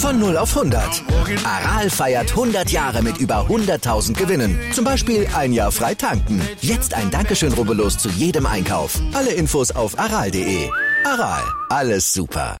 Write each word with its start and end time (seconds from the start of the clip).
Von 0.00 0.18
0 0.18 0.38
auf 0.38 0.56
100. 0.56 1.04
Aral 1.44 1.90
feiert 1.90 2.30
100 2.30 2.70
Jahre 2.70 3.02
mit 3.02 3.18
über 3.18 3.46
100.000 3.48 4.14
Gewinnen. 4.14 4.58
Zum 4.72 4.82
Beispiel 4.82 5.28
ein 5.36 5.52
Jahr 5.52 5.70
frei 5.70 5.94
tanken. 5.94 6.40
Jetzt 6.62 6.94
ein 6.94 7.10
Dankeschön, 7.10 7.52
rubbellos 7.52 7.98
zu 7.98 8.08
jedem 8.08 8.46
Einkauf. 8.46 8.98
Alle 9.12 9.32
Infos 9.32 9.70
auf 9.70 9.98
aral.de. 9.98 10.70
Aral, 11.04 11.42
alles 11.68 12.14
super. 12.14 12.56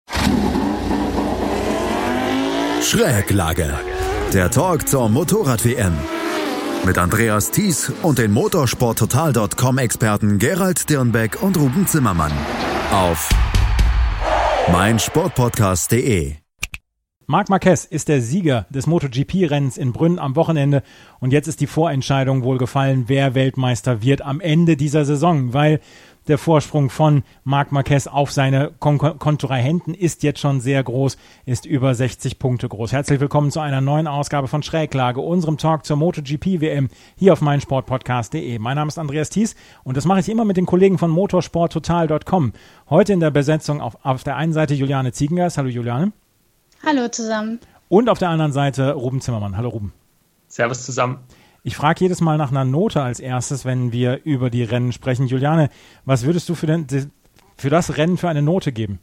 Schräglage. 2.82 3.72
Der 4.34 4.50
Talk 4.50 4.86
zur 4.86 5.08
Motorrad-WM. 5.08 5.94
Mit 6.84 6.98
Andreas 6.98 7.50
Thies 7.50 7.90
und 8.02 8.18
den 8.18 8.32
Motorsporttotal.com-Experten 8.32 10.38
Gerald 10.38 10.90
Dirnbeck 10.90 11.42
und 11.42 11.56
Ruben 11.56 11.86
Zimmermann. 11.86 12.32
Auf 12.92 13.30
meinsportpodcast.de. 14.70 16.39
Marc 17.30 17.48
Marquez 17.48 17.84
ist 17.84 18.08
der 18.08 18.22
Sieger 18.22 18.66
des 18.70 18.88
MotoGP-Rennens 18.88 19.78
in 19.78 19.92
Brünn 19.92 20.18
am 20.18 20.34
Wochenende 20.34 20.82
und 21.20 21.32
jetzt 21.32 21.46
ist 21.46 21.60
die 21.60 21.68
Vorentscheidung 21.68 22.42
wohl 22.42 22.58
gefallen, 22.58 23.04
wer 23.06 23.36
Weltmeister 23.36 24.02
wird 24.02 24.20
am 24.20 24.40
Ende 24.40 24.76
dieser 24.76 25.04
Saison, 25.04 25.54
weil 25.54 25.78
der 26.26 26.38
Vorsprung 26.38 26.90
von 26.90 27.22
Marc 27.44 27.70
Marquez 27.70 28.08
auf 28.08 28.32
seine 28.32 28.72
Kon 28.80 28.98
Kontrahenten 28.98 29.94
ist 29.94 30.24
jetzt 30.24 30.40
schon 30.40 30.60
sehr 30.60 30.82
groß, 30.82 31.18
ist 31.46 31.66
über 31.66 31.94
60 31.94 32.40
Punkte 32.40 32.68
groß. 32.68 32.90
Herzlich 32.90 33.20
willkommen 33.20 33.52
zu 33.52 33.60
einer 33.60 33.80
neuen 33.80 34.08
Ausgabe 34.08 34.48
von 34.48 34.64
Schräglage, 34.64 35.20
unserem 35.20 35.56
Talk 35.56 35.86
zur 35.86 35.98
MotoGP 35.98 36.60
WM 36.60 36.88
hier 37.14 37.32
auf 37.32 37.42
meinsportpodcast.de. 37.42 38.58
Mein 38.58 38.74
Name 38.74 38.88
ist 38.88 38.98
Andreas 38.98 39.30
Thies 39.30 39.54
und 39.84 39.96
das 39.96 40.04
mache 40.04 40.18
ich 40.18 40.28
immer 40.28 40.44
mit 40.44 40.56
den 40.56 40.66
Kollegen 40.66 40.98
von 40.98 41.12
motorsporttotal.com. 41.12 42.54
Heute 42.88 43.12
in 43.12 43.20
der 43.20 43.30
Besetzung 43.30 43.80
auf, 43.80 44.04
auf 44.04 44.24
der 44.24 44.34
einen 44.34 44.52
Seite 44.52 44.74
Juliane 44.74 45.12
Ziegengeist. 45.12 45.58
Hallo 45.58 45.68
Juliane. 45.68 46.10
Hallo 46.84 47.08
zusammen. 47.08 47.60
Und 47.88 48.08
auf 48.08 48.18
der 48.18 48.30
anderen 48.30 48.52
Seite 48.52 48.92
Ruben 48.92 49.20
Zimmermann. 49.20 49.56
Hallo 49.56 49.68
Ruben. 49.68 49.92
Servus 50.48 50.84
zusammen. 50.84 51.18
Ich 51.62 51.76
frage 51.76 52.04
jedes 52.04 52.20
Mal 52.20 52.38
nach 52.38 52.50
einer 52.50 52.64
Note 52.64 53.02
als 53.02 53.20
erstes, 53.20 53.64
wenn 53.64 53.92
wir 53.92 54.20
über 54.24 54.48
die 54.48 54.62
Rennen 54.62 54.92
sprechen. 54.92 55.26
Juliane, 55.26 55.68
was 56.04 56.24
würdest 56.24 56.48
du 56.48 56.54
für, 56.54 56.66
den, 56.66 56.86
für 57.56 57.68
das 57.68 57.96
Rennen 57.98 58.16
für 58.16 58.28
eine 58.28 58.42
Note 58.42 58.72
geben? 58.72 58.98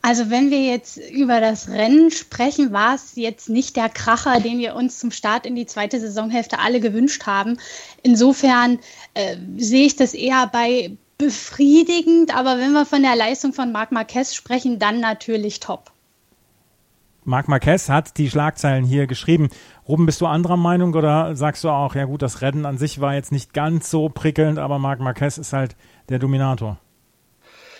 Also 0.00 0.30
wenn 0.30 0.50
wir 0.50 0.62
jetzt 0.62 0.98
über 1.10 1.40
das 1.40 1.68
Rennen 1.68 2.10
sprechen, 2.10 2.72
war 2.72 2.94
es 2.94 3.16
jetzt 3.16 3.48
nicht 3.48 3.76
der 3.76 3.88
Kracher, 3.88 4.40
den 4.40 4.58
wir 4.58 4.76
uns 4.76 4.98
zum 4.98 5.10
Start 5.10 5.44
in 5.46 5.56
die 5.56 5.66
zweite 5.66 6.00
Saisonhälfte 6.00 6.60
alle 6.60 6.80
gewünscht 6.80 7.26
haben. 7.26 7.58
Insofern 8.02 8.78
äh, 9.14 9.36
sehe 9.58 9.86
ich 9.86 9.96
das 9.96 10.14
eher 10.14 10.46
bei 10.46 10.96
befriedigend, 11.18 12.34
aber 12.36 12.58
wenn 12.58 12.72
wir 12.72 12.86
von 12.86 13.02
der 13.02 13.16
Leistung 13.16 13.52
von 13.52 13.72
Marc 13.72 13.90
Marquez 13.90 14.34
sprechen, 14.34 14.78
dann 14.78 15.00
natürlich 15.00 15.60
top. 15.60 15.90
Marc 17.26 17.48
Marquez 17.48 17.88
hat 17.88 18.18
die 18.18 18.30
Schlagzeilen 18.30 18.84
hier 18.84 19.08
geschrieben. 19.08 19.50
Ruben, 19.88 20.06
bist 20.06 20.20
du 20.20 20.26
anderer 20.26 20.56
Meinung 20.56 20.94
oder 20.94 21.34
sagst 21.34 21.64
du 21.64 21.70
auch, 21.70 21.96
ja 21.96 22.04
gut, 22.04 22.22
das 22.22 22.40
Rennen 22.40 22.64
an 22.64 22.78
sich 22.78 23.00
war 23.00 23.14
jetzt 23.14 23.32
nicht 23.32 23.52
ganz 23.52 23.90
so 23.90 24.08
prickelnd, 24.08 24.60
aber 24.60 24.78
Marc 24.78 25.00
Marquez 25.00 25.36
ist 25.36 25.52
halt 25.52 25.74
der 26.08 26.20
Dominator? 26.20 26.78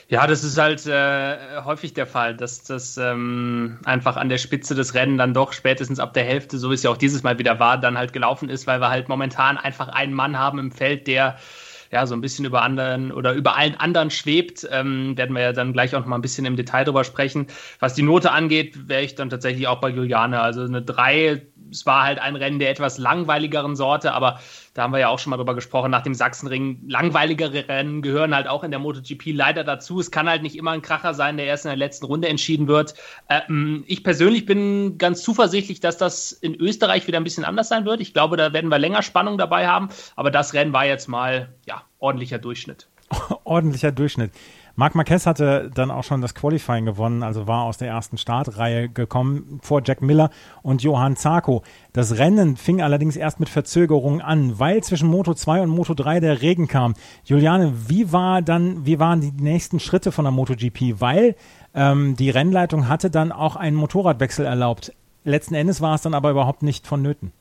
Ja, 0.08 0.26
das 0.26 0.42
ist 0.42 0.58
halt 0.58 0.84
äh, 0.86 1.62
häufig 1.64 1.94
der 1.94 2.06
Fall, 2.06 2.36
dass 2.36 2.64
das 2.64 2.96
ähm, 2.96 3.78
einfach 3.84 4.16
an 4.16 4.28
der 4.28 4.38
Spitze 4.38 4.74
des 4.74 4.94
Rennen 4.94 5.16
dann 5.16 5.32
doch 5.32 5.52
spätestens 5.52 6.00
ab 6.00 6.12
der 6.12 6.24
Hälfte, 6.24 6.58
so 6.58 6.70
wie 6.70 6.74
es 6.74 6.82
ja 6.82 6.90
auch 6.90 6.96
dieses 6.96 7.22
Mal 7.22 7.38
wieder 7.38 7.60
war, 7.60 7.78
dann 7.78 7.96
halt 7.96 8.12
gelaufen 8.12 8.48
ist, 8.48 8.66
weil 8.66 8.80
wir 8.80 8.88
halt 8.88 9.08
momentan 9.08 9.58
einfach 9.58 9.88
einen 9.88 10.12
Mann 10.12 10.38
haben 10.38 10.58
im 10.58 10.72
Feld, 10.72 11.06
der 11.06 11.38
ja, 11.91 12.06
so 12.06 12.14
ein 12.14 12.20
bisschen 12.20 12.44
über 12.44 12.62
anderen 12.62 13.12
oder 13.12 13.32
über 13.32 13.56
allen 13.56 13.74
anderen 13.74 14.10
schwebt. 14.10 14.66
Ähm, 14.70 15.16
werden 15.16 15.34
wir 15.34 15.42
ja 15.42 15.52
dann 15.52 15.72
gleich 15.72 15.94
auch 15.94 16.00
noch 16.00 16.06
mal 16.06 16.16
ein 16.16 16.22
bisschen 16.22 16.47
im 16.47 16.56
Detail 16.56 16.84
drüber 16.84 17.04
sprechen. 17.04 17.47
Was 17.80 17.94
die 17.94 18.02
Note 18.02 18.32
angeht, 18.32 18.88
wäre 18.88 19.02
ich 19.02 19.14
dann 19.14 19.30
tatsächlich 19.30 19.66
auch 19.69 19.80
bei 19.80 19.91
Juliane. 19.91 20.41
Also 20.41 20.62
eine 20.62 20.82
3 20.82 21.42
es 21.70 21.86
war 21.86 22.04
halt 22.04 22.19
ein 22.20 22.36
Rennen 22.36 22.58
der 22.58 22.70
etwas 22.70 22.98
langweiligeren 22.98 23.76
Sorte, 23.76 24.12
aber 24.12 24.41
da 24.76 24.82
haben 24.82 24.92
wir 24.92 24.98
ja 24.98 25.09
auch 25.09 25.19
schon 25.19 25.31
mal 25.31 25.38
drüber 25.38 25.54
gesprochen, 25.54 25.91
nach 25.91 26.03
dem 26.03 26.14
Sachsenring, 26.14 26.82
langweiligere 26.87 27.66
Rennen 27.66 28.03
gehören 28.03 28.34
halt 28.34 28.47
auch 28.47 28.62
in 28.62 28.70
der 28.70 28.78
MotoGP 28.78 29.32
leider 29.32 29.64
dazu. 29.64 29.98
Es 30.00 30.10
kann 30.10 30.28
halt 30.28 30.42
nicht 30.42 30.54
immer 30.54 30.72
ein 30.72 30.82
Kracher 30.82 31.14
sein, 31.14 31.38
der 31.38 31.47
erst 31.47 31.64
in 31.64 31.70
der 31.70 31.78
letzten 31.78 32.04
Runde 32.04 32.28
entschieden 32.28 32.69
wird. 32.69 32.94
Ähm, 33.31 33.84
ich 33.86 34.04
persönlich 34.04 34.44
bin 34.44 34.98
ganz 34.98 35.22
zuversichtlich, 35.22 35.81
dass 35.81 35.97
das 35.97 36.32
in 36.32 36.54
Österreich 36.54 37.06
wieder 37.06 37.19
ein 37.19 37.25
bisschen 37.25 37.44
anders 37.44 37.70
sein 37.70 37.86
wird. 37.86 38.03
Ich 38.03 38.12
glaube, 38.12 38.36
da 38.36 38.53
werden 38.53 38.70
wir 38.70 38.78
länger 38.78 39.03
Spannung 39.03 39.38
dabei 39.38 39.66
haben, 39.66 39.88
aber 40.15 40.31
das 40.31 40.53
Rennen 40.53 40.75
war 40.75 40.84
jetzt 40.84 41.09
mal, 41.09 41.54
ja, 41.66 41.82
ordentlicher 41.98 42.38
Durchschnitt. 42.38 42.86
ordentlicher 43.44 43.92
Durchschnitt. 43.92 44.32
Marc 44.78 44.94
Marquez 44.94 45.25
hatte 45.25 45.70
dann 45.75 45.91
auch 45.91 46.04
schon 46.04 46.20
das 46.20 46.34
Qualifying 46.34 46.84
gewonnen, 46.84 47.22
also 47.22 47.47
war 47.47 47.62
aus 47.62 47.78
der 47.78 47.88
ersten 47.88 48.19
Startreihe 48.19 48.91
gekommen 48.91 49.59
vor 49.62 49.81
Jack 49.82 50.03
Miller 50.03 50.28
und 50.62 50.82
Johann 50.82 51.16
Zarco. 51.16 51.62
Das 51.94 52.19
Rennen 52.19 52.59
fing 52.59 52.82
allerdings 52.82 53.16
erst 53.16 53.41
mit 53.41 53.48
Verzögerung 53.48 54.20
an, 54.20 54.59
weil 54.59 54.82
zwischen 54.82 55.09
Moto 55.09 55.32
2 55.32 55.62
und 55.62 55.70
Moto 55.70 55.94
3 55.94 56.20
der 56.20 56.42
Regen 56.42 56.69
kam. 56.69 56.92
Juliane, 57.25 57.72
wie 57.88 58.12
war 58.12 58.42
dann, 58.42 58.84
wie 58.84 58.98
waren 58.98 59.22
die 59.22 59.32
nächsten 59.32 59.81
Schritte 59.81 60.12
von 60.12 60.26
der 60.26 60.32
MotoGP? 60.32 61.00
Weil 61.00 61.36
ähm, 61.75 62.15
die 62.15 62.28
Rennleitung 62.28 62.86
hatte 62.86 63.09
dann 63.09 63.32
auch 63.32 63.56
einen 63.56 63.76
Motorradwechsel 63.76 64.44
erlaubt. 64.44 64.92
Letzten 65.25 65.54
Endes 65.54 65.81
war 65.81 65.94
es 65.94 66.03
dann 66.03 66.12
aber 66.12 66.31
überhaupt 66.31 66.62
nicht 66.62 66.86
vonnöten. 66.86 67.32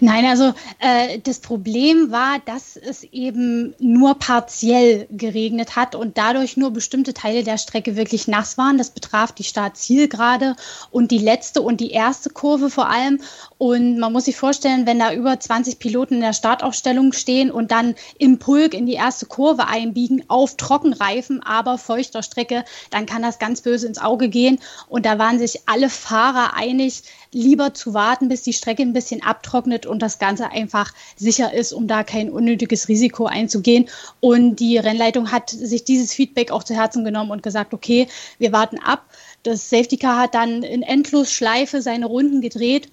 Nein, 0.00 0.24
also 0.26 0.52
äh, 0.80 1.18
das 1.20 1.38
Problem 1.38 2.10
war, 2.10 2.38
dass 2.44 2.76
es 2.76 3.04
eben 3.04 3.74
nur 3.78 4.18
partiell 4.18 5.06
geregnet 5.10 5.76
hat 5.76 5.94
und 5.94 6.18
dadurch 6.18 6.56
nur 6.56 6.72
bestimmte 6.72 7.14
Teile 7.14 7.44
der 7.44 7.58
Strecke 7.58 7.96
wirklich 7.96 8.28
nass 8.28 8.58
waren. 8.58 8.78
Das 8.78 8.90
betraf 8.90 9.32
die 9.32 9.44
Startzielgerade 9.44 10.56
und 10.90 11.10
die 11.10 11.18
letzte 11.18 11.62
und 11.62 11.80
die 11.80 11.90
erste 11.90 12.30
Kurve 12.30 12.70
vor 12.70 12.88
allem. 12.88 13.20
Und 13.58 13.98
man 13.98 14.12
muss 14.12 14.24
sich 14.24 14.36
vorstellen, 14.36 14.86
wenn 14.86 14.98
da 14.98 15.12
über 15.12 15.38
20 15.38 15.78
Piloten 15.78 16.14
in 16.14 16.20
der 16.20 16.32
Startaufstellung 16.32 17.12
stehen 17.12 17.50
und 17.50 17.70
dann 17.70 17.94
im 18.18 18.38
Pulk 18.38 18.74
in 18.74 18.86
die 18.86 18.94
erste 18.94 19.26
Kurve 19.26 19.68
einbiegen 19.68 20.24
auf 20.28 20.56
Trockenreifen, 20.56 21.42
aber 21.42 21.78
feuchter 21.78 22.22
Strecke, 22.22 22.64
dann 22.90 23.06
kann 23.06 23.22
das 23.22 23.38
ganz 23.38 23.60
böse 23.60 23.86
ins 23.86 23.98
Auge 23.98 24.28
gehen. 24.28 24.58
Und 24.88 25.06
da 25.06 25.18
waren 25.18 25.38
sich 25.38 25.62
alle 25.66 25.88
Fahrer 25.88 26.54
einig, 26.54 27.02
lieber 27.32 27.74
zu 27.74 27.94
warten, 27.94 28.28
bis 28.28 28.42
die 28.42 28.52
Strecke 28.52 28.82
ein 28.82 28.92
bisschen 28.92 29.22
abtrocknet 29.22 29.86
und 29.86 30.00
das 30.00 30.18
Ganze 30.18 30.50
einfach 30.50 30.92
sicher 31.16 31.52
ist, 31.52 31.72
um 31.72 31.86
da 31.86 32.04
kein 32.04 32.30
unnötiges 32.30 32.88
Risiko 32.88 33.26
einzugehen. 33.26 33.88
Und 34.20 34.56
die 34.56 34.78
Rennleitung 34.78 35.30
hat 35.30 35.50
sich 35.50 35.84
dieses 35.84 36.12
Feedback 36.12 36.50
auch 36.50 36.64
zu 36.64 36.74
Herzen 36.74 37.04
genommen 37.04 37.30
und 37.30 37.42
gesagt, 37.42 37.74
okay, 37.74 38.08
wir 38.38 38.52
warten 38.52 38.78
ab. 38.78 39.04
Das 39.42 39.68
Safety 39.68 39.98
Car 39.98 40.18
hat 40.18 40.34
dann 40.34 40.62
in 40.62 40.82
Endlosschleife 40.82 41.82
seine 41.82 42.06
Runden 42.06 42.40
gedreht. 42.40 42.88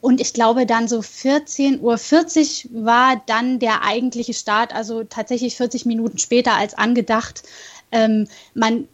Und 0.00 0.20
ich 0.20 0.32
glaube, 0.32 0.66
dann 0.66 0.86
so 0.88 1.00
14.40 1.00 2.70
Uhr 2.70 2.84
war 2.84 3.22
dann 3.26 3.58
der 3.58 3.82
eigentliche 3.82 4.34
Start, 4.34 4.72
also 4.72 5.04
tatsächlich 5.04 5.56
40 5.56 5.84
Minuten 5.84 6.18
später 6.18 6.54
als 6.54 6.74
angedacht. 6.74 7.42
Ähm, 7.92 8.26
man 8.54 8.88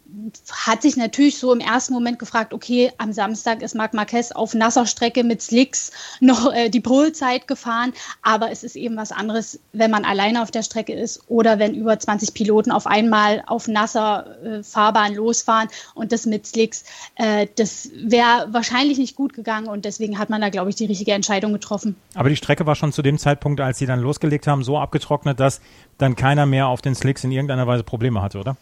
hat 0.51 0.81
sich 0.81 0.97
natürlich 0.97 1.37
so 1.37 1.53
im 1.53 1.59
ersten 1.59 1.93
Moment 1.93 2.19
gefragt, 2.19 2.53
okay, 2.53 2.91
am 2.97 3.13
Samstag 3.13 3.61
ist 3.61 3.75
Marc 3.75 3.93
Marquez 3.93 4.31
auf 4.31 4.53
nasser 4.53 4.85
Strecke 4.85 5.23
mit 5.23 5.41
Slicks 5.41 5.91
noch 6.19 6.53
äh, 6.53 6.69
die 6.69 6.79
Polzeit 6.79 7.47
gefahren, 7.47 7.93
aber 8.21 8.51
es 8.51 8.63
ist 8.63 8.75
eben 8.75 8.97
was 8.97 9.11
anderes, 9.11 9.59
wenn 9.73 9.91
man 9.91 10.05
alleine 10.05 10.41
auf 10.41 10.51
der 10.51 10.63
Strecke 10.63 10.93
ist 10.93 11.21
oder 11.27 11.59
wenn 11.59 11.75
über 11.75 11.97
20 11.97 12.33
Piloten 12.33 12.71
auf 12.71 12.87
einmal 12.87 13.43
auf 13.47 13.67
nasser 13.67 14.43
äh, 14.43 14.63
Fahrbahn 14.63 15.13
losfahren 15.13 15.69
und 15.93 16.11
das 16.11 16.25
mit 16.25 16.47
Slicks, 16.47 16.83
äh, 17.15 17.47
das 17.55 17.89
wäre 17.95 18.47
wahrscheinlich 18.51 18.97
nicht 18.97 19.15
gut 19.15 19.33
gegangen 19.33 19.67
und 19.67 19.85
deswegen 19.85 20.17
hat 20.17 20.29
man 20.29 20.41
da, 20.41 20.49
glaube 20.49 20.69
ich, 20.69 20.75
die 20.75 20.85
richtige 20.85 21.13
Entscheidung 21.13 21.53
getroffen. 21.53 21.95
Aber 22.15 22.29
die 22.29 22.35
Strecke 22.35 22.65
war 22.65 22.75
schon 22.75 22.91
zu 22.91 23.01
dem 23.01 23.17
Zeitpunkt, 23.17 23.61
als 23.61 23.77
sie 23.77 23.85
dann 23.85 23.99
losgelegt 23.99 24.47
haben, 24.47 24.63
so 24.63 24.77
abgetrocknet, 24.77 25.39
dass 25.39 25.61
dann 25.97 26.15
keiner 26.15 26.45
mehr 26.45 26.67
auf 26.67 26.81
den 26.81 26.95
Slicks 26.95 27.23
in 27.23 27.31
irgendeiner 27.31 27.67
Weise 27.67 27.83
Probleme 27.83 28.21
hatte, 28.21 28.39
oder? 28.39 28.57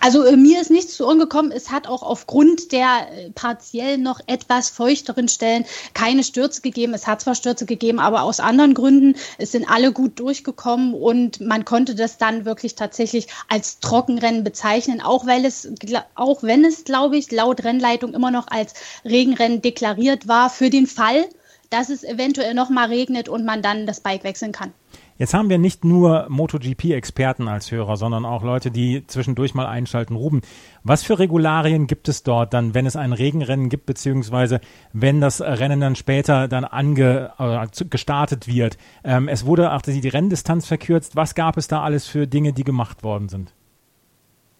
Also 0.00 0.24
äh, 0.24 0.36
mir 0.36 0.60
ist 0.60 0.70
nichts 0.70 0.96
zu 0.96 1.06
Ohren 1.06 1.18
gekommen. 1.18 1.52
Es 1.52 1.70
hat 1.70 1.86
auch 1.86 2.02
aufgrund 2.02 2.72
der 2.72 3.08
äh, 3.12 3.30
partiell 3.30 3.98
noch 3.98 4.20
etwas 4.26 4.70
feuchteren 4.70 5.28
Stellen 5.28 5.64
keine 5.94 6.22
Stürze 6.22 6.60
gegeben. 6.60 6.94
Es 6.94 7.06
hat 7.06 7.20
zwar 7.20 7.34
Stürze 7.34 7.66
gegeben, 7.66 7.98
aber 7.98 8.22
aus 8.22 8.40
anderen 8.40 8.74
Gründen. 8.74 9.18
Es 9.38 9.52
sind 9.52 9.68
alle 9.68 9.92
gut 9.92 10.18
durchgekommen 10.20 10.94
und 10.94 11.40
man 11.40 11.64
konnte 11.64 11.94
das 11.94 12.18
dann 12.18 12.44
wirklich 12.44 12.74
tatsächlich 12.74 13.26
als 13.48 13.80
Trockenrennen 13.80 14.44
bezeichnen, 14.44 15.00
auch 15.00 15.26
weil 15.26 15.44
es, 15.44 15.68
auch 16.14 16.42
wenn 16.42 16.64
es, 16.64 16.84
glaube 16.84 17.16
ich, 17.16 17.30
laut 17.32 17.64
Rennleitung 17.64 18.14
immer 18.14 18.30
noch 18.30 18.48
als 18.48 18.74
Regenrennen 19.04 19.62
deklariert 19.62 20.28
war 20.28 20.50
für 20.50 20.70
den 20.70 20.86
Fall, 20.86 21.26
dass 21.70 21.90
es 21.90 22.04
eventuell 22.04 22.54
noch 22.54 22.70
mal 22.70 22.88
regnet 22.88 23.28
und 23.28 23.44
man 23.44 23.62
dann 23.62 23.86
das 23.86 24.00
Bike 24.00 24.24
wechseln 24.24 24.52
kann. 24.52 24.72
Jetzt 25.18 25.34
haben 25.34 25.50
wir 25.50 25.58
nicht 25.58 25.84
nur 25.84 26.26
MotoGP-Experten 26.28 27.48
als 27.48 27.72
Hörer, 27.72 27.96
sondern 27.96 28.24
auch 28.24 28.44
Leute, 28.44 28.70
die 28.70 29.04
zwischendurch 29.04 29.52
mal 29.52 29.66
einschalten. 29.66 30.14
Ruben, 30.14 30.42
was 30.84 31.02
für 31.02 31.18
Regularien 31.18 31.88
gibt 31.88 32.08
es 32.08 32.22
dort 32.22 32.54
dann, 32.54 32.72
wenn 32.72 32.86
es 32.86 32.94
ein 32.94 33.12
Regenrennen 33.12 33.68
gibt, 33.68 33.86
beziehungsweise 33.86 34.60
wenn 34.92 35.20
das 35.20 35.40
Rennen 35.40 35.80
dann 35.80 35.96
später 35.96 36.46
dann 36.46 36.64
ange, 36.64 37.32
äh, 37.36 37.84
gestartet 37.90 38.46
wird? 38.46 38.78
Ähm, 39.02 39.26
es 39.26 39.44
wurde 39.44 39.72
auch 39.72 39.82
die 39.82 40.06
Renndistanz 40.06 40.66
verkürzt. 40.66 41.16
Was 41.16 41.34
gab 41.34 41.56
es 41.56 41.66
da 41.66 41.82
alles 41.82 42.06
für 42.06 42.28
Dinge, 42.28 42.52
die 42.52 42.62
gemacht 42.62 43.02
worden 43.02 43.28
sind? 43.28 43.52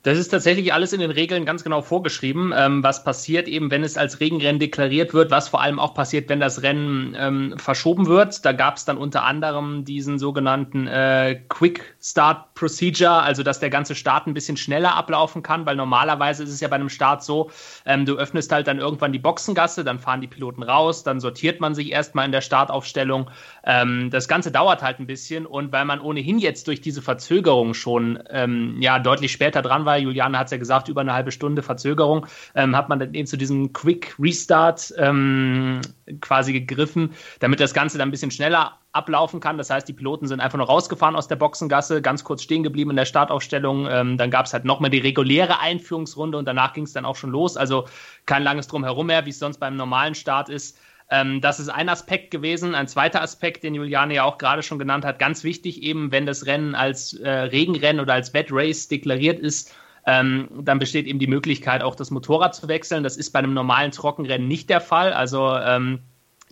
Das 0.04 0.16
ist 0.16 0.28
tatsächlich 0.28 0.72
alles 0.72 0.92
in 0.92 1.00
den 1.00 1.10
Regeln 1.10 1.44
ganz 1.44 1.64
genau 1.64 1.82
vorgeschrieben, 1.82 2.54
ähm, 2.56 2.84
was 2.84 3.02
passiert 3.02 3.48
eben, 3.48 3.72
wenn 3.72 3.82
es 3.82 3.96
als 3.96 4.20
Regenrennen 4.20 4.60
deklariert 4.60 5.12
wird, 5.12 5.32
was 5.32 5.48
vor 5.48 5.60
allem 5.60 5.80
auch 5.80 5.92
passiert, 5.92 6.28
wenn 6.28 6.38
das 6.38 6.62
Rennen 6.62 7.16
ähm, 7.18 7.54
verschoben 7.58 8.06
wird. 8.06 8.44
Da 8.44 8.52
gab 8.52 8.76
es 8.76 8.84
dann 8.84 8.96
unter 8.96 9.24
anderem 9.24 9.84
diesen 9.84 10.20
sogenannten 10.20 10.86
äh, 10.86 11.40
Quick 11.48 11.96
Start 12.00 12.54
Procedure, 12.54 13.22
also 13.22 13.42
dass 13.42 13.58
der 13.58 13.70
ganze 13.70 13.96
Start 13.96 14.28
ein 14.28 14.34
bisschen 14.34 14.56
schneller 14.56 14.94
ablaufen 14.94 15.42
kann, 15.42 15.66
weil 15.66 15.74
normalerweise 15.74 16.44
ist 16.44 16.50
es 16.50 16.60
ja 16.60 16.68
bei 16.68 16.76
einem 16.76 16.90
Start 16.90 17.24
so, 17.24 17.50
ähm, 17.84 18.06
du 18.06 18.16
öffnest 18.16 18.52
halt 18.52 18.68
dann 18.68 18.78
irgendwann 18.78 19.12
die 19.12 19.18
Boxengasse, 19.18 19.82
dann 19.82 19.98
fahren 19.98 20.20
die 20.20 20.28
Piloten 20.28 20.62
raus, 20.62 21.02
dann 21.02 21.18
sortiert 21.18 21.60
man 21.60 21.74
sich 21.74 21.90
erstmal 21.90 22.24
in 22.24 22.32
der 22.32 22.40
Startaufstellung. 22.40 23.30
Ähm, 23.68 24.08
das 24.08 24.28
Ganze 24.28 24.50
dauert 24.50 24.82
halt 24.82 24.98
ein 24.98 25.06
bisschen 25.06 25.44
und 25.44 25.72
weil 25.72 25.84
man 25.84 26.00
ohnehin 26.00 26.38
jetzt 26.38 26.66
durch 26.68 26.80
diese 26.80 27.02
Verzögerung 27.02 27.74
schon 27.74 28.18
ähm, 28.30 28.80
ja 28.80 28.98
deutlich 28.98 29.30
später 29.30 29.60
dran 29.60 29.84
war, 29.84 29.98
Juliane 29.98 30.38
hat 30.38 30.46
es 30.46 30.52
ja 30.52 30.56
gesagt, 30.56 30.88
über 30.88 31.02
eine 31.02 31.12
halbe 31.12 31.32
Stunde 31.32 31.62
Verzögerung, 31.62 32.26
ähm, 32.54 32.74
hat 32.74 32.88
man 32.88 32.98
dann 32.98 33.12
eben 33.12 33.26
zu 33.26 33.36
diesem 33.36 33.74
Quick 33.74 34.16
Restart 34.18 34.94
ähm, 34.96 35.82
quasi 36.22 36.54
gegriffen, 36.54 37.10
damit 37.40 37.60
das 37.60 37.74
Ganze 37.74 37.98
dann 37.98 38.08
ein 38.08 38.10
bisschen 38.10 38.30
schneller 38.30 38.78
ablaufen 38.92 39.38
kann. 39.40 39.58
Das 39.58 39.68
heißt, 39.68 39.86
die 39.86 39.92
Piloten 39.92 40.26
sind 40.26 40.40
einfach 40.40 40.56
nur 40.56 40.66
rausgefahren 40.66 41.14
aus 41.14 41.28
der 41.28 41.36
Boxengasse, 41.36 42.00
ganz 42.00 42.24
kurz 42.24 42.42
stehen 42.42 42.62
geblieben 42.62 42.88
in 42.88 42.96
der 42.96 43.04
Startaufstellung. 43.04 43.86
Ähm, 43.86 44.16
dann 44.16 44.30
gab 44.30 44.46
es 44.46 44.54
halt 44.54 44.64
nochmal 44.64 44.88
die 44.88 44.98
reguläre 44.98 45.60
Einführungsrunde 45.60 46.38
und 46.38 46.46
danach 46.46 46.72
ging 46.72 46.84
es 46.84 46.94
dann 46.94 47.04
auch 47.04 47.16
schon 47.16 47.30
los. 47.30 47.58
Also 47.58 47.84
kein 48.24 48.42
langes 48.42 48.66
Drumherum 48.66 49.08
mehr, 49.08 49.26
wie 49.26 49.30
es 49.30 49.38
sonst 49.38 49.58
beim 49.58 49.76
normalen 49.76 50.14
Start 50.14 50.48
ist. 50.48 50.78
Ähm, 51.10 51.40
das 51.40 51.58
ist 51.60 51.68
ein 51.68 51.88
Aspekt 51.88 52.30
gewesen. 52.30 52.74
Ein 52.74 52.88
zweiter 52.88 53.22
Aspekt, 53.22 53.64
den 53.64 53.74
Juliane 53.74 54.14
ja 54.14 54.24
auch 54.24 54.38
gerade 54.38 54.62
schon 54.62 54.78
genannt 54.78 55.04
hat, 55.04 55.18
ganz 55.18 55.44
wichtig 55.44 55.82
eben, 55.82 56.12
wenn 56.12 56.26
das 56.26 56.46
Rennen 56.46 56.74
als 56.74 57.14
äh, 57.14 57.28
Regenrennen 57.28 58.00
oder 58.00 58.14
als 58.14 58.34
Wet 58.34 58.48
Race 58.50 58.88
deklariert 58.88 59.38
ist, 59.38 59.74
ähm, 60.06 60.48
dann 60.62 60.78
besteht 60.78 61.06
eben 61.06 61.18
die 61.18 61.26
Möglichkeit, 61.26 61.82
auch 61.82 61.94
das 61.94 62.10
Motorrad 62.10 62.54
zu 62.54 62.68
wechseln. 62.68 63.02
Das 63.02 63.16
ist 63.16 63.30
bei 63.30 63.38
einem 63.38 63.54
normalen 63.54 63.90
Trockenrennen 63.90 64.48
nicht 64.48 64.70
der 64.70 64.80
Fall. 64.80 65.12
Also 65.12 65.54
ähm, 65.56 66.00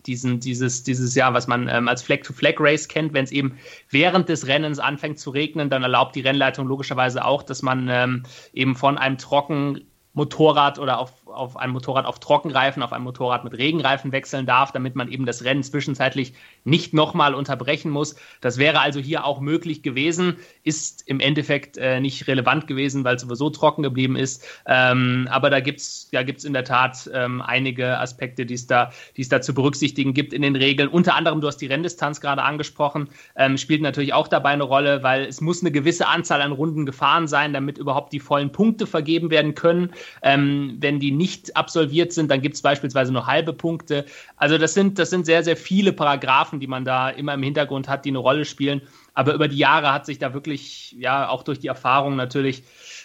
diesen, 0.05 0.39
dieses, 0.39 0.83
dieses 0.83 1.15
Jahr, 1.15 1.33
was 1.33 1.47
man 1.47 1.67
ähm, 1.67 1.87
als 1.87 2.01
Flag-to-Flag-Race 2.01 2.87
kennt, 2.87 3.13
wenn 3.13 3.25
es 3.25 3.31
eben 3.31 3.57
während 3.89 4.29
des 4.29 4.47
Rennens 4.47 4.79
anfängt 4.79 5.19
zu 5.19 5.29
regnen, 5.29 5.69
dann 5.69 5.83
erlaubt 5.83 6.15
die 6.15 6.21
Rennleitung 6.21 6.67
logischerweise 6.67 7.25
auch, 7.25 7.43
dass 7.43 7.61
man 7.61 7.87
ähm, 7.89 8.23
eben 8.53 8.75
von 8.75 8.97
einem 8.97 9.17
trocken 9.17 9.81
Motorrad 10.13 10.79
oder 10.79 10.97
auf, 10.99 11.26
auf 11.37 11.57
ein 11.57 11.69
Motorrad 11.69 12.05
auf 12.05 12.19
Trockenreifen, 12.19 12.83
auf 12.83 12.93
ein 12.93 13.03
Motorrad 13.03 13.43
mit 13.43 13.57
Regenreifen 13.57 14.11
wechseln 14.11 14.45
darf, 14.45 14.71
damit 14.71 14.95
man 14.95 15.11
eben 15.11 15.25
das 15.25 15.43
Rennen 15.43 15.63
zwischenzeitlich 15.63 16.33
nicht 16.63 16.93
nochmal 16.93 17.33
unterbrechen 17.33 17.91
muss. 17.91 18.15
Das 18.41 18.57
wäre 18.57 18.79
also 18.79 18.99
hier 18.99 19.25
auch 19.25 19.39
möglich 19.39 19.83
gewesen, 19.83 20.37
ist 20.63 21.07
im 21.07 21.19
Endeffekt 21.19 21.77
äh, 21.77 21.99
nicht 21.99 22.27
relevant 22.27 22.67
gewesen, 22.67 23.03
weil 23.03 23.15
es 23.15 23.21
sowieso 23.21 23.49
trocken 23.49 23.83
geblieben 23.83 24.15
ist. 24.15 24.43
Ähm, 24.65 25.27
aber 25.31 25.49
da 25.49 25.59
gibt 25.59 25.79
es 25.79 26.09
ja, 26.11 26.23
gibt's 26.23 26.43
in 26.43 26.53
der 26.53 26.63
Tat 26.63 27.09
ähm, 27.13 27.41
einige 27.41 27.99
Aspekte, 27.99 28.45
die 28.45 28.53
es 28.53 28.67
da, 28.67 28.91
es 29.17 29.29
da 29.29 29.41
zu 29.41 29.53
berücksichtigen 29.53 30.13
gibt 30.13 30.33
in 30.33 30.41
den 30.41 30.55
Regeln. 30.55 30.89
Unter 30.89 31.15
anderem, 31.15 31.41
du 31.41 31.47
hast 31.47 31.57
die 31.57 31.67
Renndistanz 31.67 32.21
gerade 32.21 32.43
angesprochen, 32.43 33.09
ähm, 33.35 33.57
spielt 33.57 33.81
natürlich 33.81 34.13
auch 34.13 34.27
dabei 34.27 34.49
eine 34.49 34.63
Rolle, 34.63 35.03
weil 35.03 35.25
es 35.25 35.41
muss 35.41 35.61
eine 35.61 35.71
gewisse 35.71 36.07
Anzahl 36.07 36.41
an 36.41 36.51
Runden 36.51 36.85
gefahren 36.85 37.27
sein, 37.27 37.53
damit 37.53 37.77
überhaupt 37.77 38.13
die 38.13 38.19
vollen 38.19 38.51
Punkte 38.51 38.87
vergeben 38.87 39.29
werden 39.29 39.55
können. 39.55 39.91
Ähm, 40.21 40.77
wenn 40.79 40.99
die 40.99 41.11
nicht 41.11 41.26
absolviert 41.55 42.13
sind, 42.13 42.29
dann 42.31 42.41
gibt 42.41 42.55
es 42.55 42.61
beispielsweise 42.61 43.11
nur 43.11 43.27
halbe 43.27 43.53
Punkte. 43.53 44.05
Also 44.35 44.57
das 44.57 44.73
sind, 44.73 44.99
das 44.99 45.09
sind 45.09 45.25
sehr, 45.25 45.43
sehr 45.43 45.57
viele 45.57 45.93
Paragraphen, 45.93 46.59
die 46.59 46.67
man 46.67 46.85
da 46.85 47.09
immer 47.09 47.33
im 47.33 47.43
Hintergrund 47.43 47.87
hat, 47.87 48.05
die 48.05 48.09
eine 48.09 48.19
Rolle 48.19 48.45
spielen. 48.45 48.81
Aber 49.13 49.33
über 49.33 49.47
die 49.47 49.57
Jahre 49.57 49.91
hat 49.91 50.05
sich 50.05 50.19
da 50.19 50.33
wirklich, 50.33 50.95
ja, 50.99 51.27
auch 51.29 51.43
durch 51.43 51.59
die 51.59 51.67
Erfahrung 51.67 52.15
natürlich 52.15 52.63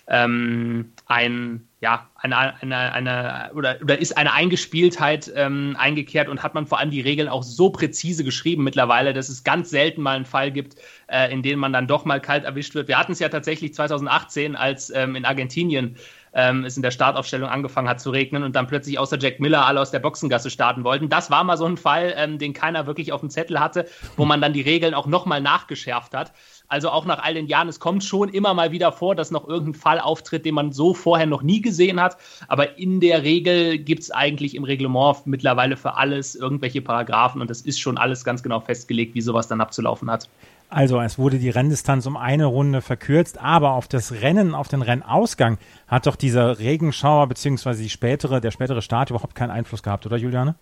ähm, 0.08 0.92
ein, 1.06 1.66
ja, 1.80 2.10
eine, 2.16 2.36
eine, 2.60 2.92
eine 2.92 3.50
oder, 3.54 3.78
oder 3.80 3.98
ist 3.98 4.16
eine 4.16 4.32
Eingespieltheit 4.32 5.32
ähm, 5.34 5.76
eingekehrt 5.78 6.28
und 6.28 6.42
hat 6.42 6.54
man 6.54 6.66
vor 6.66 6.78
allem 6.78 6.90
die 6.90 7.00
Regeln 7.00 7.28
auch 7.28 7.42
so 7.42 7.70
präzise 7.70 8.24
geschrieben 8.24 8.64
mittlerweile, 8.64 9.12
dass 9.12 9.28
es 9.28 9.44
ganz 9.44 9.70
selten 9.70 10.02
mal 10.02 10.16
einen 10.16 10.24
Fall 10.24 10.50
gibt, 10.50 10.76
äh, 11.06 11.32
in 11.32 11.42
dem 11.42 11.58
man 11.58 11.72
dann 11.72 11.86
doch 11.86 12.04
mal 12.04 12.20
kalt 12.20 12.44
erwischt 12.44 12.74
wird. 12.74 12.88
Wir 12.88 12.98
hatten 12.98 13.12
es 13.12 13.18
ja 13.18 13.28
tatsächlich 13.28 13.74
2018, 13.74 14.56
als 14.56 14.90
ähm, 14.90 15.16
in 15.16 15.24
Argentinien 15.24 15.96
ähm, 16.34 16.64
es 16.64 16.76
in 16.76 16.82
der 16.82 16.90
Startaufstellung 16.90 17.48
angefangen 17.48 17.88
hat 17.88 18.00
zu 18.00 18.10
regnen 18.10 18.42
und 18.42 18.56
dann 18.56 18.66
plötzlich 18.66 18.98
außer 18.98 19.18
Jack 19.18 19.40
Miller 19.40 19.66
alle 19.66 19.80
aus 19.80 19.90
der 19.90 19.98
Boxengasse 19.98 20.50
starten 20.50 20.84
wollten. 20.84 21.08
Das 21.08 21.30
war 21.30 21.44
mal 21.44 21.56
so 21.56 21.66
ein 21.66 21.76
Fall, 21.76 22.14
ähm, 22.16 22.38
den 22.38 22.52
keiner 22.52 22.86
wirklich 22.86 23.12
auf 23.12 23.20
dem 23.20 23.30
Zettel 23.30 23.60
hatte, 23.60 23.86
wo 24.16 24.24
man 24.24 24.40
dann 24.40 24.52
die 24.52 24.62
Regeln 24.62 24.94
auch 24.94 25.06
nochmal 25.06 25.40
nachgeschärft 25.40 26.14
hat. 26.14 26.32
Also 26.68 26.88
auch 26.88 27.04
nach 27.04 27.22
all 27.22 27.34
den 27.34 27.48
Jahren, 27.48 27.68
es 27.68 27.80
kommt 27.80 28.02
schon 28.02 28.30
immer 28.30 28.54
mal 28.54 28.72
wieder 28.72 28.92
vor, 28.92 29.14
dass 29.14 29.30
noch 29.30 29.46
irgendein 29.46 29.78
Fall 29.78 30.00
auftritt, 30.00 30.46
den 30.46 30.54
man 30.54 30.72
so 30.72 30.94
vorher 30.94 31.26
noch 31.26 31.42
nie 31.42 31.60
gesehen 31.60 32.00
hat. 32.00 32.16
Aber 32.48 32.78
in 32.78 33.00
der 33.00 33.22
Regel 33.24 33.76
gibt 33.78 34.02
es 34.02 34.10
eigentlich 34.10 34.54
im 34.54 34.64
Reglement 34.64 35.26
mittlerweile 35.26 35.76
für 35.76 35.96
alles 35.96 36.34
irgendwelche 36.34 36.80
Paragraphen 36.80 37.42
und 37.42 37.50
das 37.50 37.60
ist 37.60 37.78
schon 37.78 37.98
alles 37.98 38.24
ganz 38.24 38.42
genau 38.42 38.60
festgelegt, 38.60 39.14
wie 39.14 39.20
sowas 39.20 39.48
dann 39.48 39.60
abzulaufen 39.60 40.10
hat. 40.10 40.30
Also 40.72 41.02
es 41.02 41.18
wurde 41.18 41.38
die 41.38 41.50
Renndistanz 41.50 42.06
um 42.06 42.16
eine 42.16 42.46
Runde 42.46 42.80
verkürzt, 42.80 43.38
aber 43.38 43.72
auf 43.72 43.88
das 43.88 44.10
Rennen, 44.22 44.54
auf 44.54 44.68
den 44.68 44.80
Rennausgang 44.80 45.58
hat 45.86 46.06
doch 46.06 46.16
dieser 46.16 46.58
Regenschauer 46.60 47.28
bzw. 47.28 47.74
die 47.74 47.90
spätere, 47.90 48.40
der 48.40 48.52
spätere 48.52 48.80
Start 48.80 49.10
überhaupt 49.10 49.34
keinen 49.34 49.50
Einfluss 49.50 49.82
gehabt, 49.82 50.06
oder 50.06 50.16
Juliane? 50.16 50.54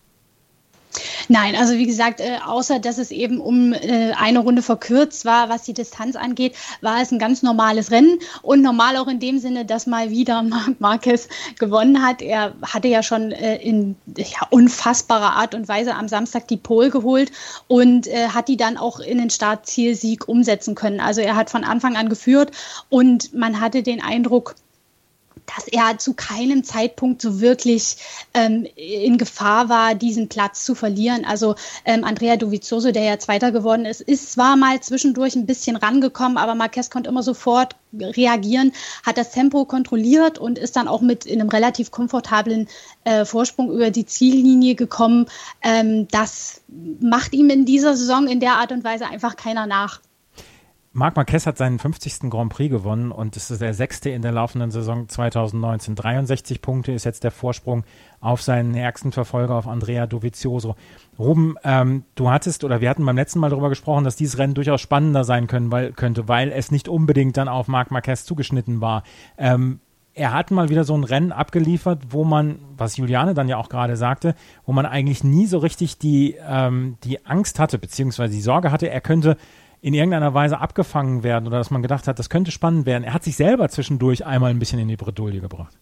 Nein, 1.29 1.55
also 1.55 1.75
wie 1.75 1.87
gesagt, 1.87 2.21
äh, 2.21 2.39
außer 2.45 2.81
dass 2.81 2.99
es 2.99 3.13
eben 3.13 3.41
um 3.41 3.73
äh, 3.73 4.13
eine 4.19 4.41
Runde 4.41 4.63
verkürzt 4.63 5.25
war, 5.25 5.49
was 5.49 5.63
die 5.63 5.73
Distanz 5.73 6.17
angeht, 6.17 6.57
war 6.81 7.01
es 7.01 7.13
ein 7.13 7.21
ganz 7.21 7.43
normales 7.43 7.93
Rennen 7.93 8.19
und 8.43 8.63
normal 8.63 8.97
auch 8.97 9.07
in 9.07 9.21
dem 9.21 9.39
Sinne, 9.39 9.65
dass 9.65 9.87
mal 9.87 10.11
wieder 10.11 10.43
Marc 10.81 10.81
Marquez 10.81 11.29
gewonnen 11.59 12.03
hat. 12.03 12.23
Er 12.23 12.55
hatte 12.63 12.89
ja 12.89 13.03
schon 13.03 13.31
äh, 13.31 13.57
in 13.57 13.95
ja, 14.17 14.47
unfassbarer 14.51 15.37
Art 15.37 15.55
und 15.55 15.69
Weise 15.69 15.95
am 15.95 16.09
Samstag 16.09 16.49
die 16.49 16.57
Pole 16.57 16.91
geholt 16.91 17.31
und 17.69 18.09
äh, 18.09 18.29
hat 18.29 18.49
die 18.49 18.57
dann 18.57 18.77
auch 18.77 18.99
in 18.99 19.19
den 19.19 19.31
Startzielsieg 19.31 20.27
umsetzen 20.29 20.75
können. 20.75 21.01
Also 21.01 21.21
er 21.21 21.37
hat 21.37 21.51
von 21.51 21.63
Anfang 21.63 21.97
an 21.97 22.09
geführt 22.09 22.51
und 22.89 23.33
man 23.33 23.61
hatte 23.61 23.85
den 23.85 24.03
Eindruck, 24.03 24.57
dass 25.55 25.69
er 25.69 25.99
zu 25.99 26.15
keinem 26.15 26.65
Zeitpunkt 26.65 27.23
so 27.23 27.41
wirklich 27.41 27.97
ähm, 28.35 28.67
in 28.77 29.19
Gefahr 29.19 29.69
war, 29.69 29.95
diesen 29.95 30.29
Platz 30.29 30.65
zu 30.65 30.75
verlieren. 30.75 31.25
Also 31.25 31.55
ähm, 31.85 32.05
Andrea 32.05 32.37
Dovizioso, 32.37 32.93
der 32.93 33.03
ja 33.03 33.19
Zweiter 33.19 33.53
geworden 33.53 33.85
ist, 33.85 34.01
ist 34.01 34.33
zwar 34.33 34.57
mal 34.57 34.81
zwischendurch 34.81 35.35
ein 35.37 35.47
bisschen 35.47 35.77
rangekommen, 35.77 36.39
aber 36.39 36.55
Marquez 36.55 36.91
konnte 36.91 37.11
immer 37.11 37.23
sofort 37.23 37.77
reagieren, 37.93 38.73
hat 39.05 39.19
das 39.19 39.33
Tempo 39.33 39.65
kontrolliert 39.65 40.39
und 40.39 40.59
ist 40.59 40.77
dann 40.77 40.89
auch 40.89 41.01
mit 41.01 41.27
in 41.27 41.41
einem 41.41 41.51
relativ 41.51 41.91
komfortablen 41.91 42.69
äh, 43.05 43.25
Vorsprung 43.25 43.73
über 43.73 43.91
die 43.91 44.07
Ziellinie 44.07 44.75
gekommen. 44.75 45.27
Ähm, 45.63 46.07
das 46.09 46.63
macht 47.01 47.33
ihm 47.33 47.51
in 47.51 47.65
dieser 47.65 47.97
Saison 47.97 48.29
in 48.29 48.41
der 48.41 48.55
Art 48.55 48.73
und 48.73 48.85
Weise 48.85 49.07
einfach 49.07 49.37
keiner 49.37 49.67
nach. 49.67 50.01
Marc 50.93 51.15
Marquez 51.15 51.47
hat 51.47 51.57
seinen 51.57 51.79
50. 51.79 52.31
Grand 52.31 52.53
Prix 52.53 52.69
gewonnen 52.69 53.13
und 53.13 53.37
es 53.37 53.49
ist 53.53 53.61
der 53.61 53.75
sechste 53.75 54.11
in 54.11 54.23
der 54.23 54.33
laufenden 54.33 54.73
Saison 54.73 55.09
2019. 55.09 55.95
63 55.95 56.61
Punkte 56.61 56.91
ist 56.91 57.05
jetzt 57.05 57.23
der 57.23 57.31
Vorsprung 57.31 57.85
auf 58.19 58.43
seinen 58.43 58.75
ärgsten 58.75 59.13
Verfolger, 59.13 59.55
auf 59.55 59.69
Andrea 59.69 60.09
Dovizioso. 60.09 60.75
Ruben, 61.17 61.55
ähm, 61.63 62.03
du 62.17 62.29
hattest 62.29 62.65
oder 62.65 62.81
wir 62.81 62.91
hatten 62.91 63.07
beim 63.07 63.15
letzten 63.15 63.39
Mal 63.39 63.51
darüber 63.51 63.69
gesprochen, 63.69 64.03
dass 64.03 64.17
dieses 64.17 64.39
Rennen 64.39 64.55
durchaus 64.55 64.81
spannender 64.81 65.23
sein 65.23 65.47
können, 65.47 65.71
weil, 65.71 65.93
könnte, 65.93 66.27
weil 66.27 66.51
es 66.51 66.73
nicht 66.73 66.89
unbedingt 66.89 67.37
dann 67.37 67.47
auf 67.47 67.69
Marc 67.69 67.93
Marquez 67.93 68.25
zugeschnitten 68.25 68.81
war. 68.81 69.05
Ähm, 69.39 69.79
er 70.13 70.33
hat 70.33 70.51
mal 70.51 70.71
wieder 70.71 70.83
so 70.83 70.95
ein 70.97 71.05
Rennen 71.05 71.31
abgeliefert, 71.31 72.03
wo 72.11 72.25
man, 72.25 72.59
was 72.77 72.97
Juliane 72.97 73.33
dann 73.33 73.49
ja 73.49 73.59
auch 73.59 73.69
gerade 73.69 73.97
sagte, 73.97 74.35
wo 74.67 74.73
man 74.73 74.87
eigentlich 74.87 75.23
nie 75.23 75.47
so 75.47 75.59
richtig 75.59 75.99
die, 75.99 76.35
ähm, 76.49 76.97
die 77.05 77.25
Angst 77.27 77.61
hatte, 77.61 77.79
beziehungsweise 77.79 78.35
die 78.35 78.41
Sorge 78.41 78.73
hatte, 78.73 78.91
er 78.91 79.01
könnte 79.01 79.37
in 79.83 79.95
irgendeiner 79.95 80.35
Weise 80.35 80.59
abgefangen 80.59 81.23
werden 81.23 81.47
oder 81.47 81.59
dass 81.59 81.71
man 81.71 81.83
gedacht 81.83 82.07
hat, 82.07 82.19
das 82.19 82.29
könnte 82.29 82.51
spannend 82.51 82.87
werden. 82.87 83.05
Er 83.05 83.15
hat 83.15 83.25
sich 83.25 83.37
selber 83.37 83.69
zwischendurch 83.69 84.27
einmal 84.27 84.51
ein 84.51 84.59
bisschen 84.59 84.79
in 84.79 84.89
die 84.89 84.97
Bredouille 84.97 85.41
gebracht. 85.41 85.79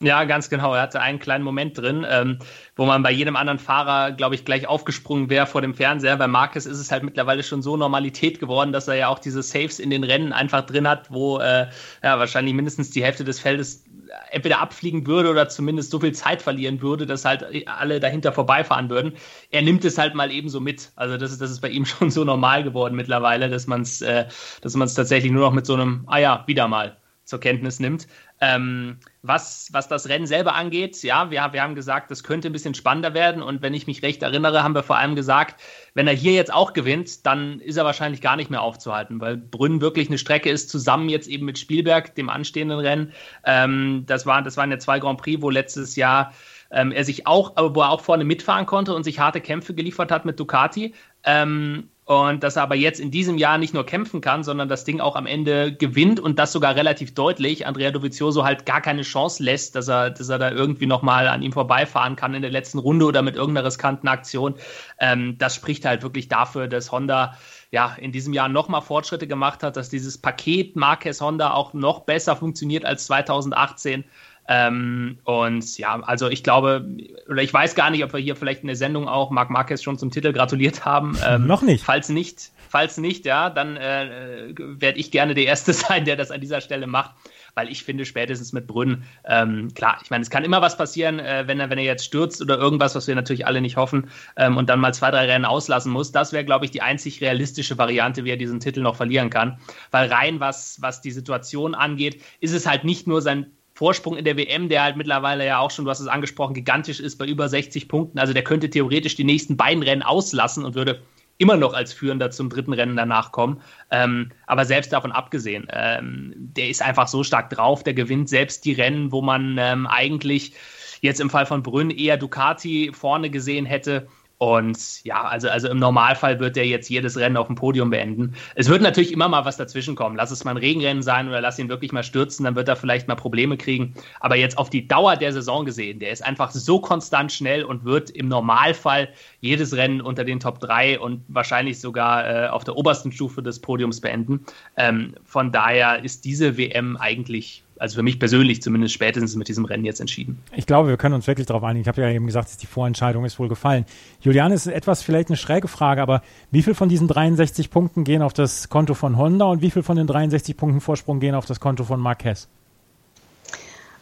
Ja, 0.00 0.22
ganz 0.24 0.48
genau. 0.48 0.74
Er 0.74 0.82
hatte 0.82 1.00
einen 1.00 1.18
kleinen 1.18 1.42
Moment 1.42 1.76
drin, 1.76 2.06
ähm, 2.08 2.38
wo 2.76 2.86
man 2.86 3.02
bei 3.02 3.10
jedem 3.10 3.34
anderen 3.34 3.58
Fahrer, 3.58 4.12
glaube 4.12 4.36
ich, 4.36 4.44
gleich 4.44 4.68
aufgesprungen 4.68 5.28
wäre 5.28 5.46
vor 5.46 5.60
dem 5.60 5.74
Fernseher. 5.74 6.16
Bei 6.16 6.28
Marcus 6.28 6.66
ist 6.66 6.78
es 6.78 6.92
halt 6.92 7.02
mittlerweile 7.02 7.42
schon 7.42 7.62
so 7.62 7.76
Normalität 7.76 8.38
geworden, 8.38 8.70
dass 8.72 8.86
er 8.86 8.94
ja 8.94 9.08
auch 9.08 9.18
diese 9.18 9.42
Saves 9.42 9.80
in 9.80 9.90
den 9.90 10.04
Rennen 10.04 10.32
einfach 10.32 10.64
drin 10.64 10.86
hat, 10.86 11.10
wo 11.10 11.40
äh, 11.40 11.66
ja 12.00 12.18
wahrscheinlich 12.18 12.54
mindestens 12.54 12.90
die 12.90 13.02
Hälfte 13.02 13.24
des 13.24 13.40
Feldes 13.40 13.84
entweder 14.30 14.60
abfliegen 14.60 15.06
würde 15.06 15.30
oder 15.30 15.48
zumindest 15.48 15.90
so 15.90 16.00
viel 16.00 16.12
Zeit 16.12 16.42
verlieren 16.42 16.82
würde, 16.82 17.06
dass 17.06 17.24
halt 17.24 17.44
alle 17.66 18.00
dahinter 18.00 18.32
vorbeifahren 18.32 18.90
würden. 18.90 19.14
Er 19.50 19.62
nimmt 19.62 19.84
es 19.84 19.98
halt 19.98 20.14
mal 20.14 20.30
ebenso 20.30 20.60
mit. 20.60 20.92
Also 20.96 21.16
das 21.16 21.32
ist, 21.32 21.40
das 21.40 21.50
ist 21.50 21.60
bei 21.60 21.70
ihm 21.70 21.84
schon 21.86 22.10
so 22.10 22.24
normal 22.24 22.64
geworden 22.64 22.94
mittlerweile, 22.94 23.48
dass 23.48 23.66
man 23.66 23.82
es 23.82 24.02
äh, 24.02 24.26
dass 24.60 24.74
man 24.74 24.86
es 24.86 24.94
tatsächlich 24.94 25.32
nur 25.32 25.42
noch 25.42 25.52
mit 25.52 25.66
so 25.66 25.74
einem, 25.74 26.04
ah 26.06 26.18
ja, 26.18 26.44
wieder 26.46 26.68
mal 26.68 26.97
zur 27.28 27.40
Kenntnis 27.40 27.78
nimmt. 27.78 28.08
Ähm, 28.40 28.98
was, 29.20 29.68
was 29.72 29.86
das 29.86 30.08
Rennen 30.08 30.26
selber 30.26 30.54
angeht, 30.54 31.02
ja, 31.02 31.30
wir, 31.30 31.46
wir 31.52 31.62
haben 31.62 31.74
gesagt, 31.74 32.10
das 32.10 32.24
könnte 32.24 32.48
ein 32.48 32.52
bisschen 32.52 32.74
spannender 32.74 33.12
werden. 33.12 33.42
Und 33.42 33.60
wenn 33.60 33.74
ich 33.74 33.86
mich 33.86 34.02
recht 34.02 34.22
erinnere, 34.22 34.62
haben 34.62 34.74
wir 34.74 34.82
vor 34.82 34.96
allem 34.96 35.14
gesagt, 35.14 35.60
wenn 35.92 36.06
er 36.06 36.14
hier 36.14 36.32
jetzt 36.32 36.52
auch 36.52 36.72
gewinnt, 36.72 37.26
dann 37.26 37.60
ist 37.60 37.76
er 37.76 37.84
wahrscheinlich 37.84 38.22
gar 38.22 38.36
nicht 38.36 38.50
mehr 38.50 38.62
aufzuhalten, 38.62 39.20
weil 39.20 39.36
Brünn 39.36 39.82
wirklich 39.82 40.08
eine 40.08 40.16
Strecke 40.16 40.48
ist, 40.48 40.70
zusammen 40.70 41.10
jetzt 41.10 41.28
eben 41.28 41.44
mit 41.44 41.58
Spielberg, 41.58 42.14
dem 42.14 42.30
anstehenden 42.30 42.78
Rennen. 42.78 43.12
Ähm, 43.44 44.04
das, 44.06 44.24
waren, 44.24 44.44
das 44.44 44.56
waren 44.56 44.70
ja 44.70 44.78
zwei 44.78 44.98
Grand 44.98 45.20
Prix, 45.20 45.42
wo 45.42 45.50
letztes 45.50 45.96
Jahr 45.96 46.32
ähm, 46.70 46.92
er 46.92 47.04
sich 47.04 47.26
auch, 47.26 47.56
aber 47.56 47.74
wo 47.74 47.82
er 47.82 47.90
auch 47.90 48.00
vorne 48.00 48.24
mitfahren 48.24 48.64
konnte 48.64 48.94
und 48.94 49.04
sich 49.04 49.18
harte 49.18 49.42
Kämpfe 49.42 49.74
geliefert 49.74 50.10
hat 50.10 50.24
mit 50.24 50.40
Ducati. 50.40 50.94
Ähm, 51.24 51.90
und 52.08 52.42
dass 52.42 52.56
er 52.56 52.62
aber 52.62 52.74
jetzt 52.74 53.00
in 53.00 53.10
diesem 53.10 53.36
Jahr 53.36 53.58
nicht 53.58 53.74
nur 53.74 53.84
kämpfen 53.84 54.22
kann, 54.22 54.42
sondern 54.42 54.66
das 54.66 54.84
Ding 54.84 54.98
auch 54.98 55.14
am 55.14 55.26
Ende 55.26 55.74
gewinnt 55.74 56.18
und 56.18 56.38
das 56.38 56.52
sogar 56.52 56.74
relativ 56.74 57.12
deutlich. 57.12 57.66
Andrea 57.66 57.90
Dovizioso 57.90 58.44
halt 58.44 58.64
gar 58.64 58.80
keine 58.80 59.02
Chance 59.02 59.42
lässt, 59.42 59.74
dass 59.74 59.88
er, 59.88 60.08
dass 60.08 60.30
er 60.30 60.38
da 60.38 60.50
irgendwie 60.50 60.86
nochmal 60.86 61.28
an 61.28 61.42
ihm 61.42 61.52
vorbeifahren 61.52 62.16
kann 62.16 62.32
in 62.32 62.40
der 62.40 62.50
letzten 62.50 62.78
Runde 62.78 63.04
oder 63.04 63.20
mit 63.20 63.36
irgendeiner 63.36 63.66
riskanten 63.66 64.08
Aktion. 64.08 64.54
Ähm, 64.98 65.36
das 65.36 65.54
spricht 65.54 65.84
halt 65.84 66.02
wirklich 66.02 66.28
dafür, 66.28 66.66
dass 66.66 66.90
Honda 66.90 67.36
ja 67.70 67.94
in 67.98 68.10
diesem 68.10 68.32
Jahr 68.32 68.48
nochmal 68.48 68.80
Fortschritte 68.80 69.26
gemacht 69.26 69.62
hat, 69.62 69.76
dass 69.76 69.90
dieses 69.90 70.16
Paket 70.16 70.76
Marquez 70.76 71.20
Honda 71.20 71.52
auch 71.52 71.74
noch 71.74 72.06
besser 72.06 72.36
funktioniert 72.36 72.86
als 72.86 73.04
2018. 73.04 74.04
Ähm, 74.48 75.18
und 75.24 75.78
ja, 75.78 76.00
also 76.00 76.28
ich 76.28 76.42
glaube, 76.42 76.88
oder 77.28 77.42
ich 77.42 77.52
weiß 77.52 77.74
gar 77.74 77.90
nicht, 77.90 78.02
ob 78.02 78.12
wir 78.12 78.20
hier 78.20 78.34
vielleicht 78.34 78.62
in 78.62 78.66
der 78.66 78.76
Sendung 78.76 79.06
auch 79.06 79.30
Marc 79.30 79.50
Marquez 79.50 79.82
schon 79.82 79.98
zum 79.98 80.10
Titel 80.10 80.32
gratuliert 80.32 80.84
haben. 80.84 81.16
Ähm, 81.28 81.46
Noch 81.46 81.62
nicht. 81.62 81.84
Falls 81.84 82.08
nicht, 82.08 82.52
falls 82.68 82.96
nicht, 82.96 83.26
ja, 83.26 83.50
dann 83.50 83.76
äh, 83.76 84.54
werde 84.56 84.98
ich 84.98 85.10
gerne 85.10 85.34
der 85.34 85.44
Erste 85.44 85.72
sein, 85.74 86.04
der 86.04 86.16
das 86.16 86.30
an 86.30 86.40
dieser 86.40 86.60
Stelle 86.60 86.86
macht 86.86 87.10
weil 87.58 87.70
ich 87.70 87.82
finde, 87.82 88.04
spätestens 88.04 88.52
mit 88.52 88.68
Brünn, 88.68 89.02
ähm, 89.24 89.74
klar, 89.74 89.98
ich 90.04 90.10
meine, 90.10 90.22
es 90.22 90.30
kann 90.30 90.44
immer 90.44 90.62
was 90.62 90.76
passieren, 90.76 91.18
äh, 91.18 91.48
wenn, 91.48 91.58
er, 91.58 91.70
wenn 91.70 91.78
er 91.78 91.84
jetzt 91.84 92.04
stürzt 92.04 92.40
oder 92.40 92.56
irgendwas, 92.56 92.94
was 92.94 93.08
wir 93.08 93.16
natürlich 93.16 93.48
alle 93.48 93.60
nicht 93.60 93.76
hoffen, 93.76 94.10
ähm, 94.36 94.56
und 94.56 94.68
dann 94.68 94.78
mal 94.78 94.94
zwei, 94.94 95.10
drei 95.10 95.26
Rennen 95.26 95.44
auslassen 95.44 95.90
muss. 95.90 96.12
Das 96.12 96.32
wäre, 96.32 96.44
glaube 96.44 96.66
ich, 96.66 96.70
die 96.70 96.82
einzig 96.82 97.20
realistische 97.20 97.76
Variante, 97.76 98.24
wie 98.24 98.30
er 98.30 98.36
diesen 98.36 98.60
Titel 98.60 98.80
noch 98.80 98.94
verlieren 98.94 99.28
kann. 99.28 99.58
Weil 99.90 100.08
rein, 100.08 100.38
was, 100.38 100.80
was 100.80 101.00
die 101.00 101.10
Situation 101.10 101.74
angeht, 101.74 102.22
ist 102.38 102.54
es 102.54 102.64
halt 102.64 102.84
nicht 102.84 103.08
nur 103.08 103.22
sein 103.22 103.50
Vorsprung 103.78 104.16
in 104.16 104.24
der 104.24 104.36
WM, 104.36 104.68
der 104.68 104.82
halt 104.82 104.96
mittlerweile 104.96 105.46
ja 105.46 105.60
auch 105.60 105.70
schon, 105.70 105.84
du 105.84 105.90
hast 105.92 106.00
es 106.00 106.08
angesprochen, 106.08 106.52
gigantisch 106.52 106.98
ist 106.98 107.16
bei 107.16 107.26
über 107.26 107.48
60 107.48 107.88
Punkten. 107.88 108.18
Also 108.18 108.32
der 108.32 108.42
könnte 108.42 108.70
theoretisch 108.70 109.14
die 109.14 109.22
nächsten 109.22 109.56
beiden 109.56 109.84
Rennen 109.84 110.02
auslassen 110.02 110.64
und 110.64 110.74
würde 110.74 111.00
immer 111.36 111.56
noch 111.56 111.74
als 111.74 111.92
Führender 111.92 112.32
zum 112.32 112.50
dritten 112.50 112.72
Rennen 112.72 112.96
danach 112.96 113.30
kommen. 113.30 113.60
Ähm, 113.92 114.32
aber 114.48 114.64
selbst 114.64 114.92
davon 114.92 115.12
abgesehen, 115.12 115.68
ähm, 115.70 116.32
der 116.34 116.70
ist 116.70 116.82
einfach 116.82 117.06
so 117.06 117.22
stark 117.22 117.50
drauf, 117.50 117.84
der 117.84 117.94
gewinnt 117.94 118.28
selbst 118.28 118.64
die 118.64 118.72
Rennen, 118.72 119.12
wo 119.12 119.22
man 119.22 119.56
ähm, 119.60 119.86
eigentlich 119.86 120.54
jetzt 121.00 121.20
im 121.20 121.30
Fall 121.30 121.46
von 121.46 121.62
Brünn 121.62 121.90
eher 121.90 122.16
Ducati 122.16 122.90
vorne 122.92 123.30
gesehen 123.30 123.64
hätte. 123.64 124.08
Und 124.38 125.04
ja, 125.04 125.24
also, 125.24 125.48
also 125.48 125.68
im 125.68 125.78
Normalfall 125.78 126.38
wird 126.38 126.54
der 126.54 126.64
jetzt 126.64 126.88
jedes 126.88 127.16
Rennen 127.16 127.36
auf 127.36 127.48
dem 127.48 127.56
Podium 127.56 127.90
beenden. 127.90 128.34
Es 128.54 128.68
wird 128.68 128.82
natürlich 128.82 129.12
immer 129.12 129.28
mal 129.28 129.44
was 129.44 129.56
dazwischen 129.56 129.96
kommen. 129.96 130.14
Lass 130.16 130.30
es 130.30 130.44
mal 130.44 130.52
ein 130.52 130.56
Regenrennen 130.56 131.02
sein 131.02 131.28
oder 131.28 131.40
lass 131.40 131.58
ihn 131.58 131.68
wirklich 131.68 131.90
mal 131.90 132.04
stürzen, 132.04 132.44
dann 132.44 132.54
wird 132.54 132.68
er 132.68 132.76
vielleicht 132.76 133.08
mal 133.08 133.16
Probleme 133.16 133.56
kriegen. 133.56 133.94
Aber 134.20 134.36
jetzt 134.36 134.56
auf 134.56 134.70
die 134.70 134.86
Dauer 134.86 135.16
der 135.16 135.32
Saison 135.32 135.64
gesehen, 135.64 135.98
der 135.98 136.12
ist 136.12 136.24
einfach 136.24 136.52
so 136.52 136.80
konstant 136.80 137.32
schnell 137.32 137.64
und 137.64 137.84
wird 137.84 138.10
im 138.10 138.28
Normalfall 138.28 139.08
jedes 139.40 139.74
Rennen 139.74 140.00
unter 140.00 140.24
den 140.24 140.38
Top 140.38 140.60
3 140.60 141.00
und 141.00 141.24
wahrscheinlich 141.26 141.80
sogar 141.80 142.44
äh, 142.44 142.48
auf 142.48 142.62
der 142.62 142.76
obersten 142.76 143.10
Stufe 143.10 143.42
des 143.42 143.58
Podiums 143.58 144.00
beenden. 144.00 144.46
Ähm, 144.76 145.14
von 145.24 145.50
daher 145.50 146.04
ist 146.04 146.24
diese 146.24 146.56
WM 146.56 146.96
eigentlich 146.96 147.64
also 147.78 147.96
für 147.96 148.02
mich 148.02 148.18
persönlich 148.18 148.62
zumindest 148.62 148.94
spätestens 148.94 149.36
mit 149.36 149.48
diesem 149.48 149.64
Rennen 149.64 149.84
jetzt 149.84 150.00
entschieden. 150.00 150.38
Ich 150.54 150.66
glaube, 150.66 150.88
wir 150.88 150.96
können 150.96 151.14
uns 151.14 151.26
wirklich 151.26 151.46
darauf 151.46 151.64
einigen. 151.64 151.82
Ich 151.82 151.88
habe 151.88 152.00
ja 152.00 152.10
eben 152.10 152.26
gesagt, 152.26 152.48
dass 152.48 152.56
die 152.56 152.66
Vorentscheidung 152.66 153.24
ist 153.24 153.38
wohl 153.38 153.48
gefallen. 153.48 153.84
Julian, 154.20 154.52
ist 154.52 154.66
etwas 154.66 155.02
vielleicht 155.02 155.28
eine 155.28 155.36
schräge 155.36 155.68
Frage, 155.68 156.02
aber 156.02 156.22
wie 156.50 156.62
viel 156.62 156.74
von 156.74 156.88
diesen 156.88 157.08
63 157.08 157.70
Punkten 157.70 158.04
gehen 158.04 158.22
auf 158.22 158.32
das 158.32 158.68
Konto 158.68 158.94
von 158.94 159.16
Honda 159.16 159.46
und 159.46 159.62
wie 159.62 159.70
viel 159.70 159.82
von 159.82 159.96
den 159.96 160.06
63 160.06 160.56
Punkten 160.56 160.80
Vorsprung 160.80 161.20
gehen 161.20 161.34
auf 161.34 161.46
das 161.46 161.60
Konto 161.60 161.84
von 161.84 162.00
Marquez? 162.00 162.48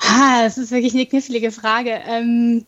Ah, 0.00 0.42
das 0.44 0.58
ist 0.58 0.70
wirklich 0.70 0.94
eine 0.94 1.06
knifflige 1.06 1.50
Frage. 1.50 1.98
Ähm 2.08 2.64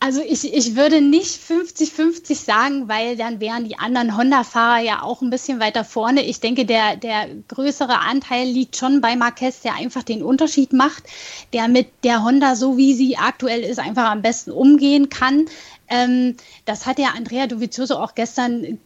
also 0.00 0.20
ich, 0.22 0.52
ich 0.54 0.76
würde 0.76 1.00
nicht 1.00 1.40
50-50 1.40 2.34
sagen, 2.34 2.88
weil 2.88 3.16
dann 3.16 3.40
wären 3.40 3.64
die 3.64 3.78
anderen 3.78 4.16
Honda-Fahrer 4.16 4.80
ja 4.80 5.02
auch 5.02 5.20
ein 5.20 5.30
bisschen 5.30 5.60
weiter 5.60 5.84
vorne. 5.84 6.24
Ich 6.24 6.40
denke, 6.40 6.64
der, 6.64 6.96
der 6.96 7.28
größere 7.48 8.00
Anteil 8.00 8.46
liegt 8.46 8.76
schon 8.76 9.00
bei 9.00 9.16
Marquez, 9.16 9.60
der 9.62 9.74
einfach 9.74 10.02
den 10.02 10.22
Unterschied 10.22 10.72
macht, 10.72 11.04
der 11.52 11.68
mit 11.68 11.88
der 12.04 12.24
Honda, 12.24 12.56
so 12.56 12.76
wie 12.76 12.94
sie 12.94 13.16
aktuell 13.16 13.62
ist, 13.62 13.78
einfach 13.78 14.10
am 14.10 14.22
besten 14.22 14.50
umgehen 14.50 15.08
kann. 15.08 15.46
Ähm, 15.88 16.36
das 16.64 16.86
hat 16.86 16.98
ja 16.98 17.10
Andrea 17.16 17.46
Dovizioso 17.46 17.96
auch 17.96 18.14
gestern 18.14 18.78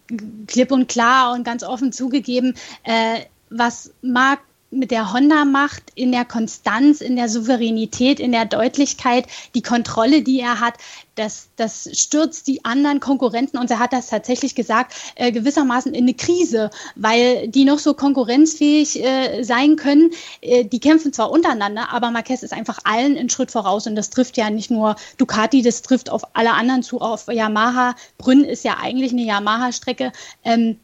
klipp 0.47 0.73
und 0.73 0.88
klar 0.88 1.32
und 1.32 1.44
ganz 1.44 1.62
offen 1.62 1.92
zugegeben. 1.92 2.54
Äh, 2.82 3.20
was 3.49 3.92
Marc 4.02 4.40
mit 4.71 4.91
der 4.91 5.12
Honda 5.12 5.45
macht, 5.45 5.83
in 5.95 6.12
der 6.12 6.25
Konstanz, 6.25 7.00
in 7.00 7.17
der 7.17 7.29
Souveränität, 7.29 8.21
in 8.21 8.33
der 8.33 8.45
Deutlichkeit, 8.45 9.27
die 9.55 9.62
Kontrolle, 9.62 10.23
die 10.23 10.41
er 10.41 10.61
hat, 10.61 10.75
das, 11.17 11.50
das 11.57 11.89
stürzt 11.93 12.47
die 12.47 12.65
anderen 12.65 13.00
Konkurrenten 13.00 13.59
und 13.59 13.71
er 13.71 13.79
hat 13.79 13.93
das 13.93 14.07
tatsächlich 14.07 14.55
gesagt, 14.55 14.95
äh, 15.17 15.33
gewissermaßen 15.33 15.93
in 15.93 16.05
eine 16.05 16.15
Krise, 16.15 16.71
weil 16.95 17.49
die 17.49 17.65
noch 17.65 17.79
so 17.79 17.95
konkurrenzfähig 17.95 19.05
äh, 19.05 19.43
sein 19.43 19.77
können. 19.77 20.12
Äh, 20.41 20.65
die 20.65 20.81
kämpfen 20.81 21.12
zwar 21.12 21.31
untereinander, 21.31 21.91
aber 21.93 22.11
Marquez 22.11 22.43
ist 22.43 22.53
einfach 22.53 22.79
allen 22.85 23.19
einen 23.19 23.29
Schritt 23.29 23.50
voraus 23.50 23.87
und 23.87 23.97
das 23.97 24.11
trifft 24.11 24.37
ja 24.37 24.50
nicht 24.50 24.71
nur 24.71 24.97
Ducati, 25.19 25.62
das 25.62 25.83
trifft 25.83 26.11
auf 26.11 26.23
alle 26.35 26.53
anderen 26.53 26.83
zu, 26.83 27.00
auf 27.00 27.27
Yamaha. 27.27 27.97
Brünn 28.17 28.45
ist 28.45 28.65
ja 28.65 28.79
eigentlich 28.81 29.12
eine 29.12 29.23
Yamaha-Strecke. 29.23 30.12
Ähm, 30.45 30.79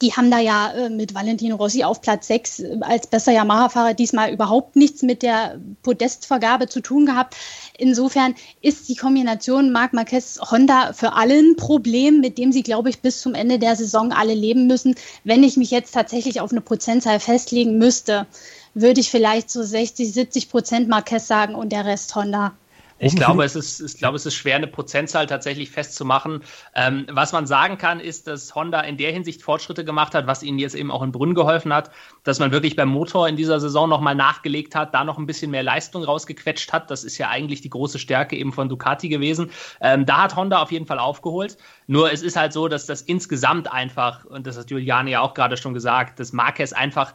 die 0.00 0.12
haben 0.12 0.30
da 0.30 0.38
ja 0.38 0.72
äh, 0.72 0.88
mit 0.88 1.14
Valentino 1.14 1.56
Rossi 1.56 1.84
auf 1.84 2.00
Platz 2.00 2.28
6 2.28 2.60
äh, 2.60 2.78
als 2.80 3.06
bester 3.06 3.32
Yamaha-Fahrer 3.32 3.94
diesmal 3.94 4.32
überhaupt 4.32 4.76
nichts 4.76 5.02
mit 5.02 5.22
der 5.22 5.60
Podestvergabe 5.82 6.68
zu 6.68 6.80
tun 6.80 7.06
gehabt. 7.06 7.36
Insofern 7.76 8.34
ist 8.60 8.88
die 8.88 8.96
Kombination 8.96 9.72
Marc 9.72 9.92
Marquez-Honda 9.92 10.92
für 10.92 11.14
alle 11.14 11.38
ein 11.38 11.56
Problem, 11.56 12.20
mit 12.20 12.38
dem 12.38 12.52
sie, 12.52 12.62
glaube 12.62 12.90
ich, 12.90 13.00
bis 13.00 13.20
zum 13.20 13.34
Ende 13.34 13.58
der 13.58 13.76
Saison 13.76 14.12
alle 14.12 14.34
leben 14.34 14.66
müssen. 14.66 14.94
Wenn 15.24 15.42
ich 15.42 15.56
mich 15.56 15.70
jetzt 15.70 15.92
tatsächlich 15.92 16.40
auf 16.40 16.52
eine 16.52 16.60
Prozentzahl 16.60 17.20
festlegen 17.20 17.78
müsste, 17.78 18.26
würde 18.74 19.00
ich 19.00 19.10
vielleicht 19.10 19.50
so 19.50 19.62
60, 19.62 20.12
70 20.12 20.50
Prozent 20.50 20.88
Marquez 20.88 21.26
sagen 21.26 21.54
und 21.54 21.72
der 21.72 21.84
Rest 21.84 22.14
Honda. 22.14 22.52
Ich 23.02 23.16
glaube, 23.16 23.44
es 23.44 23.56
ist, 23.56 23.80
ich 23.80 23.96
glaube, 23.96 24.16
es 24.16 24.26
ist 24.26 24.34
schwer, 24.34 24.56
eine 24.56 24.66
Prozentzahl 24.66 25.26
tatsächlich 25.26 25.70
festzumachen. 25.70 26.42
Ähm, 26.74 27.06
was 27.10 27.32
man 27.32 27.46
sagen 27.46 27.78
kann, 27.78 27.98
ist, 27.98 28.26
dass 28.26 28.54
Honda 28.54 28.82
in 28.82 28.98
der 28.98 29.10
Hinsicht 29.10 29.42
Fortschritte 29.42 29.86
gemacht 29.86 30.14
hat, 30.14 30.26
was 30.26 30.42
ihnen 30.42 30.58
jetzt 30.58 30.74
eben 30.74 30.90
auch 30.90 31.02
in 31.02 31.10
Brünn 31.10 31.34
geholfen 31.34 31.72
hat, 31.72 31.90
dass 32.24 32.40
man 32.40 32.52
wirklich 32.52 32.76
beim 32.76 32.90
Motor 32.90 33.26
in 33.26 33.36
dieser 33.36 33.58
Saison 33.58 33.88
nochmal 33.88 34.14
nachgelegt 34.14 34.74
hat, 34.74 34.94
da 34.94 35.04
noch 35.04 35.16
ein 35.16 35.24
bisschen 35.24 35.50
mehr 35.50 35.62
Leistung 35.62 36.04
rausgequetscht 36.04 36.74
hat. 36.74 36.90
Das 36.90 37.02
ist 37.02 37.16
ja 37.16 37.30
eigentlich 37.30 37.62
die 37.62 37.70
große 37.70 37.98
Stärke 37.98 38.36
eben 38.36 38.52
von 38.52 38.68
Ducati 38.68 39.08
gewesen. 39.08 39.50
Ähm, 39.80 40.04
da 40.04 40.24
hat 40.24 40.36
Honda 40.36 40.60
auf 40.60 40.70
jeden 40.70 40.86
Fall 40.86 40.98
aufgeholt. 40.98 41.56
Nur 41.86 42.12
es 42.12 42.20
ist 42.20 42.36
halt 42.36 42.52
so, 42.52 42.68
dass 42.68 42.84
das 42.84 43.00
insgesamt 43.00 43.72
einfach, 43.72 44.26
und 44.26 44.46
das 44.46 44.58
hat 44.58 44.70
Juliane 44.70 45.10
ja 45.10 45.22
auch 45.22 45.32
gerade 45.32 45.56
schon 45.56 45.72
gesagt, 45.72 46.20
dass 46.20 46.34
Marquez 46.34 46.74
einfach 46.74 47.14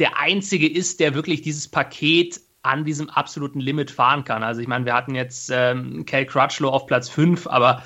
der 0.00 0.18
einzige 0.18 0.68
ist, 0.68 0.98
der 0.98 1.14
wirklich 1.14 1.42
dieses 1.42 1.68
Paket 1.68 2.40
an 2.64 2.84
diesem 2.84 3.10
absoluten 3.10 3.60
Limit 3.60 3.90
fahren 3.90 4.24
kann. 4.24 4.42
Also 4.42 4.60
ich 4.60 4.68
meine, 4.68 4.84
wir 4.84 4.94
hatten 4.94 5.14
jetzt 5.14 5.50
ähm, 5.52 6.04
Cal 6.06 6.24
Crutchlow 6.24 6.70
auf 6.70 6.86
Platz 6.86 7.08
5, 7.08 7.46
aber 7.46 7.82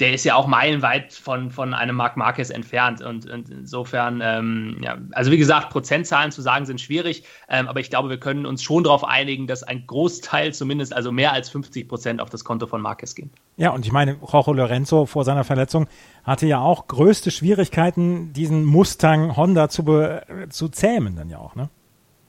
der 0.00 0.12
ist 0.12 0.24
ja 0.24 0.34
auch 0.34 0.46
meilenweit 0.46 1.14
von, 1.14 1.50
von 1.50 1.72
einem 1.72 1.96
Marc 1.96 2.16
Marquez 2.16 2.50
entfernt. 2.50 3.00
Und, 3.00 3.30
und 3.30 3.48
insofern, 3.48 4.20
ähm, 4.22 4.78
ja, 4.82 4.98
also 5.12 5.30
wie 5.30 5.38
gesagt, 5.38 5.70
Prozentzahlen 5.70 6.32
zu 6.32 6.42
sagen 6.42 6.66
sind 6.66 6.80
schwierig, 6.80 7.24
ähm, 7.48 7.66
aber 7.68 7.80
ich 7.80 7.88
glaube, 7.88 8.10
wir 8.10 8.18
können 8.18 8.44
uns 8.44 8.62
schon 8.62 8.84
darauf 8.84 9.04
einigen, 9.04 9.46
dass 9.46 9.62
ein 9.62 9.86
Großteil 9.86 10.52
zumindest, 10.52 10.94
also 10.94 11.12
mehr 11.12 11.32
als 11.32 11.48
50 11.48 11.88
Prozent 11.88 12.20
auf 12.20 12.28
das 12.28 12.44
Konto 12.44 12.66
von 12.66 12.82
Marquez 12.82 13.14
gehen. 13.14 13.30
Ja, 13.56 13.70
und 13.70 13.86
ich 13.86 13.92
meine, 13.92 14.18
Jorge 14.30 14.52
Lorenzo 14.52 15.06
vor 15.06 15.24
seiner 15.24 15.44
Verletzung 15.44 15.86
hatte 16.24 16.46
ja 16.46 16.60
auch 16.60 16.88
größte 16.88 17.30
Schwierigkeiten, 17.30 18.34
diesen 18.34 18.64
Mustang 18.64 19.36
Honda 19.36 19.70
zu, 19.70 19.84
zu 20.50 20.68
zähmen 20.68 21.16
dann 21.16 21.30
ja 21.30 21.38
auch, 21.38 21.54
ne? 21.54 21.70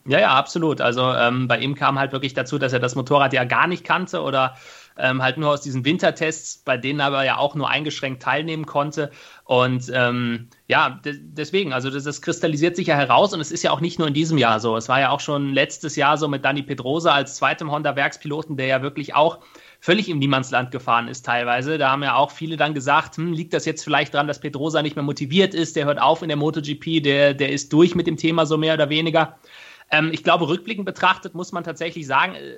Ja, 0.08 0.22
ja, 0.22 0.30
absolut. 0.36 0.80
Also 0.80 1.14
ähm, 1.14 1.48
bei 1.50 1.60
ihm 1.60 1.76
kam 1.76 2.00
halt 2.00 2.14
wirklich 2.14 2.34
dazu, 2.34 2.58
dass 2.58 2.72
er 2.72 2.80
das 2.80 2.96
Motorrad 2.96 3.34
ja 3.34 3.44
gar 3.44 3.68
nicht 3.68 3.84
kannte 3.84 4.22
oder 4.22 4.56
ähm, 4.98 5.22
halt 5.22 5.38
nur 5.38 5.52
aus 5.52 5.62
diesen 5.62 5.84
Wintertests, 5.84 6.64
bei 6.64 6.78
denen 6.78 7.02
aber 7.02 7.24
ja 7.26 7.38
auch 7.38 7.56
nur 7.56 7.70
eingeschränkt 7.70 8.24
teilnehmen 8.24 8.66
konnte. 8.66 9.12
Und 9.44 9.92
ähm, 9.94 10.48
ja, 10.68 11.00
deswegen, 11.04 11.74
also 11.74 11.90
das, 11.90 12.06
das, 12.06 12.22
kristallisiert 12.22 12.78
sich 12.78 12.88
ja 12.88 12.96
heraus 12.96 13.34
und 13.34 13.42
es 13.42 13.52
ist 13.52 13.64
ja 13.64 13.72
auch 13.72 13.82
nicht 13.82 14.00
nur 14.00 14.08
in 14.08 14.14
diesem 14.14 14.38
Jahr 14.38 14.60
so. 14.62 14.78
Es 14.78 14.88
war 14.88 15.00
ja 15.00 15.10
auch 15.10 15.20
schon 15.20 15.54
letztes 15.54 15.98
Jahr 15.98 16.18
so 16.18 16.28
mit 16.28 16.44
Dani 16.46 16.64
Pedrosa 16.64 17.12
als 17.14 17.36
zweitem 17.36 17.70
Honda-Werkspiloten, 17.70 18.56
der 18.58 18.68
ja 18.68 18.82
wirklich 18.82 19.14
auch 19.14 19.40
völlig 19.80 20.10
im 20.10 20.20
Niemandsland 20.20 20.72
gefahren 20.72 21.08
ist 21.08 21.26
teilweise. 21.26 21.78
Da 21.78 21.92
haben 21.92 22.04
ja 22.04 22.16
auch 22.16 22.32
viele 22.32 22.58
dann 22.58 22.74
gesagt, 22.74 23.18
hm, 23.18 23.34
liegt 23.34 23.54
das 23.54 23.66
jetzt 23.66 23.84
vielleicht 23.84 24.14
daran, 24.14 24.28
dass 24.28 24.40
Pedrosa 24.40 24.82
nicht 24.82 24.96
mehr 24.96 25.04
motiviert 25.04 25.54
ist, 25.54 25.76
der 25.76 25.86
hört 25.86 26.02
auf 26.02 26.22
in 26.22 26.30
der 26.30 26.38
MotoGP, 26.38 27.04
der, 27.04 27.34
der 27.34 27.52
ist 27.52 27.72
durch 27.74 27.94
mit 27.94 28.08
dem 28.08 28.18
Thema 28.18 28.46
so 28.46 28.58
mehr 28.58 28.74
oder 28.74 28.90
weniger. 28.90 29.38
Ähm, 29.91 30.12
ich 30.13 30.24
glaube, 30.24 30.48
rückblickend 30.48 30.86
betrachtet 30.86 31.34
muss 31.34 31.51
man 31.51 31.63
tatsächlich 31.63 32.08
sagen, 32.08 32.36
äh, 32.36 32.58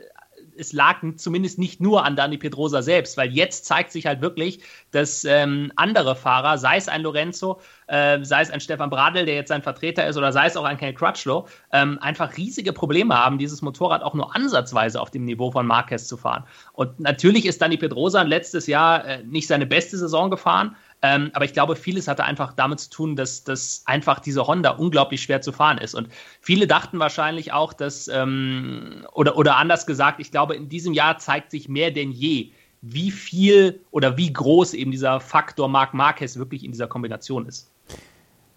es 0.58 0.74
lag 0.74 0.98
zumindest 1.16 1.58
nicht 1.58 1.80
nur 1.80 2.06
an 2.06 2.16
Dani 2.16 2.38
Pedrosa 2.38 2.82
selbst, 2.82 3.18
weil 3.18 3.32
jetzt 3.32 3.66
zeigt 3.66 3.92
sich 3.92 4.06
halt 4.06 4.22
wirklich, 4.22 4.62
dass 4.92 5.24
ähm, 5.24 5.72
andere 5.76 6.16
Fahrer, 6.16 6.58
sei 6.58 6.78
es 6.78 6.88
ein 6.88 7.02
Lorenzo, 7.02 7.62
äh, 7.88 8.24
sei 8.24 8.42
es 8.42 8.52
ein 8.52 8.60
Stefan 8.60 8.90
Bradl, 8.90 9.26
der 9.26 9.36
jetzt 9.36 9.50
sein 9.50 9.62
Vertreter 9.62 10.08
ist, 10.08 10.18
oder 10.18 10.34
sei 10.34 10.48
es 10.48 10.58
auch 10.58 10.66
ein 10.66 10.78
Ken 10.78 10.94
Crutchlow, 10.94 11.48
ähm, 11.72 11.98
einfach 12.02 12.36
riesige 12.38 12.74
Probleme 12.74 13.18
haben, 13.18 13.38
dieses 13.38 13.62
Motorrad 13.62 14.04
auch 14.04 14.14
nur 14.14 14.36
ansatzweise 14.36 15.02
auf 15.02 15.12
dem 15.12 15.26
Niveau 15.26 15.52
von 15.52 15.66
Marquez 15.66 16.08
zu 16.08 16.18
fahren. 16.18 16.44
Und 16.74 17.00
natürlich 17.00 17.46
ist 17.46 17.62
Dani 17.62 17.78
Pedrosa 17.78 18.22
letztes 18.24 18.68
Jahr 18.68 19.06
äh, 19.06 19.24
nicht 19.24 19.48
seine 19.48 19.66
beste 19.66 19.98
Saison 19.98 20.30
gefahren, 20.30 20.76
ähm, 21.02 21.32
aber 21.34 21.46
ich 21.46 21.54
glaube, 21.54 21.76
vieles 21.76 22.08
hatte 22.08 22.26
einfach 22.26 22.54
damit 22.54 22.82
zu 22.82 22.90
tun, 22.90 23.16
dass, 23.16 23.44
dass 23.44 23.84
einfach 23.86 24.20
diese 24.20 24.48
Honda 24.48 24.72
unglaublich 24.72 25.22
schwer 25.22 25.42
zu 25.42 25.52
fahren 25.52 25.78
ist. 25.78 25.96
Und 25.96 26.10
viele 26.42 26.68
dachten 26.68 27.00
wahrscheinlich 27.00 27.54
auch, 27.54 27.72
dass, 27.72 28.10
ähm, 28.10 29.06
oder, 29.14 29.38
oder 29.38 29.58
anders 29.58 29.86
gesagt, 29.86 30.20
ich 30.20 30.32
glaube, 30.32 30.56
in 30.56 30.68
diesem 30.68 30.94
Jahr 30.94 31.18
zeigt 31.18 31.52
sich 31.52 31.70
mehr 31.70 31.92
denn 31.92 32.12
je, 32.12 32.52
wie 32.82 33.12
viel 33.12 33.82
oder 33.92 34.18
wie 34.18 34.32
groß 34.32 34.74
eben 34.74 34.92
dieser 34.92 35.20
Faktor 35.20 35.70
Marc 35.70 35.94
Marquez 35.94 36.38
wirklich 36.38 36.64
in 36.64 36.72
dieser 36.72 36.88
Kombination 36.88 37.46
ist. 37.46 37.72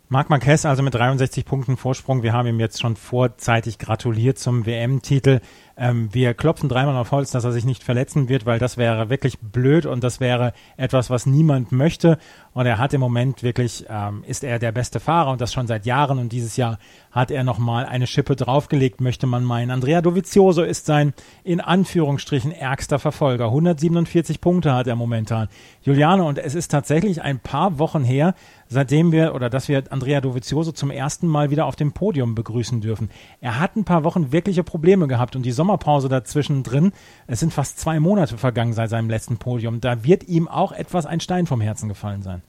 Marc 0.09 0.29
Marquez 0.29 0.67
also 0.67 0.83
mit 0.83 0.95
63 0.95 1.47
Punkten 1.47 1.79
Vorsprung. 1.79 2.23
Wir 2.23 2.35
haben 2.35 2.47
ihm 2.47 2.61
jetzt 2.61 2.83
schon 2.83 2.97
vorzeitig 2.97 3.79
gratuliert 3.79 4.39
zum 4.39 4.67
WM-Titel. 4.67 5.41
Ähm, 5.83 6.11
wir 6.13 6.33
klopfen 6.35 6.69
dreimal 6.69 6.97
auf 6.97 7.11
Holz, 7.11 7.33
dass 7.33 7.43
er 7.43 7.51
sich 7.51 7.65
nicht 7.65 7.83
verletzen 7.83 8.29
wird, 8.29 8.47
weil 8.47 8.61
das 8.61 8.77
wäre 8.77 9.11
wirklich 9.11 9.41
blöd 9.41 9.85
und 9.85 10.05
das 10.05 10.21
wäre 10.21 10.53
etwas, 10.77 11.11
was 11.11 11.27
niemand 11.27 11.73
möchte. 11.73 12.19
Und 12.55 12.67
er 12.67 12.79
hat 12.79 12.95
im 12.95 13.01
Moment 13.01 13.43
wirklich, 13.43 13.87
ähm, 13.89 14.23
ist 14.25 14.45
er 14.45 14.61
der 14.61 14.71
beste 14.71 15.01
Fahrer 15.01 15.33
und 15.33 15.41
das 15.41 15.53
schon 15.53 15.67
seit 15.67 15.85
Jahren. 15.85 16.21
Und 16.21 16.31
dieses 16.31 16.57
Jahr 16.57 16.79
hat 17.11 17.33
er 17.33 17.43
nochmal 17.43 17.85
eine 17.85 18.07
Schippe 18.07 18.37
draufgelegt, 18.37 19.01
möchte 19.01 19.27
man 19.27 19.43
meinen. 19.43 19.73
Andrea 19.73 20.03
Dovizioso 20.03 20.63
ist 20.63 20.87
sein 20.87 21.15
in 21.43 21.61
Anführungsstrichen 21.61 22.53
ärgster 22.53 23.01
Verfolger. 23.01 23.47
147 23.47 24.41
Punkte 24.41 24.75
hat 24.75 24.87
er 24.87 24.95
momentan. 24.95 25.49
Juliane, 25.83 26.23
und 26.23 26.39
es 26.39 26.55
ist 26.55 26.71
tatsächlich 26.71 27.23
ein 27.23 27.41
paar 27.41 27.81
Wochen 27.81 28.05
her, 28.05 28.35
seitdem 28.69 29.13
wir 29.13 29.35
oder 29.35 29.51
dass 29.51 29.69
wir 29.69 29.83
Andrea 29.91 30.21
Dovizioso 30.21 30.73
zum 30.73 30.91
ersten 30.91 31.27
Mal 31.27 31.51
wieder 31.51 31.67
auf 31.67 31.75
dem 31.75 31.93
Podium 31.93 32.35
begrüßen 32.35 32.81
dürfen. 32.81 33.11
Er 33.41 33.59
hat 33.59 33.77
ein 33.77 33.85
paar 33.85 34.05
Wochen 34.05 34.31
wirkliche 34.31 34.63
Probleme 34.63 35.09
gehabt 35.09 35.35
und 35.37 35.43
die 35.43 35.53
Sommerpause 35.73 36.09
dazwischen 36.09 36.63
drin, 36.63 36.93
es 37.27 37.41
sind 37.41 37.53
fast 37.53 37.81
zwei 37.81 37.99
Monate 37.99 38.37
vergangen 38.37 38.75
seit 38.75 38.91
seinem 38.91 39.09
letzten 39.09 39.39
Podium. 39.39 39.81
Da 39.81 40.05
wird 40.05 40.29
ihm 40.29 40.47
auch 40.49 40.73
etwas 40.73 41.07
ein 41.07 41.21
Stein 41.21 41.47
vom 41.47 41.61
Herzen 41.63 41.89
gefallen 41.89 42.23
sein. 42.23 42.43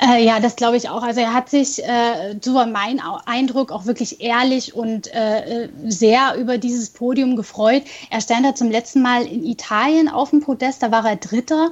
Äh, 0.00 0.24
ja, 0.24 0.40
das 0.40 0.56
glaube 0.56 0.78
ich 0.78 0.88
auch. 0.88 1.02
Also 1.02 1.20
er 1.20 1.34
hat 1.34 1.50
sich, 1.50 1.84
äh, 1.84 2.34
so 2.40 2.54
war 2.54 2.66
mein 2.66 3.00
Eindruck, 3.26 3.70
auch 3.70 3.84
wirklich 3.84 4.22
ehrlich 4.22 4.74
und 4.74 5.12
äh, 5.14 5.68
sehr 5.86 6.36
über 6.38 6.56
dieses 6.56 6.90
Podium 6.90 7.36
gefreut. 7.36 7.82
Er 8.10 8.22
stand 8.22 8.46
da 8.46 8.54
zum 8.54 8.70
letzten 8.70 9.02
Mal 9.02 9.26
in 9.26 9.44
Italien 9.44 10.08
auf 10.08 10.30
dem 10.30 10.40
Podest, 10.40 10.82
da 10.82 10.90
war 10.90 11.04
er 11.04 11.16
Dritter. 11.16 11.70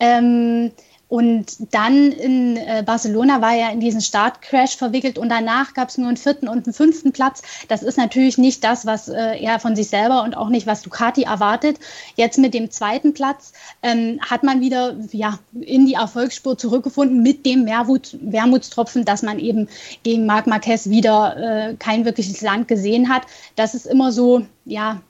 Ähm, 0.00 0.72
und 1.10 1.74
dann 1.74 2.12
in 2.12 2.56
äh, 2.56 2.84
Barcelona 2.86 3.42
war 3.42 3.52
er 3.52 3.72
in 3.72 3.80
diesen 3.80 4.00
Startcrash 4.00 4.76
verwickelt 4.76 5.18
und 5.18 5.28
danach 5.28 5.74
gab 5.74 5.88
es 5.88 5.98
nur 5.98 6.06
einen 6.06 6.16
vierten 6.16 6.46
und 6.46 6.66
einen 6.66 6.72
fünften 6.72 7.10
Platz. 7.10 7.42
Das 7.66 7.82
ist 7.82 7.98
natürlich 7.98 8.38
nicht 8.38 8.62
das, 8.62 8.86
was 8.86 9.08
äh, 9.08 9.36
er 9.42 9.58
von 9.58 9.74
sich 9.74 9.88
selber 9.88 10.22
und 10.22 10.36
auch 10.36 10.48
nicht, 10.48 10.68
was 10.68 10.82
Ducati 10.82 11.24
erwartet. 11.24 11.80
Jetzt 12.14 12.38
mit 12.38 12.54
dem 12.54 12.70
zweiten 12.70 13.12
Platz 13.12 13.52
ähm, 13.82 14.20
hat 14.20 14.44
man 14.44 14.60
wieder 14.60 14.94
ja, 15.10 15.40
in 15.60 15.84
die 15.84 15.94
Erfolgsspur 15.94 16.56
zurückgefunden 16.56 17.24
mit 17.24 17.44
dem 17.44 17.66
Wermut, 17.66 18.16
Wermutstropfen, 18.20 19.04
dass 19.04 19.22
man 19.22 19.40
eben 19.40 19.68
gegen 20.04 20.26
Marc 20.26 20.46
Marquez 20.46 20.90
wieder 20.90 21.70
äh, 21.70 21.74
kein 21.74 22.04
wirkliches 22.04 22.40
Land 22.40 22.68
gesehen 22.68 23.08
hat. 23.08 23.22
Das 23.56 23.74
ist 23.74 23.86
immer 23.86 24.12
so, 24.12 24.46
ja, 24.64 25.02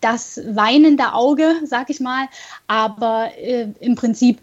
das 0.00 0.40
weinende 0.48 1.12
Auge, 1.12 1.54
sag 1.64 1.90
ich 1.90 2.00
mal. 2.00 2.26
Aber 2.66 3.30
äh, 3.38 3.68
im 3.78 3.94
Prinzip 3.94 4.40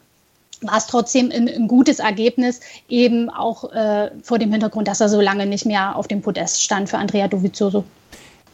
war 0.61 0.77
es 0.77 0.87
trotzdem 0.87 1.31
ein, 1.31 1.47
ein, 1.47 1.67
gutes 1.67 1.99
Ergebnis, 1.99 2.61
eben 2.89 3.29
auch 3.29 3.71
äh, 3.71 4.11
vor 4.23 4.39
dem 4.39 4.51
Hintergrund, 4.51 4.87
dass 4.87 5.01
er 5.01 5.09
so 5.09 5.21
lange 5.21 5.45
nicht 5.45 5.65
mehr 5.65 5.95
auf 5.95 6.07
dem 6.07 6.21
Podest 6.21 6.63
stand 6.63 6.89
für 6.89 6.97
Andrea 6.97 7.27
Dovizioso. 7.27 7.83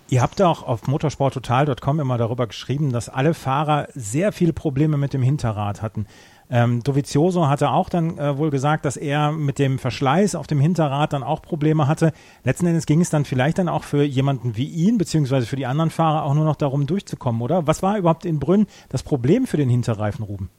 Ihr 0.10 0.22
habt 0.22 0.42
auch 0.42 0.64
auf 0.64 0.88
motorsporttotal.com 0.88 2.02
immer 2.02 2.18
darüber 2.18 2.46
geschrieben, 2.46 2.92
dass 2.92 3.08
alle 3.08 3.34
Fahrer 3.34 3.88
sehr 3.96 4.34
viele 4.34 4.52
Probleme 4.52 4.98
mit 4.98 5.14
dem 5.14 5.22
Hinterrad 5.22 5.82
hatten. 5.82 6.06
Ähm, 6.50 6.84
Dovizioso 6.84 7.48
hatte 7.48 7.72
auch 7.72 7.88
dann 7.88 8.18
äh, 8.18 8.38
wohl 8.38 8.50
gesagt, 8.50 8.84
dass 8.84 8.98
er 8.98 9.32
mit 9.32 9.58
dem 9.58 9.80
Verschleiß 9.80 10.36
auf 10.36 10.48
dem 10.48 10.60
Hinterrad 10.60 11.14
dann 11.14 11.24
auch 11.24 11.42
Probleme 11.42 11.88
hatte. 11.88 12.12
Letzten 12.44 12.66
Endes 12.68 12.86
ging 12.86 13.00
es 13.00 13.10
dann 13.10 13.24
vielleicht 13.24 13.58
dann 13.58 13.70
auch 13.70 13.86
für 13.86 14.04
jemanden 14.04 14.58
wie 14.58 14.68
ihn, 14.68 14.98
beziehungsweise 14.98 15.46
für 15.48 15.56
die 15.56 15.66
anderen 15.66 15.92
Fahrer 15.92 16.24
auch 16.24 16.34
nur 16.34 16.44
noch 16.44 16.58
darum 16.58 16.88
durchzukommen, 16.88 17.42
oder? 17.42 17.68
Was 17.68 17.82
war 17.82 17.98
überhaupt 17.98 18.26
in 18.26 18.40
Brünn 18.40 18.68
das 18.90 19.04
Problem 19.04 19.48
für 19.48 19.56
den 19.56 19.70
Hinterreifen, 19.70 20.26
Ruben? 20.26 20.50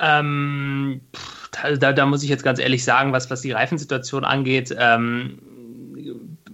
Ähm, 0.00 1.00
da, 1.78 1.92
da, 1.92 2.06
muss 2.06 2.22
ich 2.22 2.28
jetzt 2.28 2.42
ganz 2.42 2.58
ehrlich 2.58 2.84
sagen, 2.84 3.12
was, 3.12 3.30
was 3.30 3.40
die 3.40 3.52
Reifensituation 3.52 4.24
angeht, 4.24 4.74
ähm, 4.78 5.38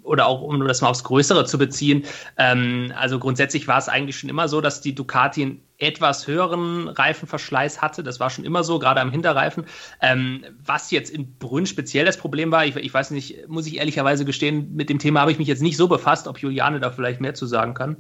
oder 0.03 0.27
auch 0.27 0.43
um 0.43 0.67
das 0.67 0.81
mal 0.81 0.89
aufs 0.89 1.05
Größere 1.05 1.45
zu 1.47 1.59
beziehen. 1.59 2.05
Ähm, 2.37 2.93
also 2.97 3.19
grundsätzlich 3.19 3.69
war 3.69 3.79
es 3.79 3.89
eigentlich 3.89 4.19
schon 4.19 4.31
immer 4.31 4.49
so, 4.49 4.61
dass 4.61 4.81
die 4.81 4.95
Ducati 4.95 5.43
einen 5.43 5.61
etwas 5.79 6.27
höheren 6.27 6.89
Reifenverschleiß 6.89 7.81
hatte. 7.81 8.03
Das 8.03 8.21
war 8.21 8.31
schon 8.31 8.45
immer 8.45 8.65
so, 8.65 8.79
gerade 8.79 9.01
am 9.01 9.11
Hinterreifen. 9.11 9.65
Ähm, 10.01 10.45
was 10.65 10.91
jetzt 10.91 11.11
in 11.11 11.39
Brünn 11.39 11.67
speziell 11.67 12.05
das 12.05 12.17
Problem 12.17 12.51
war, 12.51 12.67
ich, 12.67 12.77
ich, 12.77 12.93
weiß 12.93 13.11
nicht, 13.13 13.49
muss 13.49 13.67
ich 13.67 13.79
ehrlicherweise 13.79 14.25
gestehen, 14.25 14.75
mit 14.75 14.89
dem 14.89 14.99
Thema 14.99 15.21
habe 15.21 15.33
ich 15.33 15.39
mich 15.39 15.49
jetzt 15.49 15.63
nicht 15.63 15.77
so 15.77 15.89
befasst, 15.89 16.29
ob 16.29 16.39
Juliane 16.39 16.81
da 16.81 16.91
vielleicht 16.91 17.21
mehr 17.21 17.35
zu 17.35 17.47
sagen 17.47 17.75
kann. 17.75 17.97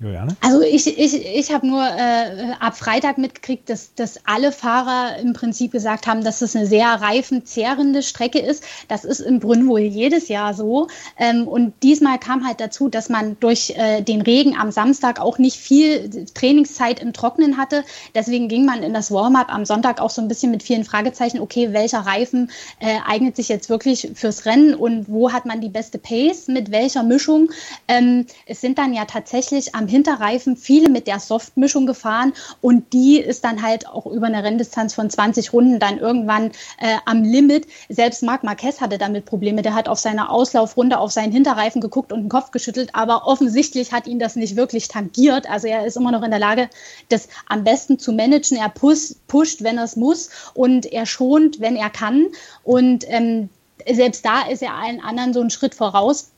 Juliane? 0.00 0.36
Also 0.42 0.62
ich, 0.62 0.86
ich, 0.86 1.26
ich 1.26 1.52
habe 1.52 1.66
nur 1.66 1.82
äh, 1.82 2.52
ab 2.60 2.76
Freitag 2.76 3.18
mitgekriegt, 3.18 3.68
dass, 3.68 3.94
dass 3.94 4.20
alle 4.26 4.52
Fahrer 4.52 5.18
im 5.18 5.32
Prinzip 5.32 5.72
gesagt 5.72 6.06
haben, 6.06 6.22
dass 6.22 6.40
es 6.40 6.54
eine 6.54 6.66
sehr 6.66 6.86
reifenzehrende 6.86 8.04
Strecke 8.04 8.38
ist. 8.38 8.62
Das 8.86 9.04
ist 9.04 9.18
im 9.18 9.40
Brünn 9.40 9.66
wohl 9.66 9.80
jedes 9.80 10.28
Jahr 10.28 10.54
so. 10.54 10.86
Ähm, 11.18 11.48
und 11.48 11.74
diesmal 11.82 12.18
kam 12.18 12.46
halt 12.46 12.60
dazu, 12.60 12.88
dass 12.88 13.08
man 13.08 13.36
durch 13.40 13.70
äh, 13.76 14.02
den 14.02 14.22
Regen 14.22 14.56
am 14.56 14.70
Samstag 14.70 15.20
auch 15.20 15.38
nicht 15.38 15.56
viel 15.56 16.26
Trainingszeit 16.32 17.00
im 17.00 17.12
Trocknen 17.12 17.56
hatte. 17.56 17.82
Deswegen 18.14 18.48
ging 18.48 18.64
man 18.64 18.84
in 18.84 18.94
das 18.94 19.10
Warm-up 19.10 19.52
am 19.52 19.64
Sonntag 19.64 20.00
auch 20.00 20.10
so 20.10 20.22
ein 20.22 20.28
bisschen 20.28 20.52
mit 20.52 20.62
vielen 20.62 20.84
Fragezeichen, 20.84 21.40
okay, 21.40 21.72
welcher 21.72 22.00
Reifen 22.00 22.52
äh, 22.78 22.98
eignet 23.04 23.34
sich 23.34 23.48
jetzt 23.48 23.68
wirklich 23.68 24.12
fürs 24.14 24.46
Rennen 24.46 24.74
und 24.74 25.08
wo 25.08 25.32
hat 25.32 25.44
man 25.44 25.60
die 25.60 25.68
beste 25.68 25.98
Pace, 25.98 26.46
mit 26.46 26.70
welcher 26.70 27.02
Mischung. 27.02 27.50
Ähm, 27.88 28.26
es 28.46 28.60
sind 28.60 28.78
dann 28.78 28.94
ja 28.94 29.04
tatsächlich 29.04 29.74
am 29.74 29.87
Hinterreifen 29.88 30.56
viele 30.56 30.88
mit 30.88 31.06
der 31.06 31.20
Softmischung 31.20 31.86
gefahren 31.86 32.32
und 32.60 32.92
die 32.92 33.18
ist 33.18 33.44
dann 33.44 33.62
halt 33.62 33.88
auch 33.88 34.06
über 34.06 34.26
eine 34.26 34.42
Renndistanz 34.42 34.94
von 34.94 35.10
20 35.10 35.52
Runden 35.52 35.78
dann 35.78 35.98
irgendwann 35.98 36.52
äh, 36.78 36.96
am 37.04 37.22
Limit. 37.22 37.66
Selbst 37.88 38.22
Marc 38.22 38.44
Marquez 38.44 38.80
hatte 38.80 38.98
damit 38.98 39.24
Probleme. 39.24 39.62
Der 39.62 39.74
hat 39.74 39.88
auf 39.88 39.98
seiner 39.98 40.30
Auslaufrunde 40.30 40.98
auf 40.98 41.10
seinen 41.10 41.32
Hinterreifen 41.32 41.80
geguckt 41.80 42.12
und 42.12 42.22
den 42.22 42.28
Kopf 42.28 42.50
geschüttelt, 42.50 42.90
aber 42.94 43.26
offensichtlich 43.26 43.92
hat 43.92 44.06
ihn 44.06 44.18
das 44.18 44.36
nicht 44.36 44.56
wirklich 44.56 44.88
tangiert. 44.88 45.48
Also 45.48 45.66
er 45.66 45.86
ist 45.86 45.96
immer 45.96 46.12
noch 46.12 46.22
in 46.22 46.30
der 46.30 46.40
Lage, 46.40 46.68
das 47.08 47.28
am 47.48 47.64
besten 47.64 47.98
zu 47.98 48.12
managen. 48.12 48.58
Er 48.58 48.68
pusht, 48.68 49.16
pusht 49.26 49.62
wenn 49.62 49.78
er 49.78 49.84
es 49.84 49.96
muss 49.96 50.30
und 50.54 50.86
er 50.86 51.06
schont, 51.06 51.60
wenn 51.60 51.76
er 51.76 51.90
kann. 51.90 52.26
Und 52.64 53.04
ähm, 53.08 53.48
selbst 53.90 54.24
da 54.24 54.42
ist 54.48 54.62
er 54.62 54.74
allen 54.74 55.00
anderen 55.00 55.32
so 55.32 55.40
einen 55.40 55.50
Schritt 55.50 55.74
voraus. 55.74 56.30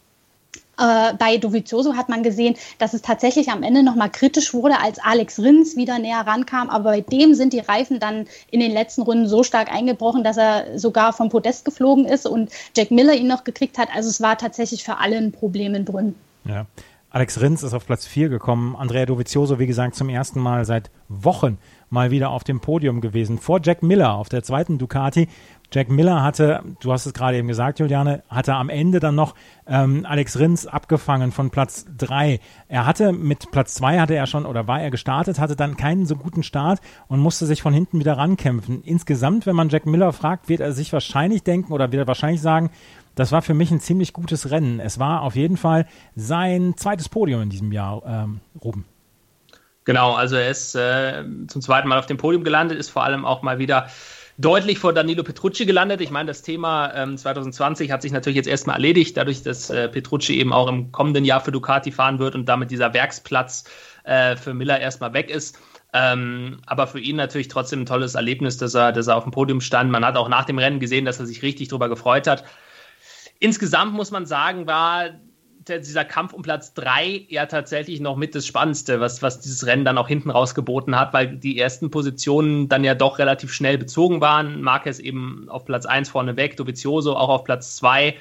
Äh, 0.81 1.15
bei 1.19 1.37
Dovizioso 1.37 1.95
hat 1.95 2.09
man 2.09 2.23
gesehen, 2.23 2.55
dass 2.79 2.95
es 2.95 3.03
tatsächlich 3.03 3.51
am 3.51 3.63
Ende 3.63 3.83
nochmal 3.83 4.11
kritisch 4.11 4.55
wurde, 4.55 4.81
als 4.81 4.99
Alex 4.99 5.39
Rins 5.39 5.77
wieder 5.77 5.99
näher 5.99 6.27
rankam. 6.27 6.71
Aber 6.71 6.91
bei 6.91 7.01
dem 7.03 7.35
sind 7.35 7.53
die 7.53 7.59
Reifen 7.59 8.01
dann 8.01 8.27
in 8.51 8.61
den 8.61 8.73
letzten 8.73 9.03
Runden 9.03 9.29
so 9.29 9.43
stark 9.43 9.71
eingebrochen, 9.71 10.25
dass 10.25 10.39
er 10.39 10.79
sogar 10.79 11.13
vom 11.13 11.29
Podest 11.29 11.65
geflogen 11.65 12.07
ist 12.07 12.27
und 12.27 12.51
Jack 12.75 12.91
Miller 12.91 13.15
ihn 13.15 13.29
noch 13.29 13.45
gekriegt 13.45 13.77
hat. 13.77 13.89
Also 13.95 14.09
es 14.09 14.21
war 14.23 14.39
tatsächlich 14.39 14.83
für 14.83 14.97
alle 14.97 15.19
ein 15.19 15.33
Problem 15.33 15.75
in 15.75 15.85
Brünn. 15.85 16.15
Ja. 16.45 16.67
Alex 17.13 17.41
Rins 17.41 17.65
ist 17.65 17.75
auf 17.75 17.87
Platz 17.87 18.07
4 18.07 18.29
gekommen. 18.29 18.77
Andrea 18.77 19.05
Dovizioso, 19.05 19.59
wie 19.59 19.67
gesagt, 19.67 19.97
zum 19.97 20.09
ersten 20.09 20.39
Mal 20.39 20.65
seit 20.65 20.91
Wochen 21.09 21.59
mal 21.91 22.13
wieder 22.13 22.31
auf 22.31 22.45
dem 22.45 22.61
Podium 22.61 23.01
gewesen. 23.01 23.39
Vor 23.39 23.61
Jack 23.61 23.83
Miller 23.83 24.15
auf 24.15 24.29
der 24.29 24.45
zweiten 24.45 24.79
Ducati. 24.79 25.29
Jack 25.73 25.89
Miller 25.89 26.23
hatte, 26.23 26.63
du 26.81 26.93
hast 26.93 27.07
es 27.07 27.13
gerade 27.13 27.37
eben 27.37 27.47
gesagt, 27.47 27.79
Juliane, 27.79 28.23
hatte 28.29 28.55
am 28.55 28.69
Ende 28.69 28.99
dann 28.99 29.15
noch 29.15 29.35
ähm, 29.67 30.05
Alex 30.05 30.39
Rins 30.39 30.67
abgefangen 30.67 31.31
von 31.31 31.51
Platz 31.51 31.87
drei. 31.97 32.41
Er 32.69 32.87
hatte 32.87 33.13
mit 33.13 33.51
Platz 33.53 33.75
zwei 33.75 34.01
hatte 34.01 34.15
er 34.15 34.27
schon 34.27 34.47
oder 34.47 34.67
war 34.67 34.81
er 34.81 34.91
gestartet, 34.91 35.39
hatte 35.39 35.55
dann 35.55 35.77
keinen 35.77 36.07
so 36.07 36.17
guten 36.17 36.43
Start 36.43 36.81
und 37.07 37.21
musste 37.21 37.47
sich 37.47 37.63
von 37.63 37.73
hinten 37.73 38.01
wieder 38.01 38.19
rankämpfen. 38.19 38.83
Insgesamt, 38.83 39.47
wenn 39.47 39.57
man 39.57 39.69
Jack 39.69 39.87
Miller 39.87 40.13
fragt, 40.13 40.49
wird 40.49 40.61
er 40.61 40.73
sich 40.73 40.93
wahrscheinlich 40.93 41.45
denken 41.45 41.73
oder 41.73 41.93
wird 41.93 42.03
er 42.03 42.09
wahrscheinlich 42.09 42.43
sagen, 42.43 42.71
das 43.15 43.33
war 43.33 43.43
für 43.43 43.55
mich 43.55 43.71
ein 43.71 43.81
ziemlich 43.81 44.13
gutes 44.13 44.51
Rennen. 44.51 44.81
Es 44.81 44.99
war 44.99 45.23
auf 45.23 45.37
jeden 45.37 45.57
Fall 45.57 45.87
sein 46.17 46.75
zweites 46.77 47.09
Podium 47.09 47.43
in 47.43 47.51
diesem 47.51 47.71
Jahr, 47.71 48.03
ähm, 48.07 48.41
Ruben. 48.63 48.85
Genau, 49.85 50.15
also 50.15 50.37
er 50.37 50.51
ist 50.51 50.75
äh, 50.75 51.25
zum 51.49 51.63
zweiten 51.63 51.89
Mal 51.89 51.99
auf 51.99 52.07
dem 52.07 52.17
Podium 52.17 52.45
gelandet, 52.45 52.79
ist 52.79 52.91
vor 52.91 53.03
allem 53.03 53.25
auch 53.25 53.43
mal 53.43 53.59
wieder 53.59 53.89
deutlich 54.41 54.79
vor 54.79 54.93
Danilo 54.93 55.23
Petrucci 55.23 55.67
gelandet. 55.67 56.01
Ich 56.01 56.11
meine, 56.11 56.29
das 56.29 56.43
Thema 56.43 56.93
ähm, 56.95 57.17
2020 57.17 57.91
hat 57.91 58.03
sich 58.03 58.13
natürlich 58.13 58.37
jetzt 58.37 58.49
erstmal 58.49 58.77
erledigt, 58.77 59.17
dadurch, 59.17 59.43
dass 59.43 59.69
äh, 59.71 59.89
Petrucci 59.89 60.39
eben 60.39 60.53
auch 60.53 60.69
im 60.69 60.93
kommenden 60.93 61.25
Jahr 61.25 61.41
für 61.41 61.53
Ducati 61.53 61.93
fahren 61.93 62.19
wird 62.19 62.35
und 62.35 62.47
damit 62.49 62.71
dieser 62.71 62.95
Werksplatz 62.95 63.65
äh, 64.05 64.37
für 64.37 64.55
Miller 64.55 64.81
erstmal 64.81 65.13
weg 65.13 65.31
ist. 65.31 65.59
Ähm, 65.93 66.61
aber 66.67 66.87
für 66.87 67.01
ihn 67.01 67.17
natürlich 67.17 67.49
trotzdem 67.49 67.83
ein 67.83 67.87
tolles 67.87 68.15
Erlebnis, 68.15 68.57
dass 68.57 68.75
er, 68.75 68.93
dass 68.93 69.09
er 69.09 69.17
auf 69.17 69.25
dem 69.25 69.33
Podium 69.33 69.61
stand. 69.61 69.91
Man 69.91 70.05
hat 70.05 70.17
auch 70.17 70.29
nach 70.29 70.45
dem 70.45 70.59
Rennen 70.59 70.81
gesehen, 70.81 71.05
dass 71.05 71.21
er 71.21 71.27
sich 71.27 71.43
richtig 71.43 71.69
darüber 71.69 71.89
gefreut 71.89 72.27
hat. 72.27 72.45
Insgesamt 73.41 73.93
muss 73.93 74.11
man 74.11 74.27
sagen, 74.27 74.67
war 74.67 75.11
dieser 75.79 76.05
Kampf 76.05 76.33
um 76.33 76.43
Platz 76.43 76.75
3 76.75 77.27
ja 77.29 77.47
tatsächlich 77.47 78.01
noch 78.01 78.17
mit 78.17 78.35
das 78.35 78.47
Spannendste, 78.47 79.01
was, 79.01 79.23
was 79.23 79.41
dieses 79.41 79.67
Rennen 79.67 79.85
dann 79.85 79.99
auch 79.99 80.09
hinten 80.09 80.31
raus 80.31 80.55
geboten 80.55 80.99
hat, 80.99 81.13
weil 81.13 81.37
die 81.37 81.59
ersten 81.59 81.91
Positionen 81.91 82.69
dann 82.69 82.85
ja 82.85 82.95
doch 82.95 83.19
relativ 83.19 83.53
schnell 83.53 83.79
bezogen 83.79 84.21
waren. 84.21 84.63
Marquez 84.63 84.99
eben 84.99 85.49
auf 85.49 85.65
Platz 85.65 85.87
1 85.87 86.09
vorne 86.09 86.37
weg, 86.37 86.57
Dovizioso 86.57 87.17
auch 87.17 87.29
auf 87.29 87.45
Platz 87.45 87.77
2 87.77 88.17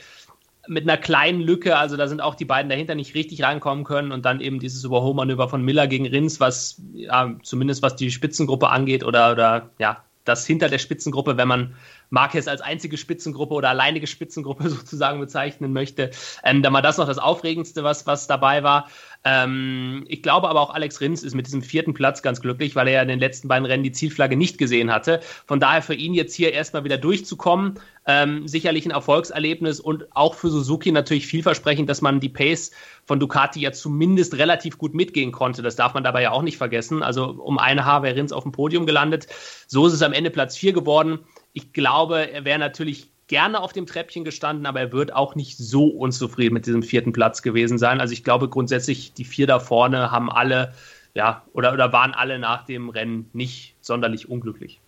mit 0.68 0.84
einer 0.84 0.98
kleinen 0.98 1.42
Lücke, 1.42 1.78
also 1.78 1.98
da 1.98 2.08
sind 2.08 2.22
auch 2.22 2.36
die 2.36 2.46
beiden 2.46 2.70
dahinter 2.70 2.94
nicht 2.94 3.16
richtig 3.16 3.42
reinkommen 3.42 3.84
können 3.84 4.12
und 4.12 4.26
dann 4.26 4.40
eben 4.40 4.60
dieses 4.60 4.84
Überholmanöver 4.84 5.50
von 5.50 5.64
Miller 5.64 5.88
gegen 5.88 6.06
Rins, 6.06 6.40
was 6.40 6.80
ja, 6.94 7.36
zumindest 7.42 7.82
was 7.82 7.96
die 7.96 8.12
Spitzengruppe 8.12 8.70
angeht 8.70 9.04
oder, 9.04 9.32
oder 9.32 9.70
ja, 9.80 10.04
das 10.26 10.46
hinter 10.46 10.70
der 10.70 10.78
Spitzengruppe, 10.78 11.38
wenn 11.38 11.48
man 11.48 11.76
Marquez 12.10 12.48
als 12.48 12.62
einzige 12.62 12.98
Spitzengruppe 12.98 13.54
oder 13.54 13.70
alleinige 13.70 14.08
Spitzengruppe 14.08 14.70
sozusagen 14.70 15.20
bezeichnen 15.20 15.74
möchte. 15.74 16.12
Ähm, 16.44 16.64
da 16.64 16.72
war 16.74 16.82
das 16.82 16.98
noch 16.98 17.08
das 17.08 17.18
Aufregendste, 17.18 17.84
was, 17.84 18.08
was 18.08 18.28
dabei 18.28 18.64
war. 18.64 18.90
Ähm, 19.26 20.06
ich 20.08 20.24
glaube 20.24 20.50
aber 20.50 20.62
auch 20.62 20.74
Alex 20.74 21.02
Rins 21.02 21.24
ist 21.24 21.36
mit 21.36 21.46
diesem 21.46 21.62
vierten 21.62 21.94
Platz 21.94 22.22
ganz 22.22 22.42
glücklich, 22.42 22.76
weil 22.76 22.88
er 22.88 22.94
ja 22.94 23.02
in 23.02 23.10
den 23.10 23.20
letzten 23.20 23.48
beiden 23.50 23.66
Rennen 23.66 23.84
die 23.84 23.92
Zielflagge 23.92 24.38
nicht 24.38 24.58
gesehen 24.58 24.94
hatte. 24.94 25.20
Von 25.46 25.60
daher 25.60 25.82
für 25.82 25.94
ihn 25.94 26.14
jetzt 26.14 26.34
hier 26.34 26.54
erstmal 26.54 26.86
wieder 26.86 26.98
durchzukommen, 26.98 27.80
ähm, 28.06 28.48
sicherlich 28.48 28.86
ein 28.86 28.92
Erfolgserlebnis 28.92 29.80
und 29.80 30.16
auch 30.16 30.36
für 30.36 30.50
Suzuki 30.50 30.92
natürlich 30.92 31.28
vielversprechend, 31.28 31.90
dass 31.90 32.02
man 32.02 32.20
die 32.20 32.30
Pace 32.30 32.72
von 33.06 33.20
Ducati 33.20 33.60
ja 33.60 33.72
zumindest 33.72 34.38
relativ 34.38 34.78
gut 34.78 34.94
mitgehen 34.94 35.32
konnte. 35.32 35.62
Das 35.62 35.76
darf 35.76 35.94
man 35.94 36.04
dabei 36.04 36.22
ja 36.22 36.32
auch 36.32 36.42
nicht 36.42 36.58
vergessen. 36.58 37.04
Also 37.04 37.26
um 37.26 37.58
eine 37.58 37.86
Haar 37.86 38.04
wäre 38.04 38.16
Rins 38.16 38.32
auf 38.32 38.44
dem 38.44 38.52
Podium 38.52 38.86
gelandet. 38.86 39.28
So 39.68 39.86
ist 39.86 39.94
es 39.94 40.02
am 40.02 40.14
Ende 40.14 40.30
Platz 40.30 40.56
vier 40.56 40.74
geworden. 40.74 41.20
Ich 41.54 41.74
glaube, 41.74 42.32
er 42.32 42.46
wäre 42.46 42.60
natürlich 42.60 43.10
gerne 43.28 43.62
auf 43.62 43.72
dem 43.72 43.86
Treppchen 43.86 44.26
gestanden, 44.26 44.66
aber 44.66 44.80
er 44.82 44.92
wird 44.92 45.14
auch 45.14 45.36
nicht 45.36 45.58
so 45.58 45.86
unzufrieden 45.88 46.54
mit 46.54 46.66
diesem 46.66 46.84
vierten 46.84 47.14
Platz 47.14 47.42
gewesen 47.42 47.78
sein. 47.78 48.02
Also 48.02 48.12
ich 48.12 48.24
glaube 48.24 48.50
grundsätzlich, 48.50 49.14
die 49.14 49.24
vier 49.24 49.48
da 49.48 49.60
vorne 49.60 50.12
haben 50.12 50.32
alle, 50.32 50.74
ja, 51.14 51.44
oder, 51.54 51.72
oder 51.74 51.94
waren 51.94 52.14
alle 52.14 52.40
nach 52.40 52.66
dem 52.66 52.90
Rennen 52.90 53.30
nicht 53.34 53.76
sonderlich 53.82 54.30
unglücklich. 54.30 54.82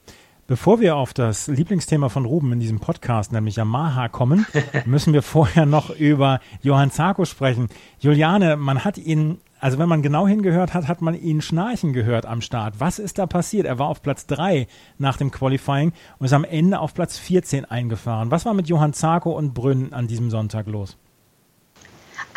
Bevor 0.48 0.82
wir 0.82 0.98
auf 0.98 1.14
das 1.14 1.48
Lieblingsthema 1.48 2.10
von 2.10 2.26
Ruben 2.26 2.52
in 2.52 2.60
diesem 2.60 2.80
Podcast, 2.80 3.32
nämlich 3.32 3.56
Yamaha, 3.56 4.10
kommen, 4.10 4.46
müssen 4.86 5.14
wir 5.14 5.22
vorher 5.22 5.66
noch 5.66 5.92
über 5.92 6.42
Johann 6.62 6.92
Zarko 6.92 7.24
sprechen. 7.26 7.70
Juliane, 8.00 8.58
man 8.58 8.84
hat 8.84 8.98
ihn 8.98 9.38
also 9.62 9.78
wenn 9.78 9.88
man 9.88 10.02
genau 10.02 10.28
hingehört 10.28 10.74
hat, 10.74 10.88
hat 10.88 11.02
man 11.02 11.14
ihn 11.14 11.40
schnarchen 11.40 11.94
gehört 11.94 12.26
am 12.26 12.42
Start. 12.42 12.80
Was 12.80 12.98
ist 12.98 13.20
da 13.20 13.28
passiert? 13.28 13.68
Er 13.68 13.78
war 13.78 13.88
auf 13.88 14.02
Platz 14.02 14.26
3 14.26 14.68
nach 14.98 15.18
dem 15.18 15.30
Qualifying 15.30 15.94
und 16.18 16.26
ist 16.26 16.34
am 16.34 16.44
Ende 16.44 16.80
auf 16.80 16.96
Platz 16.96 17.20
14 17.20 17.66
eingefahren. 17.66 18.32
Was 18.32 18.44
war 18.46 18.56
mit 18.56 18.68
Johann 18.68 18.94
Zarko 18.94 19.38
und 19.38 19.54
Brünn 19.54 19.94
an 19.94 20.08
diesem 20.08 20.32
Sonntag 20.32 20.66
los? 20.66 20.98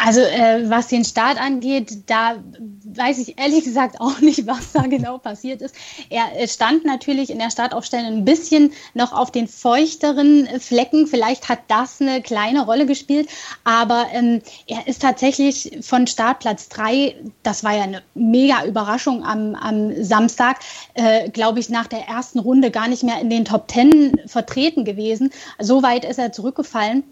Also 0.04 0.20
äh, 0.20 0.68
was 0.68 0.88
den 0.88 1.02
Start 1.02 1.40
angeht, 1.40 2.10
da 2.10 2.36
weiß 2.84 3.18
ich 3.20 3.38
ehrlich 3.38 3.64
gesagt 3.64 4.02
auch 4.02 4.20
nicht, 4.20 4.46
was 4.46 4.72
da 4.72 4.82
genau 4.82 5.16
passiert 5.16 5.62
ist. 5.62 5.74
Er 6.10 6.46
stand 6.46 6.84
natürlich 6.84 7.30
in 7.30 7.38
der 7.38 7.50
Startaufstellung 7.50 8.18
ein 8.18 8.24
bisschen 8.26 8.74
noch 8.92 9.14
auf 9.14 9.30
den 9.30 9.48
feuchteren 9.48 10.46
Flecken. 10.60 11.06
Vielleicht 11.06 11.48
hat 11.48 11.60
das 11.68 12.02
eine 12.02 12.20
kleine 12.20 12.66
Rolle 12.66 12.84
gespielt, 12.84 13.30
aber 13.64 14.08
ähm, 14.12 14.42
er 14.66 14.86
ist 14.86 15.00
tatsächlich 15.00 15.78
von 15.80 16.06
Startplatz 16.06 16.68
3, 16.68 17.16
das 17.42 17.64
war 17.64 17.74
ja 17.74 17.84
eine 17.84 18.02
mega 18.14 18.66
Überraschung 18.66 19.24
am, 19.24 19.54
am 19.54 20.04
Samstag, 20.04 20.58
äh, 20.92 21.30
glaube 21.30 21.60
ich, 21.60 21.70
nach 21.70 21.86
der 21.86 22.06
ersten 22.06 22.40
Runde 22.40 22.70
gar 22.70 22.88
nicht 22.88 23.04
mehr 23.04 23.20
in 23.22 23.30
den 23.30 23.46
Top 23.46 23.70
10 23.70 24.20
vertreten 24.26 24.84
gewesen. 24.84 25.30
So 25.58 25.82
weit 25.82 26.04
ist 26.04 26.18
er 26.18 26.30
zurückgefallen. 26.30 27.04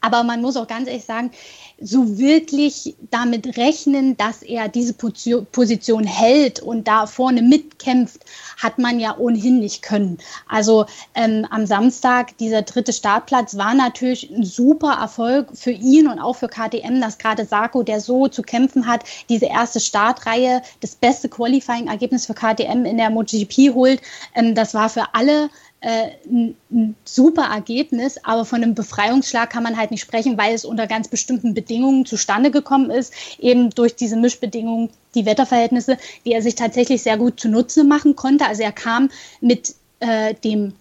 Aber 0.00 0.24
man 0.24 0.40
muss 0.40 0.56
auch 0.56 0.66
ganz 0.66 0.88
ehrlich 0.88 1.04
sagen, 1.04 1.30
so 1.82 2.18
wirklich 2.18 2.96
damit 3.10 3.56
rechnen, 3.56 4.16
dass 4.16 4.42
er 4.42 4.68
diese 4.68 4.94
Position 4.94 6.04
hält 6.04 6.60
und 6.60 6.86
da 6.88 7.06
vorne 7.06 7.42
mitkämpft, 7.42 8.24
hat 8.56 8.78
man 8.78 9.00
ja 9.00 9.16
ohnehin 9.18 9.58
nicht 9.58 9.82
können. 9.82 10.18
Also 10.48 10.86
ähm, 11.14 11.46
am 11.50 11.66
Samstag, 11.66 12.36
dieser 12.38 12.62
dritte 12.62 12.92
Startplatz 12.92 13.56
war 13.56 13.74
natürlich 13.74 14.30
ein 14.30 14.44
super 14.44 14.98
Erfolg 15.00 15.48
für 15.54 15.72
ihn 15.72 16.06
und 16.06 16.18
auch 16.18 16.36
für 16.36 16.48
KTM, 16.48 17.00
dass 17.00 17.18
gerade 17.18 17.44
Sarko, 17.44 17.82
der 17.82 18.00
so 18.00 18.28
zu 18.28 18.42
kämpfen 18.42 18.86
hat, 18.86 19.04
diese 19.28 19.46
erste 19.46 19.80
Startreihe, 19.80 20.62
das 20.80 20.94
beste 20.94 21.28
Qualifying-Ergebnis 21.28 22.26
für 22.26 22.34
KTM 22.34 22.84
in 22.84 22.96
der 22.96 23.10
MotoGP 23.10 23.74
holt. 23.74 24.00
Ähm, 24.34 24.54
das 24.54 24.74
war 24.74 24.88
für 24.88 25.14
alle 25.14 25.50
ein, 25.82 26.54
ein 26.70 26.94
super 27.04 27.44
Ergebnis, 27.52 28.18
aber 28.22 28.44
von 28.44 28.62
einem 28.62 28.74
Befreiungsschlag 28.74 29.50
kann 29.50 29.62
man 29.62 29.76
halt 29.76 29.90
nicht 29.90 30.00
sprechen, 30.00 30.38
weil 30.38 30.54
es 30.54 30.64
unter 30.64 30.86
ganz 30.86 31.08
bestimmten 31.08 31.54
Bedingungen 31.54 32.06
zustande 32.06 32.50
gekommen 32.50 32.90
ist, 32.90 33.12
eben 33.38 33.70
durch 33.70 33.96
diese 33.96 34.16
Mischbedingungen, 34.16 34.90
die 35.14 35.26
Wetterverhältnisse, 35.26 35.98
die 36.24 36.32
er 36.32 36.42
sich 36.42 36.54
tatsächlich 36.54 37.02
sehr 37.02 37.18
gut 37.18 37.40
zunutze 37.40 37.84
machen 37.84 38.16
konnte. 38.16 38.46
Also 38.46 38.62
er 38.62 38.72
kam 38.72 39.10
mit 39.40 39.74
äh, 40.00 40.34
dem 40.34 40.74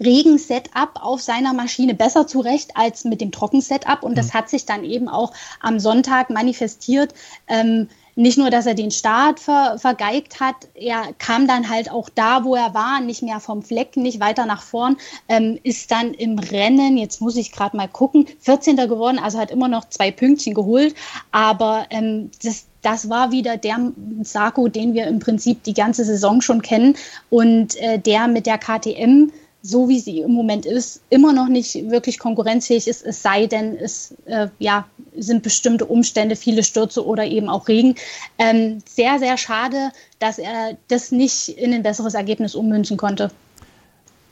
Regen-Setup 0.00 0.90
auf 1.00 1.22
seiner 1.22 1.52
Maschine 1.52 1.94
besser 1.94 2.26
zurecht 2.26 2.72
als 2.74 3.04
mit 3.04 3.20
dem 3.20 3.30
Trocken-Setup 3.30 4.02
und 4.02 4.18
das 4.18 4.28
mhm. 4.28 4.34
hat 4.34 4.50
sich 4.50 4.66
dann 4.66 4.84
eben 4.84 5.08
auch 5.08 5.32
am 5.60 5.78
Sonntag 5.78 6.30
manifestiert. 6.30 7.14
Ähm, 7.46 7.88
nicht 8.16 8.38
nur, 8.38 8.50
dass 8.50 8.66
er 8.66 8.74
den 8.74 8.90
Start 8.90 9.40
ver, 9.40 9.76
vergeigt 9.78 10.40
hat, 10.40 10.56
er 10.74 11.12
kam 11.18 11.46
dann 11.46 11.68
halt 11.68 11.90
auch 11.90 12.08
da, 12.08 12.44
wo 12.44 12.54
er 12.54 12.74
war, 12.74 13.00
nicht 13.00 13.22
mehr 13.22 13.40
vom 13.40 13.62
Fleck, 13.62 13.96
nicht 13.96 14.20
weiter 14.20 14.46
nach 14.46 14.62
vorn, 14.62 14.96
ähm, 15.28 15.58
ist 15.62 15.90
dann 15.90 16.14
im 16.14 16.38
Rennen, 16.38 16.96
jetzt 16.96 17.20
muss 17.20 17.36
ich 17.36 17.52
gerade 17.52 17.76
mal 17.76 17.88
gucken, 17.88 18.26
14. 18.40 18.76
geworden, 18.76 19.18
also 19.18 19.38
hat 19.38 19.50
immer 19.50 19.68
noch 19.68 19.88
zwei 19.88 20.10
Pünktchen 20.10 20.54
geholt, 20.54 20.94
aber 21.32 21.86
ähm, 21.90 22.30
das, 22.42 22.66
das 22.82 23.08
war 23.08 23.32
wieder 23.32 23.56
der 23.56 23.92
Sarko, 24.22 24.68
den 24.68 24.94
wir 24.94 25.06
im 25.06 25.18
Prinzip 25.18 25.62
die 25.64 25.74
ganze 25.74 26.04
Saison 26.04 26.40
schon 26.40 26.62
kennen 26.62 26.96
und 27.30 27.76
äh, 27.76 27.98
der 27.98 28.28
mit 28.28 28.46
der 28.46 28.58
KTM 28.58 29.30
so 29.66 29.88
wie 29.88 29.98
sie 29.98 30.20
im 30.20 30.32
Moment 30.32 30.66
ist, 30.66 31.00
immer 31.08 31.32
noch 31.32 31.48
nicht 31.48 31.90
wirklich 31.90 32.18
konkurrenzfähig 32.18 32.86
ist, 32.86 33.02
es 33.02 33.22
sei 33.22 33.46
denn, 33.46 33.74
es 33.78 34.14
äh, 34.26 34.48
ja, 34.58 34.86
sind 35.16 35.42
bestimmte 35.42 35.86
Umstände, 35.86 36.36
viele 36.36 36.62
Stürze 36.62 37.04
oder 37.04 37.24
eben 37.24 37.48
auch 37.48 37.68
Regen. 37.68 37.94
Ähm, 38.38 38.78
sehr, 38.86 39.18
sehr 39.18 39.36
schade, 39.36 39.90
dass 40.18 40.38
er 40.38 40.76
das 40.88 41.12
nicht 41.12 41.48
in 41.48 41.72
ein 41.72 41.82
besseres 41.82 42.14
Ergebnis 42.14 42.54
ummünzen 42.54 42.96
konnte. 42.96 43.30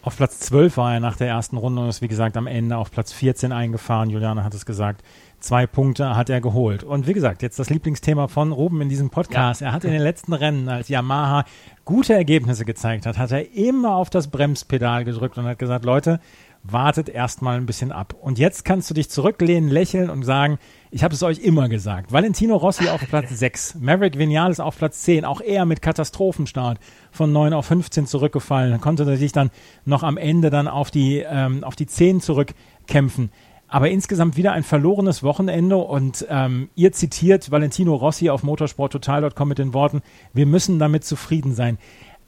Auf 0.02 0.16
Platz 0.16 0.40
12 0.40 0.76
war 0.78 0.94
er 0.94 1.00
nach 1.00 1.16
der 1.16 1.28
ersten 1.28 1.56
Runde 1.56 1.80
und 1.80 1.88
ist, 1.88 2.02
wie 2.02 2.08
gesagt, 2.08 2.36
am 2.36 2.48
Ende 2.48 2.76
auf 2.76 2.90
Platz 2.90 3.12
14 3.12 3.52
eingefahren. 3.52 4.10
Juliane 4.10 4.42
hat 4.42 4.52
es 4.52 4.66
gesagt. 4.66 5.02
Zwei 5.38 5.66
Punkte 5.66 6.16
hat 6.16 6.28
er 6.28 6.40
geholt. 6.40 6.82
Und 6.82 7.06
wie 7.06 7.12
gesagt, 7.12 7.42
jetzt 7.42 7.58
das 7.60 7.70
Lieblingsthema 7.70 8.26
von 8.26 8.50
Ruben 8.50 8.80
in 8.80 8.88
diesem 8.88 9.10
Podcast. 9.10 9.60
Ja. 9.60 9.68
Er 9.68 9.72
hat 9.72 9.84
in 9.84 9.92
den 9.92 10.02
letzten 10.02 10.32
Rennen, 10.32 10.68
als 10.68 10.88
Yamaha 10.88 11.44
gute 11.84 12.14
Ergebnisse 12.14 12.64
gezeigt 12.64 13.06
hat, 13.06 13.16
hat 13.16 13.30
er 13.30 13.54
immer 13.54 13.94
auf 13.94 14.10
das 14.10 14.28
Bremspedal 14.28 15.04
gedrückt 15.04 15.38
und 15.38 15.44
hat 15.44 15.58
gesagt, 15.58 15.84
Leute, 15.84 16.18
wartet 16.62 17.08
erstmal 17.08 17.56
ein 17.56 17.66
bisschen 17.66 17.92
ab. 17.92 18.14
Und 18.20 18.38
jetzt 18.38 18.64
kannst 18.64 18.88
du 18.88 18.94
dich 18.94 19.10
zurücklehnen, 19.10 19.68
lächeln 19.68 20.10
und 20.10 20.22
sagen, 20.22 20.58
ich 20.90 21.02
habe 21.02 21.14
es 21.14 21.22
euch 21.22 21.40
immer 21.40 21.68
gesagt. 21.68 22.12
Valentino 22.12 22.56
Rossi 22.56 22.88
auf 22.88 23.00
Platz 23.08 23.30
6, 23.38 23.76
Maverick 23.80 24.18
Vinales 24.18 24.60
auf 24.60 24.78
Platz 24.78 25.02
10, 25.02 25.24
auch 25.24 25.40
er 25.40 25.64
mit 25.64 25.82
Katastrophenstart 25.82 26.78
von 27.10 27.32
9 27.32 27.52
auf 27.52 27.66
15 27.66 28.06
zurückgefallen, 28.06 28.80
konnte 28.80 29.04
er 29.04 29.16
sich 29.16 29.32
dann 29.32 29.50
noch 29.84 30.02
am 30.02 30.16
Ende 30.16 30.50
dann 30.50 30.68
auf 30.68 30.90
die, 30.90 31.18
ähm, 31.18 31.64
auf 31.64 31.76
die 31.76 31.86
10 31.86 32.20
zurückkämpfen. 32.20 33.30
Aber 33.66 33.88
insgesamt 33.88 34.36
wieder 34.36 34.52
ein 34.52 34.64
verlorenes 34.64 35.22
Wochenende 35.22 35.78
und 35.78 36.26
ähm, 36.28 36.68
ihr 36.74 36.92
zitiert 36.92 37.50
Valentino 37.50 37.94
Rossi 37.94 38.28
auf 38.28 38.42
motorsporttotal.com 38.42 39.48
mit 39.48 39.58
den 39.58 39.72
Worten, 39.72 40.02
wir 40.34 40.44
müssen 40.44 40.78
damit 40.78 41.04
zufrieden 41.04 41.54
sein 41.54 41.78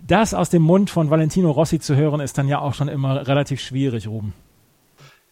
das 0.06 0.34
aus 0.34 0.50
dem 0.50 0.62
Mund 0.62 0.90
von 0.90 1.10
Valentino 1.10 1.50
Rossi 1.50 1.78
zu 1.80 1.96
hören, 1.96 2.20
ist 2.20 2.36
dann 2.36 2.48
ja 2.48 2.60
auch 2.60 2.74
schon 2.74 2.88
immer 2.88 3.26
relativ 3.26 3.60
schwierig, 3.60 4.06
Ruben. 4.06 4.34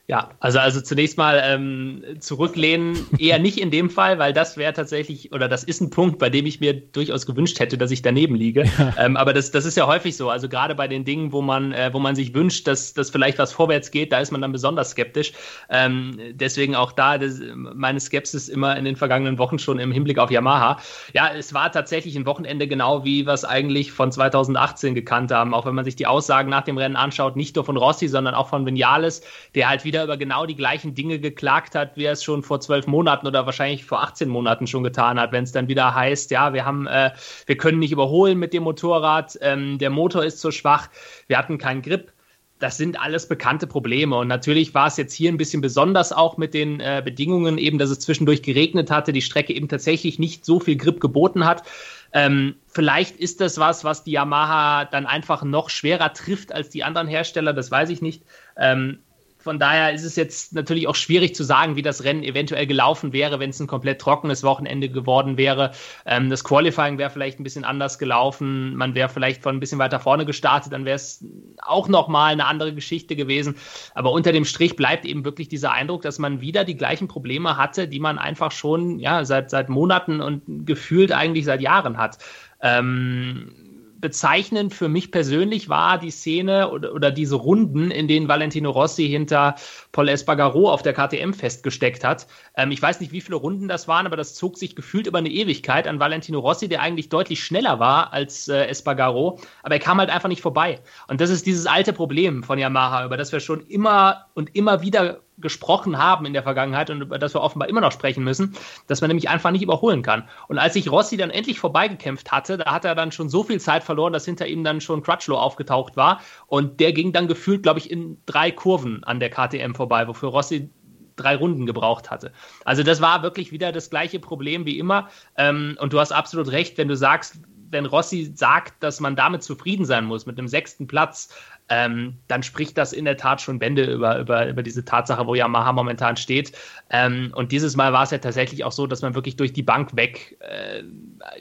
Ja, 0.08 0.30
also, 0.40 0.58
also 0.58 0.80
zunächst 0.80 1.16
mal 1.16 1.40
ähm, 1.44 2.02
zurücklehnen, 2.18 2.98
eher 3.18 3.38
nicht 3.38 3.58
in 3.58 3.70
dem 3.70 3.88
Fall, 3.88 4.18
weil 4.18 4.32
das 4.32 4.56
wäre 4.56 4.72
tatsächlich, 4.72 5.32
oder 5.32 5.48
das 5.48 5.62
ist 5.62 5.80
ein 5.80 5.90
Punkt, 5.90 6.18
bei 6.18 6.28
dem 6.28 6.44
ich 6.44 6.58
mir 6.58 6.74
durchaus 6.74 7.24
gewünscht 7.24 7.60
hätte, 7.60 7.78
dass 7.78 7.92
ich 7.92 8.02
daneben 8.02 8.34
liege. 8.34 8.64
Ja. 8.78 8.94
Ähm, 8.98 9.16
aber 9.16 9.32
das, 9.32 9.52
das 9.52 9.64
ist 9.64 9.76
ja 9.76 9.86
häufig 9.86 10.16
so. 10.16 10.28
Also 10.28 10.48
gerade 10.48 10.74
bei 10.74 10.88
den 10.88 11.04
Dingen, 11.04 11.32
wo 11.32 11.40
man, 11.40 11.72
äh, 11.72 11.90
wo 11.92 12.00
man 12.00 12.16
sich 12.16 12.34
wünscht, 12.34 12.66
dass, 12.66 12.94
dass 12.94 13.10
vielleicht 13.10 13.38
was 13.38 13.52
vorwärts 13.52 13.90
geht, 13.92 14.12
da 14.12 14.18
ist 14.18 14.32
man 14.32 14.40
dann 14.40 14.50
besonders 14.50 14.90
skeptisch. 14.90 15.32
Ähm, 15.70 16.18
deswegen 16.32 16.74
auch 16.74 16.92
da 16.92 17.16
das, 17.16 17.40
meine 17.54 18.00
Skepsis 18.00 18.48
immer 18.48 18.76
in 18.76 18.84
den 18.84 18.96
vergangenen 18.96 19.38
Wochen 19.38 19.58
schon 19.58 19.78
im 19.78 19.92
Hinblick 19.92 20.18
auf 20.18 20.30
Yamaha. 20.30 20.78
Ja, 21.14 21.30
es 21.32 21.54
war 21.54 21.70
tatsächlich 21.70 22.16
ein 22.16 22.26
Wochenende 22.26 22.66
genau 22.66 23.04
wie 23.04 23.24
wir 23.24 23.32
es 23.32 23.44
eigentlich 23.44 23.92
von 23.92 24.10
2018 24.10 24.94
gekannt 24.94 25.30
haben. 25.30 25.54
Auch 25.54 25.64
wenn 25.64 25.74
man 25.74 25.84
sich 25.84 25.94
die 25.94 26.06
Aussagen 26.06 26.50
nach 26.50 26.62
dem 26.62 26.76
Rennen 26.76 26.96
anschaut, 26.96 27.36
nicht 27.36 27.54
nur 27.54 27.64
von 27.64 27.76
Rossi, 27.76 28.08
sondern 28.08 28.34
auch 28.34 28.48
von 28.48 28.66
Vinales, 28.66 29.22
der 29.54 29.68
halt 29.68 29.84
wieder 29.84 29.91
über 30.00 30.16
genau 30.16 30.46
die 30.46 30.56
gleichen 30.56 30.94
Dinge 30.94 31.18
geklagt 31.18 31.74
hat, 31.74 31.96
wie 31.96 32.04
er 32.04 32.12
es 32.12 32.24
schon 32.24 32.42
vor 32.42 32.60
zwölf 32.60 32.86
Monaten 32.86 33.26
oder 33.26 33.46
wahrscheinlich 33.46 33.84
vor 33.84 34.02
18 34.02 34.28
Monaten 34.28 34.66
schon 34.66 34.82
getan 34.82 35.18
hat, 35.20 35.32
wenn 35.32 35.44
es 35.44 35.52
dann 35.52 35.68
wieder 35.68 35.94
heißt, 35.94 36.30
ja, 36.30 36.52
wir 36.52 36.64
haben, 36.64 36.86
äh, 36.86 37.10
wir 37.46 37.56
können 37.56 37.78
nicht 37.78 37.92
überholen 37.92 38.38
mit 38.38 38.52
dem 38.52 38.62
Motorrad, 38.62 39.38
ähm, 39.40 39.78
der 39.78 39.90
Motor 39.90 40.24
ist 40.24 40.40
zu 40.40 40.50
schwach, 40.50 40.88
wir 41.26 41.38
hatten 41.38 41.58
keinen 41.58 41.82
Grip. 41.82 42.12
Das 42.58 42.76
sind 42.76 43.00
alles 43.00 43.26
bekannte 43.26 43.66
Probleme. 43.66 44.16
Und 44.16 44.28
natürlich 44.28 44.72
war 44.72 44.86
es 44.86 44.96
jetzt 44.96 45.14
hier 45.14 45.32
ein 45.32 45.36
bisschen 45.36 45.60
besonders 45.60 46.12
auch 46.12 46.36
mit 46.36 46.54
den 46.54 46.78
äh, 46.78 47.02
Bedingungen, 47.04 47.58
eben, 47.58 47.76
dass 47.76 47.90
es 47.90 47.98
zwischendurch 47.98 48.42
geregnet 48.42 48.88
hatte, 48.88 49.12
die 49.12 49.20
Strecke 49.20 49.52
eben 49.52 49.66
tatsächlich 49.66 50.20
nicht 50.20 50.44
so 50.44 50.60
viel 50.60 50.76
Grip 50.76 51.00
geboten 51.00 51.44
hat. 51.44 51.64
Ähm, 52.12 52.54
vielleicht 52.68 53.16
ist 53.16 53.40
das 53.40 53.58
was, 53.58 53.84
was 53.84 54.04
die 54.04 54.12
Yamaha 54.12 54.84
dann 54.84 55.06
einfach 55.06 55.42
noch 55.42 55.70
schwerer 55.70 56.12
trifft 56.12 56.52
als 56.52 56.68
die 56.68 56.84
anderen 56.84 57.08
Hersteller, 57.08 57.52
das 57.52 57.70
weiß 57.70 57.90
ich 57.90 58.02
nicht. 58.02 58.22
Ähm, 58.56 58.98
von 59.42 59.58
daher 59.58 59.92
ist 59.92 60.04
es 60.04 60.16
jetzt 60.16 60.54
natürlich 60.54 60.86
auch 60.86 60.94
schwierig 60.94 61.34
zu 61.34 61.44
sagen, 61.44 61.76
wie 61.76 61.82
das 61.82 62.04
Rennen 62.04 62.22
eventuell 62.22 62.66
gelaufen 62.66 63.12
wäre, 63.12 63.40
wenn 63.40 63.50
es 63.50 63.60
ein 63.60 63.66
komplett 63.66 64.00
trockenes 64.00 64.42
Wochenende 64.44 64.88
geworden 64.88 65.36
wäre. 65.36 65.72
Ähm, 66.06 66.30
das 66.30 66.44
Qualifying 66.44 66.98
wäre 66.98 67.10
vielleicht 67.10 67.40
ein 67.40 67.42
bisschen 67.42 67.64
anders 67.64 67.98
gelaufen. 67.98 68.76
Man 68.76 68.94
wäre 68.94 69.08
vielleicht 69.08 69.42
von 69.42 69.56
ein 69.56 69.60
bisschen 69.60 69.78
weiter 69.78 70.00
vorne 70.00 70.24
gestartet, 70.24 70.72
dann 70.72 70.84
wäre 70.84 70.96
es 70.96 71.24
auch 71.58 71.88
nochmal 71.88 72.32
eine 72.32 72.46
andere 72.46 72.72
Geschichte 72.74 73.16
gewesen. 73.16 73.56
Aber 73.94 74.12
unter 74.12 74.32
dem 74.32 74.44
Strich 74.44 74.76
bleibt 74.76 75.04
eben 75.04 75.24
wirklich 75.24 75.48
dieser 75.48 75.72
Eindruck, 75.72 76.02
dass 76.02 76.18
man 76.18 76.40
wieder 76.40 76.64
die 76.64 76.76
gleichen 76.76 77.08
Probleme 77.08 77.56
hatte, 77.56 77.88
die 77.88 78.00
man 78.00 78.18
einfach 78.18 78.52
schon 78.52 78.98
ja, 78.98 79.24
seit, 79.24 79.50
seit 79.50 79.68
Monaten 79.68 80.20
und 80.20 80.66
gefühlt 80.66 81.12
eigentlich 81.12 81.44
seit 81.44 81.60
Jahren 81.60 81.96
hat. 81.96 82.18
Ähm, 82.60 83.61
bezeichnend 84.02 84.74
für 84.74 84.88
mich 84.88 85.10
persönlich 85.10 85.70
war 85.70 85.96
die 85.96 86.10
Szene 86.10 86.70
oder, 86.70 86.92
oder 86.92 87.10
diese 87.10 87.36
Runden, 87.36 87.90
in 87.90 88.08
denen 88.08 88.28
Valentino 88.28 88.70
Rossi 88.70 89.08
hinter 89.08 89.54
Paul 89.92 90.08
Espargaro 90.08 90.70
auf 90.70 90.82
der 90.82 90.92
KTM 90.92 91.32
festgesteckt 91.32 92.04
hat. 92.04 92.26
Ähm, 92.56 92.72
ich 92.72 92.82
weiß 92.82 93.00
nicht, 93.00 93.12
wie 93.12 93.22
viele 93.22 93.36
Runden 93.36 93.68
das 93.68 93.88
waren, 93.88 94.04
aber 94.04 94.16
das 94.16 94.34
zog 94.34 94.58
sich 94.58 94.76
gefühlt 94.76 95.06
über 95.06 95.18
eine 95.18 95.30
Ewigkeit 95.30 95.86
an 95.86 96.00
Valentino 96.00 96.40
Rossi, 96.40 96.68
der 96.68 96.82
eigentlich 96.82 97.08
deutlich 97.08 97.42
schneller 97.42 97.78
war 97.78 98.12
als 98.12 98.48
äh, 98.48 98.66
Espargaro, 98.66 99.38
aber 99.62 99.76
er 99.76 99.80
kam 99.80 99.98
halt 99.98 100.10
einfach 100.10 100.28
nicht 100.28 100.42
vorbei. 100.42 100.80
Und 101.06 101.20
das 101.20 101.30
ist 101.30 101.46
dieses 101.46 101.66
alte 101.66 101.92
Problem 101.92 102.42
von 102.42 102.58
Yamaha, 102.58 103.06
über 103.06 103.16
das 103.16 103.32
wir 103.32 103.40
schon 103.40 103.60
immer 103.68 104.26
und 104.34 104.54
immer 104.54 104.82
wieder 104.82 105.20
gesprochen 105.38 105.98
haben 105.98 106.26
in 106.26 106.32
der 106.32 106.42
Vergangenheit 106.42 106.90
und 106.90 107.00
über 107.00 107.18
das 107.18 107.34
wir 107.34 107.40
offenbar 107.40 107.68
immer 107.68 107.80
noch 107.80 107.92
sprechen 107.92 108.24
müssen, 108.24 108.54
dass 108.86 109.00
man 109.00 109.08
nämlich 109.08 109.28
einfach 109.28 109.50
nicht 109.50 109.62
überholen 109.62 110.02
kann. 110.02 110.28
Und 110.48 110.58
als 110.58 110.74
sich 110.74 110.90
Rossi 110.90 111.16
dann 111.16 111.30
endlich 111.30 111.58
vorbeigekämpft 111.58 112.30
hatte, 112.30 112.58
da 112.58 112.72
hat 112.72 112.84
er 112.84 112.94
dann 112.94 113.12
schon 113.12 113.28
so 113.28 113.42
viel 113.42 113.60
Zeit 113.60 113.82
verloren, 113.82 114.12
dass 114.12 114.24
hinter 114.24 114.46
ihm 114.46 114.64
dann 114.64 114.80
schon 114.80 115.02
Crutchlow 115.02 115.36
aufgetaucht 115.36 115.96
war 115.96 116.20
und 116.46 116.80
der 116.80 116.92
ging 116.92 117.12
dann 117.12 117.28
gefühlt, 117.28 117.62
glaube 117.62 117.78
ich, 117.78 117.90
in 117.90 118.18
drei 118.26 118.50
Kurven 118.50 119.02
an 119.04 119.20
der 119.20 119.30
KTM 119.30 119.74
vorbei, 119.74 120.06
wofür 120.06 120.28
Rossi 120.30 120.70
drei 121.16 121.36
Runden 121.36 121.66
gebraucht 121.66 122.10
hatte. 122.10 122.32
Also 122.64 122.82
das 122.82 123.00
war 123.00 123.22
wirklich 123.22 123.52
wieder 123.52 123.72
das 123.72 123.90
gleiche 123.90 124.18
Problem 124.18 124.64
wie 124.64 124.78
immer. 124.78 125.08
Ähm, 125.36 125.76
und 125.80 125.92
du 125.92 126.00
hast 126.00 126.12
absolut 126.12 126.50
recht, 126.50 126.78
wenn 126.78 126.88
du 126.88 126.96
sagst, 126.96 127.40
wenn 127.72 127.86
Rossi 127.86 128.32
sagt, 128.34 128.82
dass 128.82 129.00
man 129.00 129.16
damit 129.16 129.42
zufrieden 129.42 129.84
sein 129.84 130.04
muss, 130.04 130.26
mit 130.26 130.38
einem 130.38 130.48
sechsten 130.48 130.86
Platz, 130.86 131.34
ähm, 131.68 132.18
dann 132.28 132.42
spricht 132.42 132.76
das 132.76 132.92
in 132.92 133.04
der 133.04 133.16
Tat 133.16 133.40
schon 133.40 133.58
Bände 133.58 133.84
über, 133.84 134.18
über, 134.18 134.46
über 134.48 134.62
diese 134.62 134.84
Tatsache, 134.84 135.26
wo 135.26 135.34
Yamaha 135.34 135.72
momentan 135.72 136.16
steht. 136.16 136.52
Ähm, 136.90 137.32
und 137.34 137.50
dieses 137.50 137.76
Mal 137.76 137.92
war 137.92 138.02
es 138.02 138.10
ja 138.10 138.18
tatsächlich 138.18 138.64
auch 138.64 138.72
so, 138.72 138.86
dass 138.86 139.02
man 139.02 139.14
wirklich 139.14 139.36
durch 139.36 139.52
die 139.52 139.62
Bank 139.62 139.96
weg, 139.96 140.36
äh, 140.40 140.82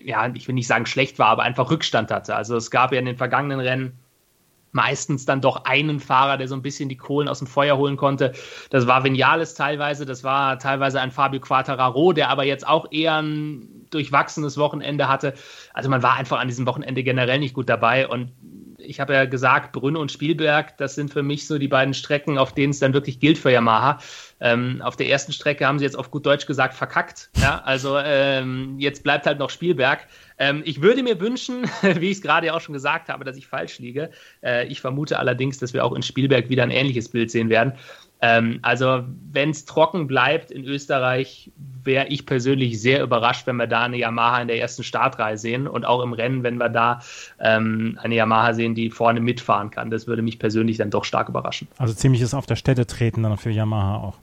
ja, 0.03 0.31
ich 0.33 0.47
will 0.47 0.55
nicht 0.55 0.67
sagen 0.67 0.85
schlecht 0.85 1.19
war, 1.19 1.27
aber 1.27 1.43
einfach 1.43 1.69
Rückstand 1.69 2.11
hatte. 2.11 2.35
Also 2.35 2.55
es 2.55 2.71
gab 2.71 2.93
ja 2.93 2.99
in 2.99 3.05
den 3.05 3.17
vergangenen 3.17 3.59
Rennen 3.59 3.99
meistens 4.71 5.25
dann 5.25 5.41
doch 5.41 5.65
einen 5.65 5.99
Fahrer, 5.99 6.37
der 6.37 6.47
so 6.47 6.55
ein 6.55 6.61
bisschen 6.61 6.89
die 6.89 6.97
Kohlen 6.97 7.27
aus 7.27 7.39
dem 7.39 7.47
Feuer 7.47 7.77
holen 7.77 7.97
konnte. 7.97 8.33
Das 8.69 8.87
war 8.87 9.03
Vinales 9.03 9.53
teilweise, 9.53 10.05
das 10.05 10.23
war 10.23 10.59
teilweise 10.59 11.01
ein 11.01 11.11
Fabio 11.11 11.39
Quattararo, 11.39 12.13
der 12.13 12.29
aber 12.29 12.43
jetzt 12.43 12.67
auch 12.67 12.91
eher 12.91 13.21
ein 13.21 13.87
durchwachsenes 13.89 14.57
Wochenende 14.57 15.07
hatte. 15.07 15.33
Also 15.73 15.89
man 15.89 16.01
war 16.03 16.15
einfach 16.15 16.39
an 16.39 16.47
diesem 16.47 16.65
Wochenende 16.65 17.03
generell 17.03 17.39
nicht 17.39 17.53
gut 17.53 17.69
dabei 17.69 18.07
und 18.07 18.31
ich 18.83 18.99
habe 18.99 19.13
ja 19.13 19.25
gesagt, 19.25 19.71
Brünn 19.71 19.95
und 19.95 20.11
Spielberg, 20.11 20.77
das 20.77 20.95
sind 20.95 21.11
für 21.11 21.23
mich 21.23 21.47
so 21.47 21.57
die 21.57 21.67
beiden 21.67 21.93
Strecken, 21.93 22.37
auf 22.37 22.53
denen 22.53 22.71
es 22.71 22.79
dann 22.79 22.93
wirklich 22.93 23.19
gilt 23.19 23.37
für 23.37 23.51
Yamaha. 23.51 23.99
Ähm, 24.39 24.81
auf 24.83 24.95
der 24.95 25.07
ersten 25.07 25.31
Strecke 25.31 25.65
haben 25.65 25.79
sie 25.79 25.85
jetzt 25.85 25.97
auf 25.97 26.11
gut 26.11 26.25
Deutsch 26.25 26.45
gesagt 26.45 26.73
verkackt. 26.73 27.29
Ja, 27.37 27.61
also 27.63 27.97
ähm, 27.97 28.79
jetzt 28.79 29.03
bleibt 29.03 29.25
halt 29.25 29.39
noch 29.39 29.49
Spielberg. 29.49 30.07
Ähm, 30.37 30.61
ich 30.65 30.81
würde 30.81 31.03
mir 31.03 31.19
wünschen, 31.19 31.65
wie 31.81 32.07
ich 32.07 32.17
es 32.17 32.21
gerade 32.21 32.53
auch 32.53 32.61
schon 32.61 32.73
gesagt 32.73 33.09
habe, 33.09 33.23
dass 33.23 33.37
ich 33.37 33.47
falsch 33.47 33.79
liege. 33.79 34.09
Äh, 34.43 34.67
ich 34.67 34.81
vermute 34.81 35.19
allerdings, 35.19 35.59
dass 35.59 35.73
wir 35.73 35.85
auch 35.85 35.93
in 35.93 36.01
Spielberg 36.01 36.49
wieder 36.49 36.63
ein 36.63 36.71
ähnliches 36.71 37.09
Bild 37.09 37.31
sehen 37.31 37.49
werden. 37.49 37.73
Ähm, 38.21 38.59
also 38.61 39.03
wenn 39.31 39.49
es 39.49 39.65
trocken 39.65 40.07
bleibt 40.07 40.51
in 40.51 40.63
Österreich, 40.65 41.51
wäre 41.83 42.07
ich 42.07 42.25
persönlich 42.25 42.79
sehr 42.79 43.01
überrascht, 43.01 43.47
wenn 43.47 43.55
wir 43.55 43.67
da 43.67 43.81
eine 43.83 43.97
Yamaha 43.97 44.41
in 44.41 44.47
der 44.47 44.59
ersten 44.59 44.83
Startreihe 44.83 45.37
sehen 45.37 45.67
und 45.67 45.85
auch 45.85 46.03
im 46.03 46.13
Rennen, 46.13 46.43
wenn 46.43 46.57
wir 46.57 46.69
da 46.69 46.99
ähm, 47.39 47.97
eine 48.01 48.15
Yamaha 48.15 48.53
sehen, 48.53 48.75
die 48.75 48.91
vorne 48.91 49.19
mitfahren 49.19 49.71
kann. 49.71 49.89
Das 49.89 50.05
würde 50.05 50.21
mich 50.21 50.37
persönlich 50.37 50.77
dann 50.77 50.91
doch 50.91 51.03
stark 51.03 51.29
überraschen. 51.29 51.67
Also 51.77 51.93
ziemliches 51.93 52.33
auf 52.33 52.45
der 52.45 52.55
Stelle 52.55 52.85
treten 52.85 53.23
dann 53.23 53.37
für 53.37 53.49
Yamaha 53.49 53.97
auch. 53.97 54.17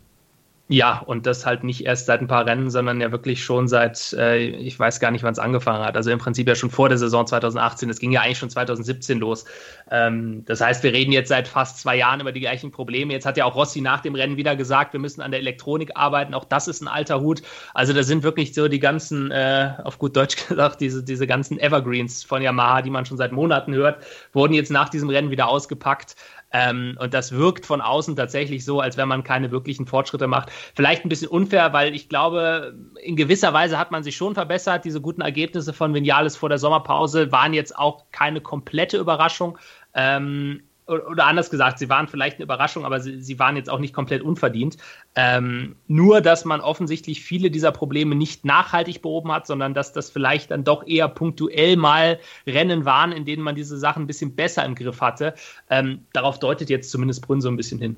Ja, 0.70 0.98
und 0.98 1.24
das 1.24 1.46
halt 1.46 1.64
nicht 1.64 1.86
erst 1.86 2.04
seit 2.04 2.20
ein 2.20 2.26
paar 2.26 2.44
Rennen, 2.44 2.70
sondern 2.70 3.00
ja 3.00 3.10
wirklich 3.10 3.42
schon 3.42 3.68
seit, 3.68 4.12
äh, 4.12 4.36
ich 4.36 4.78
weiß 4.78 5.00
gar 5.00 5.10
nicht, 5.10 5.22
wann 5.22 5.32
es 5.32 5.38
angefangen 5.38 5.82
hat. 5.82 5.96
Also 5.96 6.10
im 6.10 6.18
Prinzip 6.18 6.46
ja 6.46 6.54
schon 6.54 6.68
vor 6.68 6.90
der 6.90 6.98
Saison 6.98 7.26
2018. 7.26 7.88
Es 7.88 7.98
ging 7.98 8.12
ja 8.12 8.20
eigentlich 8.20 8.36
schon 8.36 8.50
2017 8.50 9.18
los. 9.18 9.46
Ähm, 9.90 10.44
das 10.44 10.60
heißt, 10.60 10.82
wir 10.82 10.92
reden 10.92 11.12
jetzt 11.12 11.28
seit 11.28 11.48
fast 11.48 11.78
zwei 11.78 11.96
Jahren 11.96 12.20
über 12.20 12.32
die 12.32 12.40
gleichen 12.40 12.70
Probleme. 12.70 13.12
Jetzt 13.12 13.26
hat 13.26 13.36
ja 13.36 13.44
auch 13.44 13.54
Rossi 13.54 13.80
nach 13.80 14.00
dem 14.00 14.14
Rennen 14.14 14.36
wieder 14.36 14.56
gesagt, 14.56 14.92
wir 14.92 15.00
müssen 15.00 15.22
an 15.22 15.30
der 15.30 15.40
Elektronik 15.40 15.92
arbeiten. 15.94 16.34
Auch 16.34 16.44
das 16.44 16.68
ist 16.68 16.82
ein 16.82 16.88
alter 16.88 17.20
Hut. 17.20 17.42
Also 17.74 17.92
da 17.92 18.02
sind 18.02 18.22
wirklich 18.22 18.54
so 18.54 18.68
die 18.68 18.80
ganzen, 18.80 19.30
äh, 19.30 19.72
auf 19.84 19.98
gut 19.98 20.16
Deutsch 20.16 20.36
gesagt, 20.48 20.80
diese, 20.80 21.02
diese 21.02 21.26
ganzen 21.26 21.58
Evergreens 21.58 22.24
von 22.24 22.42
Yamaha, 22.42 22.82
die 22.82 22.90
man 22.90 23.06
schon 23.06 23.16
seit 23.16 23.32
Monaten 23.32 23.74
hört, 23.74 24.04
wurden 24.32 24.54
jetzt 24.54 24.70
nach 24.70 24.88
diesem 24.88 25.08
Rennen 25.08 25.30
wieder 25.30 25.48
ausgepackt. 25.48 26.16
Ähm, 26.50 26.96
und 26.98 27.12
das 27.12 27.32
wirkt 27.32 27.66
von 27.66 27.80
außen 27.80 28.16
tatsächlich 28.16 28.64
so, 28.64 28.80
als 28.80 28.96
wenn 28.96 29.08
man 29.08 29.22
keine 29.22 29.50
wirklichen 29.50 29.86
Fortschritte 29.86 30.26
macht. 30.26 30.50
Vielleicht 30.74 31.04
ein 31.04 31.10
bisschen 31.10 31.28
unfair, 31.28 31.72
weil 31.72 31.94
ich 31.94 32.08
glaube, 32.08 32.74
in 33.02 33.16
gewisser 33.16 33.52
Weise 33.52 33.78
hat 33.78 33.90
man 33.90 34.02
sich 34.02 34.16
schon 34.16 34.34
verbessert. 34.34 34.84
Diese 34.84 35.00
guten 35.00 35.20
Ergebnisse 35.20 35.72
von 35.72 35.92
Vinales 35.92 36.36
vor 36.36 36.48
der 36.48 36.58
Sommerpause 36.58 37.30
waren 37.32 37.52
jetzt 37.52 37.76
auch 37.76 38.06
keine 38.12 38.40
komplette 38.40 38.96
Überraschung. 38.96 39.58
Ähm, 39.98 40.62
oder 40.86 41.26
anders 41.26 41.50
gesagt, 41.50 41.78
sie 41.78 41.90
waren 41.90 42.08
vielleicht 42.08 42.36
eine 42.36 42.44
Überraschung, 42.44 42.86
aber 42.86 43.00
sie, 43.00 43.20
sie 43.20 43.38
waren 43.38 43.56
jetzt 43.56 43.68
auch 43.68 43.78
nicht 43.78 43.92
komplett 43.92 44.22
unverdient. 44.22 44.78
Ähm, 45.14 45.76
nur, 45.86 46.22
dass 46.22 46.46
man 46.46 46.62
offensichtlich 46.62 47.22
viele 47.22 47.50
dieser 47.50 47.72
Probleme 47.72 48.14
nicht 48.14 48.46
nachhaltig 48.46 49.02
behoben 49.02 49.30
hat, 49.30 49.46
sondern 49.46 49.74
dass 49.74 49.92
das 49.92 50.08
vielleicht 50.08 50.50
dann 50.50 50.64
doch 50.64 50.86
eher 50.86 51.08
punktuell 51.08 51.76
mal 51.76 52.18
Rennen 52.46 52.86
waren, 52.86 53.12
in 53.12 53.26
denen 53.26 53.42
man 53.42 53.54
diese 53.54 53.76
Sachen 53.76 54.04
ein 54.04 54.06
bisschen 54.06 54.34
besser 54.34 54.64
im 54.64 54.74
Griff 54.74 55.02
hatte. 55.02 55.34
Ähm, 55.68 56.06
darauf 56.14 56.38
deutet 56.38 56.70
jetzt 56.70 56.90
zumindest 56.90 57.26
Brünn 57.26 57.42
so 57.42 57.48
ein 57.48 57.56
bisschen 57.56 57.80
hin. 57.80 57.96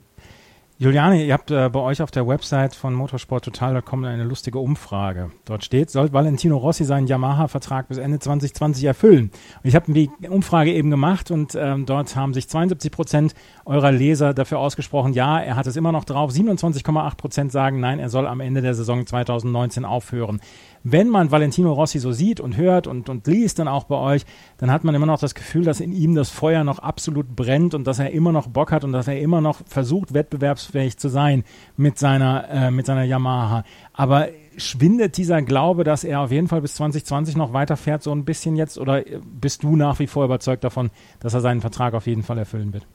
Juliane, 0.83 1.23
ihr 1.23 1.35
habt 1.35 1.51
äh, 1.51 1.69
bei 1.69 1.81
euch 1.81 2.01
auf 2.01 2.11
der 2.11 2.27
Website 2.27 2.75
von 2.75 2.95
motorsporttotal.com 2.95 4.03
eine 4.05 4.25
lustige 4.25 4.59
Umfrage. 4.61 5.31
Dort 5.45 5.63
steht, 5.63 5.91
soll 5.91 6.11
Valentino 6.15 6.57
Rossi 6.57 6.87
seinen 6.87 7.07
Yamaha-Vertrag 7.07 7.89
bis 7.89 7.99
Ende 7.99 8.19
2020 8.19 8.85
erfüllen? 8.85 9.31
Und 9.63 9.69
ich 9.69 9.75
habe 9.75 9.93
die 9.93 10.09
Umfrage 10.27 10.73
eben 10.73 10.89
gemacht 10.89 11.31
und 11.31 11.55
ähm, 11.55 11.85
dort 11.85 12.17
haben 12.17 12.33
sich 12.33 12.49
72 12.49 12.91
Prozent 12.93 13.35
eurer 13.67 13.93
Leser 13.93 14.33
dafür 14.33 14.59
ausgesprochen, 14.59 15.13
ja, 15.13 15.39
er 15.39 15.57
hat 15.57 15.67
es 15.67 15.77
immer 15.77 15.93
noch 15.93 16.05
drauf. 16.05 16.33
27,8 16.33 17.17
Prozent 17.19 17.53
sagen, 17.53 17.79
nein, 17.81 17.99
er 17.99 18.09
soll 18.09 18.27
am 18.27 18.41
Ende 18.41 18.63
der 18.63 18.73
Saison 18.73 19.05
2019 19.05 19.85
aufhören 19.85 20.41
wenn 20.83 21.09
man 21.09 21.31
Valentino 21.31 21.73
Rossi 21.73 21.99
so 21.99 22.13
sieht 22.13 22.41
und 22.41 22.57
hört 22.57 22.87
und, 22.87 23.09
und 23.09 23.27
liest 23.27 23.59
dann 23.59 23.69
auch 23.69 23.85
bei 23.85 23.97
euch, 23.97 24.25
dann 24.59 24.71
hat 24.71 24.85
man 24.85 24.95
immer 24.95 25.07
noch 25.07 25.21
das 25.21 25.35
Gefühl, 25.35 25.65
dass 25.65 25.81
in 25.81 25.93
ihm 25.93 26.15
das 26.15 26.31
Feuer 26.31 26.65
noch 26.65 26.79
absolut 26.79 27.37
brennt 27.37 27.75
und 27.75 27.87
dass 27.87 27.99
er 27.99 28.11
immer 28.11 28.33
noch 28.33 28.49
Bock 28.49 28.73
hat 28.73 28.85
und 28.85 28.93
dass 28.93 29.09
er 29.09 29.19
immer 29.21 29.41
noch 29.41 29.61
versucht, 29.67 30.15
wettbewerbsfähig 30.15 30.97
zu 30.97 31.09
sein 31.09 31.45
mit 31.77 31.99
seiner, 31.99 32.49
äh, 32.49 32.71
mit 32.71 32.87
seiner 32.87 33.05
Yamaha. 33.05 33.65
Aber 33.93 34.29
schwindet 34.57 35.17
dieser 35.17 35.43
Glaube, 35.43 35.85
dass 35.85 36.05
er 36.05 36.21
auf 36.21 36.31
jeden 36.31 36.49
Fall 36.49 36.61
bis 36.61 36.75
2020 36.75 37.37
noch 37.37 37.53
weiterfährt, 37.53 38.03
so 38.03 38.13
ein 38.13 38.25
bisschen 38.25 38.57
jetzt? 38.57 38.79
Oder 38.79 39.03
bist 39.23 39.63
du 39.63 39.77
nach 39.77 39.99
wie 39.99 40.07
vor 40.07 40.25
überzeugt 40.25 40.65
davon, 40.65 40.91
dass 41.21 41.35
er 41.35 41.41
seinen 41.41 41.61
Vertrag 41.61 41.95
auf 41.95 42.07
jeden 42.07 42.23
Fall 42.23 42.39
erfüllen 42.39 42.73
wird? 42.73 42.87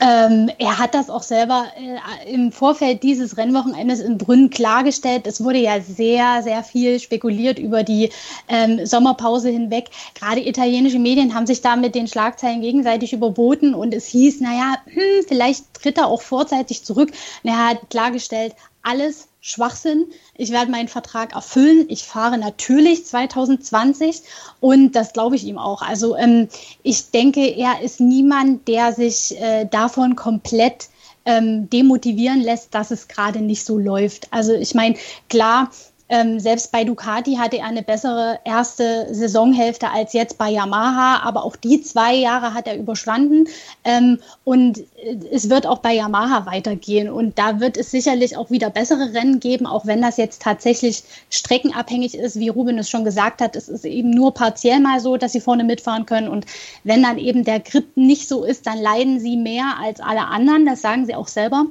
Ähm, 0.00 0.50
er 0.58 0.78
hat 0.78 0.94
das 0.94 1.10
auch 1.10 1.22
selber 1.22 1.66
äh, 1.76 2.32
im 2.32 2.52
Vorfeld 2.52 3.02
dieses 3.02 3.36
Rennwochenendes 3.36 4.00
in 4.00 4.18
Brünn 4.18 4.50
klargestellt. 4.50 5.26
Es 5.26 5.42
wurde 5.42 5.58
ja 5.58 5.80
sehr, 5.80 6.42
sehr 6.42 6.62
viel 6.62 6.98
spekuliert 7.00 7.58
über 7.58 7.82
die 7.82 8.10
ähm, 8.48 8.84
Sommerpause 8.86 9.48
hinweg. 9.48 9.90
Gerade 10.14 10.46
italienische 10.46 10.98
Medien 10.98 11.34
haben 11.34 11.46
sich 11.46 11.60
da 11.60 11.76
mit 11.76 11.94
den 11.94 12.08
Schlagzeilen 12.08 12.60
gegenseitig 12.60 13.12
überboten 13.12 13.74
und 13.74 13.94
es 13.94 14.06
hieß, 14.06 14.40
naja, 14.40 14.76
hm, 14.86 15.24
vielleicht 15.26 15.72
tritt 15.74 15.98
er 15.98 16.08
auch 16.08 16.22
vorzeitig 16.22 16.84
zurück. 16.84 17.10
Und 17.42 17.50
er 17.50 17.68
hat 17.68 17.90
klargestellt, 17.90 18.54
alles 18.82 19.28
Schwachsinn. 19.44 20.06
Ich 20.36 20.52
werde 20.52 20.70
meinen 20.70 20.86
Vertrag 20.86 21.34
erfüllen. 21.34 21.86
Ich 21.88 22.04
fahre 22.04 22.38
natürlich 22.38 23.04
2020 23.04 24.22
und 24.60 24.92
das 24.92 25.12
glaube 25.12 25.34
ich 25.34 25.44
ihm 25.44 25.58
auch. 25.58 25.82
Also 25.82 26.16
ähm, 26.16 26.48
ich 26.84 27.10
denke, 27.10 27.40
er 27.40 27.82
ist 27.82 27.98
niemand, 27.98 28.68
der 28.68 28.92
sich 28.92 29.36
äh, 29.40 29.66
davon 29.66 30.14
komplett 30.14 30.88
ähm, 31.24 31.68
demotivieren 31.68 32.40
lässt, 32.40 32.72
dass 32.72 32.92
es 32.92 33.08
gerade 33.08 33.40
nicht 33.40 33.64
so 33.64 33.78
läuft. 33.78 34.28
Also 34.32 34.54
ich 34.54 34.74
meine, 34.74 34.94
klar, 35.28 35.72
ähm, 36.12 36.38
selbst 36.40 36.70
bei 36.72 36.84
Ducati 36.84 37.36
hatte 37.36 37.56
er 37.56 37.64
eine 37.64 37.82
bessere 37.82 38.38
erste 38.44 39.06
Saisonhälfte 39.14 39.90
als 39.90 40.12
jetzt 40.12 40.36
bei 40.36 40.50
Yamaha, 40.50 41.22
aber 41.26 41.42
auch 41.42 41.56
die 41.56 41.80
zwei 41.80 42.14
Jahre 42.14 42.52
hat 42.52 42.66
er 42.66 42.76
überstanden. 42.76 43.48
Ähm, 43.82 44.18
und 44.44 44.76
äh, 44.78 45.16
es 45.30 45.48
wird 45.48 45.66
auch 45.66 45.78
bei 45.78 45.94
Yamaha 45.94 46.44
weitergehen. 46.44 47.08
Und 47.08 47.38
da 47.38 47.60
wird 47.60 47.78
es 47.78 47.90
sicherlich 47.90 48.36
auch 48.36 48.50
wieder 48.50 48.68
bessere 48.68 49.14
Rennen 49.14 49.40
geben, 49.40 49.64
auch 49.64 49.86
wenn 49.86 50.02
das 50.02 50.18
jetzt 50.18 50.42
tatsächlich 50.42 51.02
streckenabhängig 51.30 52.14
ist, 52.14 52.38
wie 52.38 52.50
Ruben 52.50 52.76
es 52.76 52.90
schon 52.90 53.06
gesagt 53.06 53.40
hat. 53.40 53.56
Es 53.56 53.70
ist 53.70 53.86
eben 53.86 54.10
nur 54.10 54.34
partiell 54.34 54.80
mal 54.80 55.00
so, 55.00 55.16
dass 55.16 55.32
sie 55.32 55.40
vorne 55.40 55.64
mitfahren 55.64 56.04
können. 56.04 56.28
Und 56.28 56.44
wenn 56.84 57.02
dann 57.02 57.16
eben 57.16 57.42
der 57.44 57.60
Grip 57.60 57.96
nicht 57.96 58.28
so 58.28 58.44
ist, 58.44 58.66
dann 58.66 58.76
leiden 58.78 59.18
sie 59.18 59.38
mehr 59.38 59.76
als 59.80 60.00
alle 60.00 60.26
anderen. 60.26 60.66
Das 60.66 60.82
sagen 60.82 61.06
sie 61.06 61.14
auch 61.14 61.28
selber. 61.28 61.64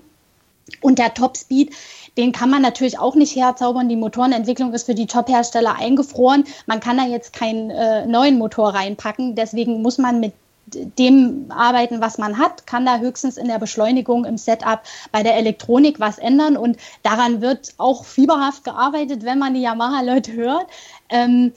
Und 0.81 0.99
der 0.99 1.13
Topspeed, 1.13 1.73
den 2.17 2.31
kann 2.31 2.49
man 2.49 2.61
natürlich 2.61 2.99
auch 2.99 3.15
nicht 3.15 3.35
herzaubern. 3.35 3.89
Die 3.89 3.95
Motorenentwicklung 3.95 4.73
ist 4.73 4.85
für 4.85 4.95
die 4.95 5.07
Top-Hersteller 5.07 5.75
eingefroren. 5.75 6.45
Man 6.65 6.79
kann 6.79 6.97
da 6.97 7.05
jetzt 7.05 7.33
keinen 7.33 7.69
äh, 7.69 8.05
neuen 8.05 8.37
Motor 8.37 8.73
reinpacken. 8.73 9.35
Deswegen 9.35 9.81
muss 9.81 9.97
man 9.97 10.19
mit 10.19 10.33
dem 10.73 11.47
arbeiten, 11.49 12.01
was 12.01 12.17
man 12.17 12.37
hat, 12.37 12.65
kann 12.65 12.85
da 12.85 12.99
höchstens 12.99 13.37
in 13.37 13.47
der 13.47 13.59
Beschleunigung 13.59 14.25
im 14.25 14.37
Setup 14.37 14.81
bei 15.11 15.23
der 15.23 15.35
Elektronik 15.35 15.99
was 15.99 16.17
ändern 16.17 16.57
und 16.57 16.77
daran 17.03 17.41
wird 17.41 17.73
auch 17.77 18.05
fieberhaft 18.05 18.63
gearbeitet, 18.63 19.25
wenn 19.25 19.39
man 19.39 19.53
die 19.53 19.61
Yamaha-Leute 19.61 20.33
hört. 20.33 20.67
Ähm, 21.09 21.53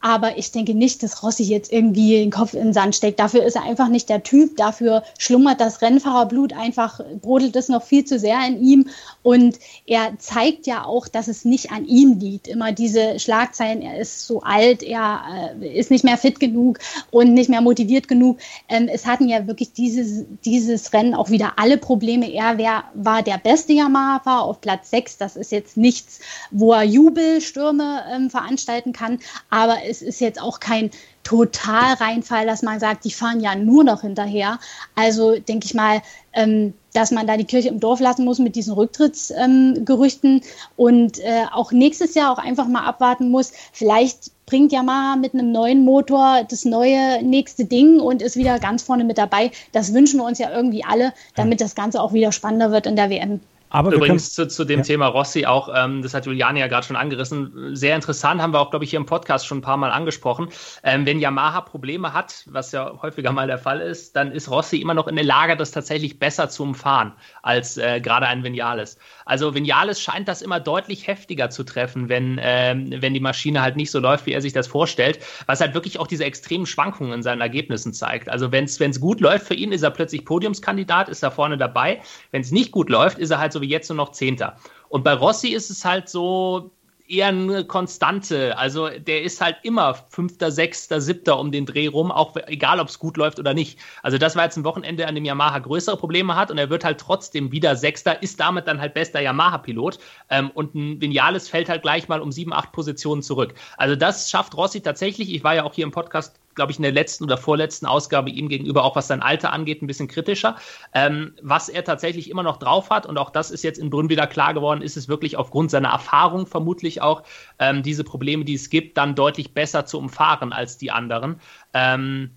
aber 0.00 0.38
ich 0.38 0.52
denke 0.52 0.74
nicht, 0.74 1.02
dass 1.02 1.24
Rossi 1.24 1.42
jetzt 1.42 1.72
irgendwie 1.72 2.12
den 2.12 2.30
Kopf 2.30 2.54
in 2.54 2.66
den 2.66 2.72
Sand 2.72 2.94
steckt. 2.94 3.18
Dafür 3.18 3.42
ist 3.42 3.56
er 3.56 3.64
einfach 3.64 3.88
nicht 3.88 4.08
der 4.08 4.22
Typ. 4.22 4.56
Dafür 4.56 5.02
schlummert 5.18 5.60
das 5.60 5.82
Rennfahrerblut 5.82 6.52
einfach, 6.52 7.00
brodelt 7.20 7.56
es 7.56 7.68
noch 7.68 7.82
viel 7.82 8.04
zu 8.04 8.18
sehr 8.18 8.38
in 8.46 8.62
ihm. 8.62 8.88
Und 9.24 9.58
er 9.86 10.16
zeigt 10.18 10.68
ja 10.68 10.84
auch, 10.84 11.08
dass 11.08 11.26
es 11.26 11.44
nicht 11.44 11.72
an 11.72 11.84
ihm 11.84 12.20
liegt. 12.20 12.46
Immer 12.46 12.70
diese 12.70 13.18
Schlagzeilen, 13.18 13.82
er 13.82 13.98
ist 13.98 14.24
so 14.24 14.40
alt, 14.42 14.84
er 14.84 15.56
äh, 15.60 15.78
ist 15.78 15.90
nicht 15.90 16.04
mehr 16.04 16.16
fit 16.16 16.38
genug 16.38 16.78
und 17.10 17.34
nicht 17.34 17.50
mehr 17.50 17.60
motiviert 17.60 18.06
genug. 18.06 18.38
Ähm, 18.68 18.88
es 18.88 19.04
hatten 19.04 19.28
ja 19.28 19.48
wirklich 19.48 19.72
dieses, 19.72 20.26
dieses 20.44 20.92
Rennen 20.92 21.14
auch 21.14 21.30
wieder 21.30 21.54
alle 21.56 21.76
Probleme. 21.76 22.32
Er 22.32 22.56
wär, 22.56 22.84
war 22.94 23.22
der 23.22 23.38
beste 23.38 23.72
Yamaha-Fahrer 23.72 24.42
auf 24.42 24.60
Platz 24.60 24.90
6. 24.90 25.18
Das 25.18 25.34
ist 25.34 25.50
jetzt 25.50 25.76
nichts, 25.76 26.20
wo 26.52 26.72
er 26.72 26.84
Jubelstürme 26.84 28.04
ähm, 28.14 28.30
veranstalten 28.30 28.92
kann. 28.92 29.18
Aber 29.50 29.87
es 29.88 30.02
ist 30.02 30.20
jetzt 30.20 30.40
auch 30.40 30.60
kein 30.60 30.90
Totalreinfall, 31.24 32.46
dass 32.46 32.62
man 32.62 32.80
sagt, 32.80 33.04
die 33.04 33.10
fahren 33.10 33.40
ja 33.40 33.54
nur 33.54 33.84
noch 33.84 34.02
hinterher. 34.02 34.58
Also 34.94 35.38
denke 35.38 35.66
ich 35.66 35.74
mal, 35.74 36.00
ähm, 36.32 36.74
dass 36.94 37.10
man 37.10 37.26
da 37.26 37.36
die 37.36 37.44
Kirche 37.44 37.68
im 37.68 37.80
Dorf 37.80 38.00
lassen 38.00 38.24
muss 38.24 38.38
mit 38.38 38.56
diesen 38.56 38.72
Rücktrittsgerüchten 38.72 40.36
ähm, 40.36 40.42
und 40.76 41.18
äh, 41.18 41.44
auch 41.52 41.72
nächstes 41.72 42.14
Jahr 42.14 42.32
auch 42.32 42.38
einfach 42.38 42.66
mal 42.66 42.84
abwarten 42.84 43.30
muss. 43.30 43.52
Vielleicht 43.72 44.30
bringt 44.46 44.72
Yamaha 44.72 45.16
mit 45.16 45.34
einem 45.34 45.52
neuen 45.52 45.84
Motor 45.84 46.44
das 46.48 46.64
neue 46.64 47.22
nächste 47.22 47.66
Ding 47.66 48.00
und 48.00 48.22
ist 48.22 48.36
wieder 48.36 48.58
ganz 48.58 48.82
vorne 48.82 49.04
mit 49.04 49.18
dabei. 49.18 49.50
Das 49.72 49.92
wünschen 49.92 50.18
wir 50.18 50.24
uns 50.24 50.38
ja 50.38 50.50
irgendwie 50.50 50.84
alle, 50.84 51.12
damit 51.36 51.60
das 51.60 51.74
Ganze 51.74 52.00
auch 52.00 52.14
wieder 52.14 52.32
spannender 52.32 52.72
wird 52.72 52.86
in 52.86 52.96
der 52.96 53.10
WM. 53.10 53.40
Aber 53.70 53.92
Übrigens 53.92 54.34
können, 54.34 54.48
zu, 54.48 54.56
zu, 54.56 54.64
dem 54.64 54.80
ja. 54.80 54.84
Thema 54.84 55.06
Rossi 55.06 55.44
auch, 55.46 55.68
ähm, 55.74 56.02
das 56.02 56.14
hat 56.14 56.26
Juliane 56.26 56.60
ja 56.60 56.66
gerade 56.68 56.86
schon 56.86 56.96
angerissen, 56.96 57.76
sehr 57.76 57.94
interessant, 57.94 58.40
haben 58.40 58.52
wir 58.52 58.60
auch, 58.60 58.70
glaube 58.70 58.84
ich, 58.84 58.90
hier 58.90 58.98
im 58.98 59.06
Podcast 59.06 59.46
schon 59.46 59.58
ein 59.58 59.62
paar 59.62 59.76
Mal 59.76 59.90
angesprochen. 59.90 60.48
Ähm, 60.82 61.06
wenn 61.06 61.20
Yamaha 61.20 61.60
Probleme 61.60 62.12
hat, 62.12 62.44
was 62.46 62.72
ja 62.72 62.92
häufiger 63.02 63.32
mal 63.32 63.46
der 63.46 63.58
Fall 63.58 63.80
ist, 63.80 64.16
dann 64.16 64.32
ist 64.32 64.50
Rossi 64.50 64.78
immer 64.78 64.94
noch 64.94 65.06
in 65.06 65.16
der 65.16 65.24
Lage, 65.24 65.56
das 65.56 65.70
tatsächlich 65.70 66.18
besser 66.18 66.48
zu 66.48 66.62
umfahren 66.62 67.12
als 67.42 67.76
äh, 67.76 68.00
gerade 68.00 68.26
ein 68.26 68.42
Vinales. 68.42 68.98
Also 69.26 69.54
Vinales 69.54 70.00
scheint 70.00 70.28
das 70.28 70.40
immer 70.40 70.60
deutlich 70.60 71.06
heftiger 71.06 71.50
zu 71.50 71.64
treffen, 71.64 72.08
wenn, 72.08 72.40
ähm, 72.42 72.90
wenn 73.00 73.12
die 73.12 73.20
Maschine 73.20 73.60
halt 73.60 73.76
nicht 73.76 73.90
so 73.90 73.98
läuft, 73.98 74.26
wie 74.26 74.32
er 74.32 74.40
sich 74.40 74.52
das 74.52 74.66
vorstellt, 74.66 75.18
was 75.46 75.60
halt 75.60 75.74
wirklich 75.74 75.98
auch 75.98 76.06
diese 76.06 76.24
extremen 76.24 76.66
Schwankungen 76.66 77.12
in 77.12 77.22
seinen 77.22 77.42
Ergebnissen 77.42 77.92
zeigt. 77.92 78.28
Also 78.28 78.50
wenn 78.52 78.64
es 78.64 79.00
gut 79.00 79.20
läuft 79.20 79.46
für 79.46 79.54
ihn, 79.54 79.72
ist 79.72 79.82
er 79.82 79.90
plötzlich 79.90 80.24
Podiumskandidat, 80.24 81.08
ist 81.08 81.22
er 81.22 81.30
vorne 81.30 81.58
dabei. 81.58 82.00
Wenn 82.30 82.40
es 82.40 82.50
nicht 82.50 82.72
gut 82.72 82.88
läuft, 82.88 83.18
ist 83.18 83.30
er 83.30 83.38
halt 83.38 83.52
so 83.52 83.57
wie 83.60 83.68
jetzt 83.68 83.88
nur 83.88 83.96
noch 83.96 84.12
Zehnter. 84.12 84.56
Und 84.88 85.04
bei 85.04 85.12
Rossi 85.12 85.48
ist 85.48 85.70
es 85.70 85.84
halt 85.84 86.08
so, 86.08 86.70
eher 87.08 87.28
eine 87.28 87.64
Konstante. 87.64 88.56
Also 88.56 88.88
der 88.88 89.22
ist 89.22 89.40
halt 89.40 89.56
immer 89.62 89.94
Fünfter, 89.94 90.50
Sechster, 90.50 91.00
Siebter 91.00 91.38
um 91.38 91.50
den 91.50 91.66
Dreh 91.66 91.88
rum, 91.88 92.12
auch 92.12 92.36
egal, 92.46 92.80
ob 92.80 92.88
es 92.88 92.98
gut 92.98 93.16
läuft 93.16 93.38
oder 93.38 93.54
nicht. 93.54 93.78
Also 94.02 94.18
das 94.18 94.36
war 94.36 94.44
jetzt 94.44 94.56
ein 94.56 94.64
Wochenende, 94.64 95.06
an 95.06 95.14
dem 95.14 95.24
Yamaha 95.24 95.58
größere 95.58 95.96
Probleme 95.96 96.36
hat 96.36 96.50
und 96.50 96.58
er 96.58 96.70
wird 96.70 96.84
halt 96.84 96.98
trotzdem 96.98 97.50
wieder 97.50 97.76
Sechster, 97.76 98.22
ist 98.22 98.38
damit 98.40 98.66
dann 98.66 98.80
halt 98.80 98.94
bester 98.94 99.20
Yamaha-Pilot 99.20 99.98
ähm, 100.30 100.50
und 100.50 100.74
ein 100.74 101.00
Vinales 101.00 101.48
fällt 101.48 101.68
halt 101.68 101.82
gleich 101.82 102.08
mal 102.08 102.20
um 102.20 102.30
sieben, 102.30 102.52
acht 102.52 102.72
Positionen 102.72 103.22
zurück. 103.22 103.54
Also 103.76 103.96
das 103.96 104.30
schafft 104.30 104.56
Rossi 104.56 104.80
tatsächlich. 104.80 105.32
Ich 105.34 105.44
war 105.44 105.54
ja 105.54 105.64
auch 105.64 105.74
hier 105.74 105.84
im 105.84 105.92
Podcast 105.92 106.38
glaube 106.58 106.72
ich, 106.72 106.78
in 106.78 106.82
der 106.82 106.92
letzten 106.92 107.22
oder 107.22 107.38
vorletzten 107.38 107.86
Ausgabe 107.86 108.30
ihm 108.30 108.48
gegenüber, 108.48 108.82
auch 108.82 108.96
was 108.96 109.06
sein 109.06 109.22
Alter 109.22 109.52
angeht, 109.52 109.80
ein 109.80 109.86
bisschen 109.86 110.08
kritischer. 110.08 110.56
Ähm, 110.92 111.34
was 111.40 111.68
er 111.68 111.84
tatsächlich 111.84 112.28
immer 112.28 112.42
noch 112.42 112.56
drauf 112.56 112.90
hat, 112.90 113.06
und 113.06 113.16
auch 113.16 113.30
das 113.30 113.52
ist 113.52 113.62
jetzt 113.62 113.78
in 113.78 113.90
Brünn 113.90 114.08
wieder 114.08 114.26
klar 114.26 114.54
geworden, 114.54 114.82
ist 114.82 114.96
es 114.96 115.08
wirklich 115.08 115.36
aufgrund 115.36 115.70
seiner 115.70 115.90
Erfahrung 115.90 116.46
vermutlich 116.46 117.00
auch, 117.00 117.22
ähm, 117.60 117.84
diese 117.84 118.02
Probleme, 118.02 118.44
die 118.44 118.54
es 118.54 118.70
gibt, 118.70 118.98
dann 118.98 119.14
deutlich 119.14 119.54
besser 119.54 119.86
zu 119.86 119.98
umfahren 119.98 120.52
als 120.52 120.78
die 120.78 120.90
anderen. 120.90 121.40
Ähm, 121.74 122.32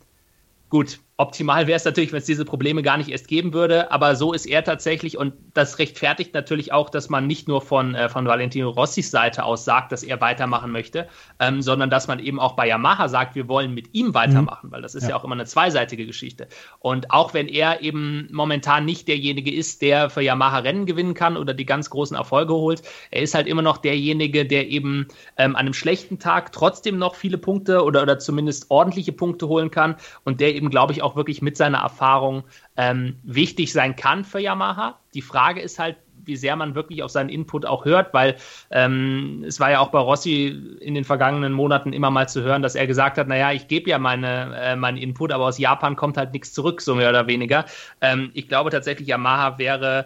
gut, 0.70 1.00
Optimal 1.18 1.68
wäre 1.68 1.78
es 1.78 1.86
natürlich, 1.86 2.12
wenn 2.12 2.20
es 2.20 2.26
diese 2.26 2.46
Probleme 2.46 2.82
gar 2.82 2.98
nicht 2.98 3.10
erst 3.10 3.28
geben 3.28 3.54
würde, 3.54 3.92
aber 3.92 4.16
so 4.16 4.34
ist 4.34 4.48
er 4.48 4.64
tatsächlich 4.64 5.18
und 5.18 5.34
das 5.54 5.78
rechtfertigt 5.78 6.34
natürlich 6.34 6.74
auch, 6.74 6.90
dass 6.90 7.10
man 7.10 7.28
nicht 7.28 7.48
nur 7.48 7.62
von, 7.62 7.94
äh, 7.94 8.10
von 8.10 8.26
Valentino 8.26 8.70
Rossis 8.70 9.12
Seite 9.12 9.44
aus 9.44 9.64
sagt, 9.64 9.92
dass 9.92 10.02
er 10.02 10.20
weitermachen 10.20 10.72
möchte, 10.72 11.08
ähm, 11.40 11.62
sondern 11.62 11.90
dass 11.90 12.08
man 12.08 12.20
eben 12.20 12.40
auch 12.40 12.54
bei 12.54 12.68
Yamaha 12.68 13.08
sagt, 13.08 13.36
wir 13.36 13.48
wollen 13.48 13.74
mit 13.74 13.94
ihm 13.94 14.14
weitermachen, 14.14 14.70
mhm. 14.70 14.72
weil 14.72 14.82
das 14.82 14.96
ist 14.96 15.04
ja. 15.04 15.10
ja. 15.10 15.16
auch 15.16 15.24
immer 15.24 15.36
eine 15.36 15.46
zweiseitige 15.46 16.08
Geschichte. 16.08 16.48
Und 16.80 17.12
auch 17.12 17.34
wenn 17.34 17.48
er 17.48 17.82
eben 17.82 18.28
momentan 18.32 18.86
nicht 18.86 19.08
derjenige 19.08 19.54
ist, 19.54 19.82
der 19.82 20.10
für 20.10 20.22
Yamaha 20.22 20.60
Rennen 20.60 20.86
gewinnen 20.86 21.14
kann 21.14 21.38
oder 21.38 21.54
die 21.54 21.66
ganz 21.66 21.90
großen 21.90 22.18
Erfolge 22.18 22.54
holt, 22.54 22.82
er 23.12 23.22
ist 23.22 23.36
halt 23.36 23.48
immer 23.48 23.62
noch 23.62 23.78
derjenige, 23.78 24.46
der 24.46 24.70
eben 24.70 25.08
ähm, 25.38 25.56
an 25.56 25.62
einem 25.62 25.74
schlechten 25.74 26.20
Tag 26.20 26.52
trotzdem 26.52 26.98
noch 26.98 27.16
viele 27.16 27.38
Punkte 27.38 27.84
oder, 27.84 28.02
oder 28.02 28.18
zumindest 28.18 28.72
ordentliche 28.72 29.12
Punkte 29.12 29.48
holen 29.48 29.70
kann 29.70 29.98
und 30.24 30.40
der 30.40 30.56
eben, 30.56 30.70
glaube 30.70 30.94
ich, 30.94 31.04
auch 31.04 31.11
wirklich 31.16 31.42
mit 31.42 31.58
seiner 31.58 31.80
Erfahrung 31.80 32.44
ähm, 32.78 33.18
wichtig 33.24 33.74
sein 33.74 33.96
kann 33.96 34.24
für 34.24 34.40
Yamaha. 34.40 35.00
Die 35.14 35.22
Frage 35.22 35.62
ist 35.62 35.80
halt, 35.80 35.98
wie 36.26 36.36
sehr 36.36 36.56
man 36.56 36.76
wirklich 36.76 37.04
auf 37.04 37.12
seinen 37.12 37.30
Input 37.30 37.66
auch 37.66 37.86
hört, 37.86 38.14
weil 38.14 38.36
ähm, 38.70 39.44
es 39.48 39.60
war 39.60 39.72
ja 39.72 39.80
auch 39.80 39.90
bei 39.90 40.00
Rossi 40.00 40.48
in 40.80 40.94
den 40.94 41.04
vergangenen 41.04 41.54
Monaten 41.54 41.94
immer 41.94 42.12
mal 42.12 42.28
zu 42.30 42.42
hören, 42.42 42.62
dass 42.62 42.76
er 42.76 42.88
gesagt 42.88 43.18
hat, 43.18 43.28
naja, 43.28 43.52
ich 43.52 43.68
gebe 43.68 43.90
ja 43.90 43.98
meine, 43.98 44.56
äh, 44.56 44.76
meinen 44.76 44.98
Input, 44.98 45.32
aber 45.32 45.46
aus 45.46 45.58
Japan 45.58 45.96
kommt 45.96 46.18
halt 46.18 46.34
nichts 46.34 46.54
zurück, 46.54 46.82
so 46.82 46.96
mehr 46.96 47.10
oder 47.10 47.28
weniger. 47.28 47.66
Ähm, 48.02 48.32
ich 48.34 48.48
glaube 48.48 48.70
tatsächlich, 48.70 49.08
Yamaha 49.08 49.58
wäre 49.58 50.06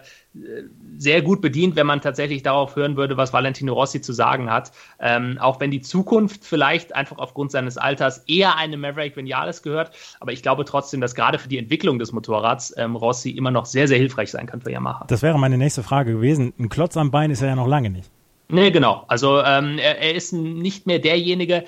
sehr 0.98 1.22
gut 1.22 1.40
bedient, 1.40 1.76
wenn 1.76 1.86
man 1.86 2.00
tatsächlich 2.00 2.42
darauf 2.42 2.76
hören 2.76 2.96
würde, 2.96 3.16
was 3.16 3.32
Valentino 3.32 3.74
Rossi 3.74 4.00
zu 4.00 4.12
sagen 4.12 4.50
hat. 4.50 4.72
Ähm, 4.98 5.38
auch 5.40 5.60
wenn 5.60 5.70
die 5.70 5.80
Zukunft 5.80 6.44
vielleicht 6.44 6.94
einfach 6.94 7.18
aufgrund 7.18 7.50
seines 7.50 7.76
Alters 7.76 8.24
eher 8.26 8.56
einem 8.56 8.80
Maverick 8.80 9.16
Vinales 9.16 9.62
gehört. 9.62 9.90
Aber 10.20 10.32
ich 10.32 10.42
glaube 10.42 10.64
trotzdem, 10.64 11.00
dass 11.00 11.14
gerade 11.14 11.38
für 11.38 11.48
die 11.48 11.58
Entwicklung 11.58 11.98
des 11.98 12.12
Motorrads 12.12 12.74
ähm, 12.76 12.96
Rossi 12.96 13.30
immer 13.30 13.50
noch 13.50 13.66
sehr, 13.66 13.88
sehr 13.88 13.98
hilfreich 13.98 14.30
sein 14.30 14.46
kann 14.46 14.60
für 14.60 14.70
Yamaha. 14.70 15.04
Das 15.08 15.22
wäre 15.22 15.38
meine 15.38 15.58
nächste 15.58 15.82
Frage 15.82 16.12
gewesen. 16.12 16.52
Ein 16.58 16.68
Klotz 16.68 16.96
am 16.96 17.10
Bein 17.10 17.30
ist 17.30 17.42
er 17.42 17.48
ja 17.48 17.56
noch 17.56 17.68
lange 17.68 17.90
nicht. 17.90 18.10
Nee, 18.48 18.70
genau. 18.70 19.04
Also 19.08 19.42
ähm, 19.42 19.78
er, 19.78 19.98
er, 19.98 20.14
ist 20.14 20.32
nicht 20.32 20.86
mehr 20.86 21.00
derjenige, 21.00 21.64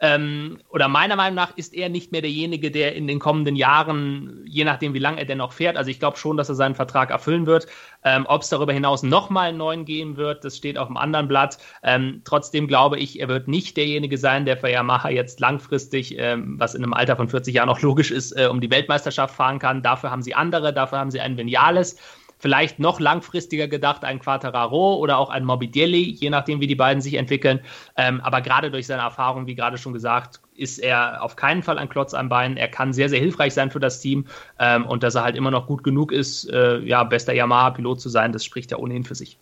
ähm, 0.00 0.58
oder 0.70 0.88
meiner 0.88 1.14
Meinung 1.14 1.34
nach 1.34 1.56
ist 1.56 1.74
er 1.74 1.90
nicht 1.90 2.10
mehr 2.10 2.22
derjenige, 2.22 2.70
der 2.70 2.96
in 2.96 3.06
den 3.06 3.18
kommenden 3.18 3.54
Jahren, 3.54 4.42
je 4.46 4.64
nachdem 4.64 4.94
wie 4.94 4.98
lange 4.98 5.18
er 5.18 5.26
denn 5.26 5.38
noch 5.38 5.52
fährt, 5.52 5.76
also 5.76 5.90
ich 5.90 6.00
glaube 6.00 6.16
schon, 6.16 6.38
dass 6.38 6.48
er 6.48 6.54
seinen 6.54 6.74
Vertrag 6.74 7.10
erfüllen 7.10 7.44
wird. 7.44 7.66
Ähm, 8.02 8.24
Ob 8.26 8.42
es 8.42 8.48
darüber 8.48 8.72
hinaus 8.72 9.02
nochmal 9.02 9.50
einen 9.50 9.58
neuen 9.58 9.84
geben 9.84 10.16
wird, 10.16 10.42
das 10.42 10.56
steht 10.56 10.78
auf 10.78 10.88
dem 10.88 10.96
anderen 10.96 11.28
Blatt. 11.28 11.58
Ähm, 11.82 12.22
trotzdem 12.24 12.66
glaube 12.66 12.98
ich, 12.98 13.20
er 13.20 13.28
wird 13.28 13.46
nicht 13.46 13.76
derjenige 13.76 14.16
sein, 14.16 14.46
der 14.46 14.56
für 14.56 14.70
Yamaha 14.70 15.10
jetzt 15.10 15.38
langfristig, 15.38 16.16
ähm, 16.18 16.54
was 16.58 16.74
in 16.74 16.82
einem 16.82 16.94
Alter 16.94 17.16
von 17.16 17.28
40 17.28 17.54
Jahren 17.54 17.68
auch 17.68 17.80
logisch 17.80 18.10
ist, 18.10 18.32
äh, 18.32 18.48
um 18.50 18.62
die 18.62 18.70
Weltmeisterschaft 18.70 19.34
fahren 19.34 19.58
kann. 19.58 19.82
Dafür 19.82 20.10
haben 20.10 20.22
sie 20.22 20.34
andere, 20.34 20.72
dafür 20.72 20.98
haben 20.98 21.10
sie 21.10 21.20
einen 21.20 21.36
Vinales 21.36 21.98
vielleicht 22.42 22.80
noch 22.80 22.98
langfristiger 22.98 23.68
gedacht 23.68 24.04
ein 24.04 24.18
Quattararo 24.18 24.96
oder 24.96 25.18
auch 25.18 25.30
ein 25.30 25.44
Morbidelli, 25.44 26.02
je 26.02 26.28
nachdem, 26.28 26.60
wie 26.60 26.66
die 26.66 26.74
beiden 26.74 27.00
sich 27.00 27.14
entwickeln. 27.14 27.60
Ähm, 27.96 28.20
aber 28.20 28.40
gerade 28.40 28.70
durch 28.72 28.88
seine 28.88 29.02
Erfahrung, 29.02 29.46
wie 29.46 29.54
gerade 29.54 29.78
schon 29.78 29.92
gesagt, 29.92 30.40
ist 30.56 30.78
er 30.78 31.22
auf 31.22 31.36
keinen 31.36 31.62
Fall 31.62 31.78
ein 31.78 31.88
Klotz 31.88 32.14
am 32.14 32.28
Bein. 32.28 32.56
Er 32.56 32.66
kann 32.66 32.92
sehr, 32.92 33.08
sehr 33.08 33.20
hilfreich 33.20 33.54
sein 33.54 33.70
für 33.70 33.78
das 33.78 34.00
Team 34.00 34.26
ähm, 34.58 34.86
und 34.86 35.04
dass 35.04 35.14
er 35.14 35.22
halt 35.22 35.36
immer 35.36 35.52
noch 35.52 35.68
gut 35.68 35.84
genug 35.84 36.10
ist, 36.10 36.50
äh, 36.50 36.80
ja, 36.80 37.04
bester 37.04 37.32
Yamaha-Pilot 37.32 38.00
zu 38.00 38.08
sein, 38.08 38.32
das 38.32 38.44
spricht 38.44 38.72
ja 38.72 38.76
ohnehin 38.76 39.04
für 39.04 39.14
sich. 39.14 39.38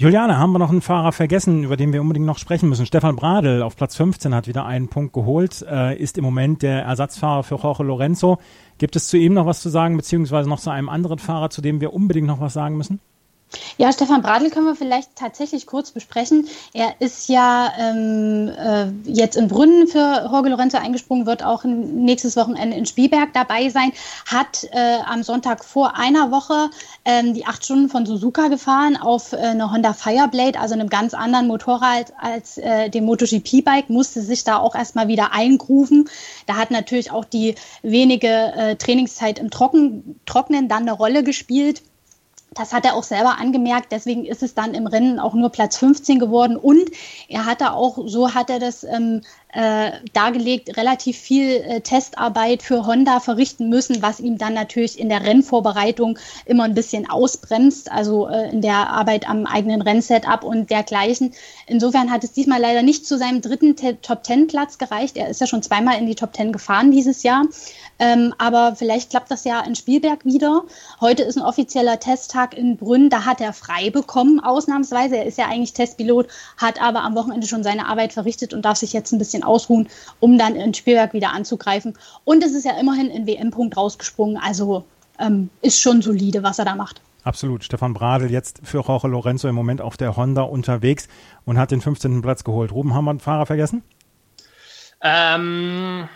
Juliane, 0.00 0.38
haben 0.38 0.52
wir 0.52 0.58
noch 0.58 0.70
einen 0.70 0.80
Fahrer 0.80 1.12
vergessen, 1.12 1.62
über 1.62 1.76
den 1.76 1.92
wir 1.92 2.00
unbedingt 2.00 2.24
noch 2.24 2.38
sprechen 2.38 2.70
müssen? 2.70 2.86
Stefan 2.86 3.16
Bradl 3.16 3.60
auf 3.60 3.76
Platz 3.76 3.96
15 3.96 4.34
hat 4.34 4.48
wieder 4.48 4.64
einen 4.64 4.88
Punkt 4.88 5.12
geholt, 5.12 5.62
äh, 5.70 5.94
ist 5.94 6.16
im 6.16 6.24
Moment 6.24 6.62
der 6.62 6.84
Ersatzfahrer 6.84 7.42
für 7.42 7.56
Jorge 7.56 7.82
Lorenzo. 7.82 8.38
Gibt 8.78 8.96
es 8.96 9.08
zu 9.08 9.18
ihm 9.18 9.34
noch 9.34 9.44
was 9.44 9.60
zu 9.60 9.68
sagen, 9.68 9.98
beziehungsweise 9.98 10.48
noch 10.48 10.58
zu 10.58 10.70
einem 10.70 10.88
anderen 10.88 11.18
Fahrer, 11.18 11.50
zu 11.50 11.60
dem 11.60 11.82
wir 11.82 11.92
unbedingt 11.92 12.26
noch 12.26 12.40
was 12.40 12.54
sagen 12.54 12.78
müssen? 12.78 12.98
Ja, 13.78 13.92
Stefan 13.92 14.22
Bradl 14.22 14.50
können 14.50 14.66
wir 14.66 14.76
vielleicht 14.76 15.16
tatsächlich 15.16 15.66
kurz 15.66 15.90
besprechen. 15.90 16.46
Er 16.72 16.94
ist 17.00 17.28
ja 17.28 17.72
ähm, 17.78 18.48
äh, 18.48 19.10
jetzt 19.10 19.36
in 19.36 19.48
Brünnen 19.48 19.88
für 19.88 20.28
Jorge 20.30 20.50
Lorenzo 20.50 20.78
eingesprungen, 20.78 21.26
wird 21.26 21.42
auch 21.42 21.64
nächstes 21.64 22.36
Wochenende 22.36 22.76
in 22.76 22.86
Spielberg 22.86 23.32
dabei 23.32 23.68
sein, 23.68 23.92
hat 24.26 24.68
äh, 24.70 24.98
am 25.04 25.24
Sonntag 25.24 25.64
vor 25.64 25.96
einer 25.96 26.30
Woche 26.30 26.70
ähm, 27.04 27.34
die 27.34 27.44
acht 27.46 27.64
Stunden 27.64 27.88
von 27.88 28.06
Suzuka 28.06 28.48
gefahren 28.48 28.96
auf 28.96 29.32
äh, 29.32 29.38
eine 29.38 29.72
Honda 29.72 29.94
Fireblade, 29.94 30.60
also 30.60 30.74
einem 30.74 30.88
ganz 30.88 31.12
anderen 31.14 31.48
Motorrad 31.48 32.12
als 32.18 32.56
äh, 32.58 32.88
dem 32.88 33.04
MotoGP-Bike, 33.04 33.90
musste 33.90 34.22
sich 34.22 34.44
da 34.44 34.58
auch 34.58 34.76
erstmal 34.76 35.08
wieder 35.08 35.32
eingrufen. 35.32 36.08
Da 36.46 36.54
hat 36.54 36.70
natürlich 36.70 37.10
auch 37.10 37.24
die 37.24 37.56
wenige 37.82 38.28
äh, 38.28 38.76
Trainingszeit 38.76 39.40
im 39.40 39.50
Trocken, 39.50 40.20
Trocknen 40.24 40.68
dann 40.68 40.82
eine 40.82 40.92
Rolle 40.92 41.24
gespielt. 41.24 41.82
Das 42.52 42.72
hat 42.72 42.84
er 42.84 42.94
auch 42.94 43.04
selber 43.04 43.38
angemerkt, 43.38 43.92
deswegen 43.92 44.24
ist 44.24 44.42
es 44.42 44.54
dann 44.54 44.74
im 44.74 44.88
Rennen 44.88 45.20
auch 45.20 45.34
nur 45.34 45.50
Platz 45.50 45.76
15 45.76 46.18
geworden. 46.18 46.56
Und 46.56 46.90
er 47.28 47.44
hatte 47.44 47.72
auch, 47.72 47.98
so 48.06 48.34
hat 48.34 48.50
er 48.50 48.58
das 48.58 48.82
ähm, 48.82 49.22
äh, 49.52 49.92
dargelegt, 50.12 50.76
relativ 50.76 51.16
viel 51.18 51.56
äh, 51.56 51.80
Testarbeit 51.80 52.62
für 52.62 52.86
Honda 52.86 53.20
verrichten 53.20 53.68
müssen, 53.68 54.02
was 54.02 54.20
ihm 54.20 54.38
dann 54.38 54.54
natürlich 54.54 54.98
in 54.98 55.08
der 55.08 55.24
Rennvorbereitung 55.24 56.18
immer 56.46 56.64
ein 56.64 56.74
bisschen 56.74 57.10
ausbremst, 57.10 57.90
also 57.90 58.28
äh, 58.28 58.50
in 58.50 58.62
der 58.62 58.90
Arbeit 58.90 59.28
am 59.28 59.46
eigenen 59.46 59.82
Rennsetup 59.82 60.44
und 60.44 60.70
dergleichen. 60.70 61.32
Insofern 61.66 62.10
hat 62.10 62.24
es 62.24 62.32
diesmal 62.32 62.60
leider 62.60 62.82
nicht 62.82 63.06
zu 63.06 63.18
seinem 63.18 63.40
dritten 63.40 63.76
Top-10-Platz 63.76 64.78
gereicht. 64.78 65.16
Er 65.16 65.28
ist 65.28 65.40
ja 65.40 65.46
schon 65.46 65.62
zweimal 65.62 65.98
in 65.98 66.06
die 66.06 66.14
Top 66.14 66.34
10 66.34 66.52
gefahren 66.52 66.90
dieses 66.90 67.22
Jahr. 67.22 67.44
Ähm, 68.00 68.34
aber 68.38 68.76
vielleicht 68.76 69.10
klappt 69.10 69.30
das 69.30 69.44
ja 69.44 69.60
in 69.60 69.74
Spielberg 69.74 70.24
wieder. 70.24 70.62
Heute 71.02 71.22
ist 71.22 71.36
ein 71.36 71.44
offizieller 71.44 72.00
Testtag 72.00 72.56
in 72.56 72.78
Brünn. 72.78 73.10
Da 73.10 73.26
hat 73.26 73.42
er 73.42 73.52
frei 73.52 73.90
bekommen, 73.90 74.40
ausnahmsweise. 74.40 75.18
Er 75.18 75.26
ist 75.26 75.36
ja 75.36 75.46
eigentlich 75.46 75.74
Testpilot, 75.74 76.28
hat 76.56 76.80
aber 76.80 77.02
am 77.02 77.14
Wochenende 77.14 77.46
schon 77.46 77.62
seine 77.62 77.86
Arbeit 77.86 78.14
verrichtet 78.14 78.54
und 78.54 78.64
darf 78.64 78.78
sich 78.78 78.94
jetzt 78.94 79.12
ein 79.12 79.18
bisschen 79.18 79.39
ausruhen, 79.42 79.88
um 80.20 80.38
dann 80.38 80.56
in 80.56 80.74
Spielberg 80.74 81.12
wieder 81.12 81.32
anzugreifen. 81.32 81.94
Und 82.24 82.44
es 82.44 82.52
ist 82.52 82.64
ja 82.64 82.78
immerhin 82.78 83.10
in 83.10 83.26
WM-Punkt 83.26 83.76
rausgesprungen. 83.76 84.38
Also 84.42 84.84
ähm, 85.18 85.50
ist 85.62 85.80
schon 85.80 86.02
solide, 86.02 86.42
was 86.42 86.58
er 86.58 86.64
da 86.64 86.74
macht. 86.74 87.00
Absolut. 87.22 87.64
Stefan 87.64 87.92
Bradl 87.92 88.30
jetzt 88.30 88.60
für 88.64 88.80
Jorge 88.80 89.08
Lorenzo 89.08 89.48
im 89.48 89.54
Moment 89.54 89.80
auf 89.80 89.96
der 89.96 90.16
Honda 90.16 90.42
unterwegs 90.42 91.08
und 91.44 91.58
hat 91.58 91.70
den 91.70 91.80
15. 91.80 92.22
Platz 92.22 92.44
geholt. 92.44 92.72
Ruben, 92.72 92.94
haben 92.94 93.04
wir 93.04 93.10
einen 93.10 93.20
Fahrer 93.20 93.46
vergessen? 93.46 93.82
Ähm, 95.02 96.08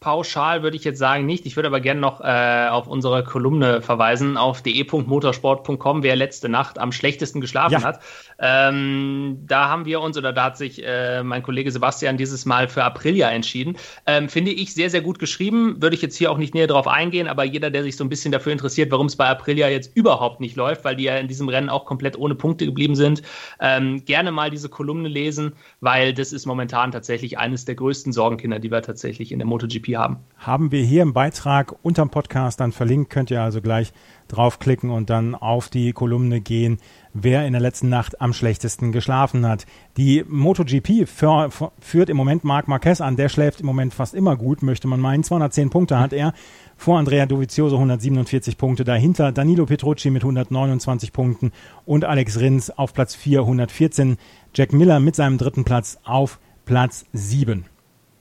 pauschal 0.00 0.62
würde 0.62 0.76
ich 0.76 0.84
jetzt 0.84 0.98
sagen 0.98 1.26
nicht. 1.26 1.44
Ich 1.44 1.56
würde 1.56 1.66
aber 1.66 1.80
gerne 1.80 2.00
noch 2.00 2.20
äh, 2.20 2.68
auf 2.68 2.86
unsere 2.86 3.24
Kolumne 3.24 3.82
verweisen, 3.82 4.36
auf 4.36 4.62
de.motorsport.com, 4.62 6.04
wer 6.04 6.14
letzte 6.14 6.48
Nacht 6.48 6.78
am 6.78 6.92
schlechtesten 6.92 7.40
geschlafen 7.40 7.72
ja. 7.72 7.82
hat. 7.82 8.00
Ähm, 8.38 9.40
da 9.46 9.68
haben 9.68 9.86
wir 9.86 10.00
uns, 10.00 10.16
oder 10.16 10.32
da 10.32 10.44
hat 10.44 10.56
sich 10.56 10.86
äh, 10.86 11.24
mein 11.24 11.42
Kollege 11.42 11.72
Sebastian 11.72 12.16
dieses 12.16 12.46
Mal 12.46 12.68
für 12.68 12.84
Aprilia 12.84 13.28
entschieden. 13.30 13.76
Ähm, 14.06 14.28
finde 14.28 14.52
ich 14.52 14.72
sehr, 14.72 14.88
sehr 14.88 15.00
gut 15.00 15.18
geschrieben. 15.18 15.82
Würde 15.82 15.96
ich 15.96 16.02
jetzt 16.02 16.16
hier 16.16 16.30
auch 16.30 16.38
nicht 16.38 16.54
näher 16.54 16.68
drauf 16.68 16.86
eingehen, 16.86 17.26
aber 17.26 17.42
jeder, 17.42 17.70
der 17.70 17.82
sich 17.82 17.96
so 17.96 18.04
ein 18.04 18.08
bisschen 18.08 18.30
dafür 18.30 18.52
interessiert, 18.52 18.92
warum 18.92 19.08
es 19.08 19.16
bei 19.16 19.26
Aprilia 19.26 19.68
jetzt 19.68 19.96
überhaupt 19.96 20.38
nicht 20.38 20.54
läuft, 20.54 20.84
weil 20.84 20.94
die 20.94 21.04
ja 21.04 21.16
in 21.16 21.26
diesem 21.26 21.48
Rennen 21.48 21.68
auch 21.68 21.84
komplett 21.86 22.16
ohne 22.16 22.36
Punkte 22.36 22.66
geblieben 22.66 22.94
sind, 22.94 23.22
ähm, 23.60 24.04
gerne 24.04 24.30
mal 24.30 24.50
diese 24.50 24.68
Kolumne 24.68 25.08
lesen, 25.08 25.54
weil 25.80 26.14
das 26.14 26.32
ist 26.32 26.46
momentan 26.46 26.92
tatsächlich 26.92 27.36
eines 27.38 27.64
der 27.64 27.74
größten 27.74 28.12
Sorgenkinder, 28.12 28.60
die 28.60 28.70
wir 28.70 28.82
tatsächlich 28.82 29.32
in 29.32 29.40
der 29.40 29.46
MotoGP 29.46 29.87
haben. 29.96 30.18
Haben 30.36 30.70
wir 30.70 30.82
hier 30.84 31.02
im 31.02 31.14
Beitrag 31.14 31.74
unterm 31.82 32.10
Podcast 32.10 32.60
dann 32.60 32.70
verlinkt, 32.70 33.10
könnt 33.10 33.30
ihr 33.30 33.42
also 33.42 33.60
gleich 33.60 33.92
draufklicken 34.28 34.90
und 34.90 35.10
dann 35.10 35.34
auf 35.34 35.68
die 35.68 35.92
Kolumne 35.92 36.40
gehen, 36.40 36.78
wer 37.12 37.44
in 37.44 37.52
der 37.52 37.60
letzten 37.60 37.88
Nacht 37.88 38.20
am 38.20 38.32
schlechtesten 38.32 38.92
geschlafen 38.92 39.44
hat. 39.44 39.66
Die 39.96 40.24
MotoGP 40.28 41.08
führt 41.08 42.08
im 42.08 42.16
Moment 42.16 42.44
Marc 42.44 42.68
Marquez 42.68 43.00
an, 43.00 43.16
der 43.16 43.28
schläft 43.28 43.60
im 43.60 43.66
Moment 43.66 43.94
fast 43.94 44.14
immer 44.14 44.36
gut, 44.36 44.62
möchte 44.62 44.86
man 44.86 45.00
meinen. 45.00 45.24
210 45.24 45.70
Punkte 45.70 45.98
hat 45.98 46.12
er, 46.12 46.32
vor 46.76 46.98
Andrea 46.98 47.26
Dovizioso 47.26 47.74
147 47.74 48.56
Punkte, 48.56 48.84
dahinter 48.84 49.32
Danilo 49.32 49.66
Petrucci 49.66 50.10
mit 50.10 50.22
129 50.22 51.12
Punkten 51.12 51.50
und 51.84 52.04
Alex 52.04 52.38
Rins 52.38 52.70
auf 52.70 52.92
Platz 52.92 53.16
414, 53.16 54.16
Jack 54.54 54.72
Miller 54.72 55.00
mit 55.00 55.16
seinem 55.16 55.36
dritten 55.36 55.64
Platz 55.64 55.98
auf 56.04 56.38
Platz 56.64 57.06
7. 57.12 57.64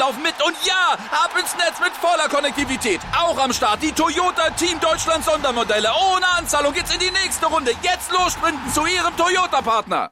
laufen 0.00 0.22
mit 0.22 0.34
und 0.44 0.56
ja, 0.64 0.96
ab 1.24 1.32
ins 1.38 1.54
Netz 1.56 1.78
mit 1.78 1.92
voller 1.92 2.28
Konnektivität. 2.28 3.00
Auch 3.16 3.38
am 3.38 3.52
Start 3.52 3.82
die 3.82 3.92
Toyota 3.92 4.50
Team 4.50 4.80
Deutschland 4.80 5.24
Sondermodelle. 5.24 5.88
Ohne 6.14 6.26
Anzahlung 6.38 6.72
geht's 6.72 6.92
in 6.92 7.00
die 7.00 7.10
nächste 7.22 7.46
Runde. 7.46 7.72
Jetzt 7.82 8.10
los 8.10 8.32
sprinten 8.32 8.72
zu 8.72 8.86
Ihrem 8.86 9.14
Toyota-Partner. 9.16 10.10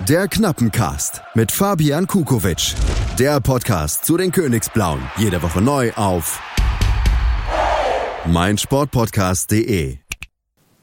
Der 0.00 0.26
Knappencast 0.26 1.22
mit 1.34 1.52
Fabian 1.52 2.08
Kukowitsch. 2.08 2.74
Der 3.20 3.40
Podcast 3.40 4.04
zu 4.04 4.16
den 4.16 4.32
Königsblauen. 4.32 5.00
Jede 5.16 5.40
Woche 5.42 5.60
neu 5.60 5.92
auf 5.94 6.40
meinsportpodcast.de. 8.26 10.01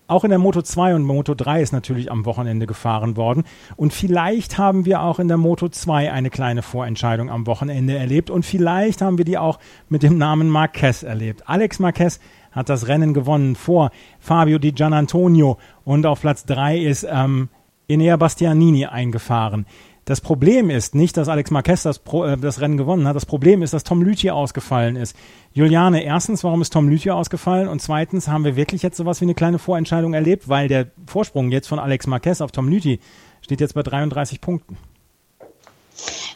Auch 0.09 0.23
in 0.23 0.31
der 0.31 0.39
Moto 0.39 0.63
2 0.63 0.95
und 0.95 1.03
Moto 1.03 1.35
3 1.35 1.61
ist 1.61 1.71
natürlich 1.71 2.11
am 2.11 2.25
Wochenende 2.25 2.65
gefahren 2.65 3.15
worden. 3.15 3.43
Und 3.75 3.93
vielleicht 3.93 4.57
haben 4.57 4.85
wir 4.85 5.03
auch 5.03 5.19
in 5.19 5.27
der 5.27 5.37
Moto 5.37 5.69
2 5.69 6.11
eine 6.11 6.31
kleine 6.31 6.63
Vorentscheidung 6.63 7.29
am 7.29 7.45
Wochenende 7.45 7.95
erlebt. 7.95 8.31
Und 8.31 8.43
vielleicht 8.43 9.03
haben 9.03 9.19
wir 9.19 9.25
die 9.25 9.37
auch 9.37 9.59
mit 9.87 10.01
dem 10.01 10.17
Namen 10.17 10.49
Marquez 10.49 11.03
erlebt. 11.03 11.43
Alex 11.45 11.77
Marquez 11.77 12.19
hat 12.51 12.69
das 12.69 12.87
Rennen 12.87 13.13
gewonnen 13.13 13.55
vor 13.55 13.91
Fabio 14.19 14.57
Di 14.57 14.71
Gianantonio. 14.71 15.59
Und 15.83 16.07
auf 16.07 16.21
Platz 16.21 16.43
3 16.45 16.79
ist 16.79 17.07
ähm, 17.07 17.49
Enea 17.87 18.17
Bastianini 18.17 18.87
eingefahren. 18.87 19.67
Das 20.09 20.21
Problem 20.21 20.71
ist 20.71 20.95
nicht, 20.95 21.17
dass 21.17 21.29
Alex 21.29 21.51
Marquez 21.51 21.83
das, 21.83 21.99
Pro, 21.99 22.25
äh, 22.25 22.35
das 22.35 22.61
Rennen 22.61 22.77
gewonnen 22.77 23.07
hat. 23.07 23.15
Das 23.15 23.27
Problem 23.27 23.61
ist, 23.61 23.75
dass 23.75 23.83
Tom 23.83 24.01
Lüthi 24.01 24.31
ausgefallen 24.31 24.95
ist. 24.95 25.15
Juliane, 25.53 26.03
erstens, 26.03 26.43
warum 26.43 26.63
ist 26.63 26.73
Tom 26.73 26.89
Lüthi 26.89 27.11
ausgefallen? 27.11 27.67
Und 27.67 27.79
zweitens, 27.79 28.27
haben 28.27 28.43
wir 28.43 28.55
wirklich 28.55 28.81
jetzt 28.81 28.97
sowas 28.97 29.21
wie 29.21 29.25
eine 29.25 29.35
kleine 29.35 29.59
Vorentscheidung 29.59 30.15
erlebt, 30.15 30.49
weil 30.49 30.67
der 30.67 30.87
Vorsprung 31.05 31.51
jetzt 31.51 31.67
von 31.67 31.77
Alex 31.77 32.07
Marquez 32.07 32.41
auf 32.41 32.51
Tom 32.51 32.67
Lüthi 32.67 32.99
steht 33.41 33.61
jetzt 33.61 33.75
bei 33.75 33.83
33 33.83 34.41
Punkten. 34.41 34.77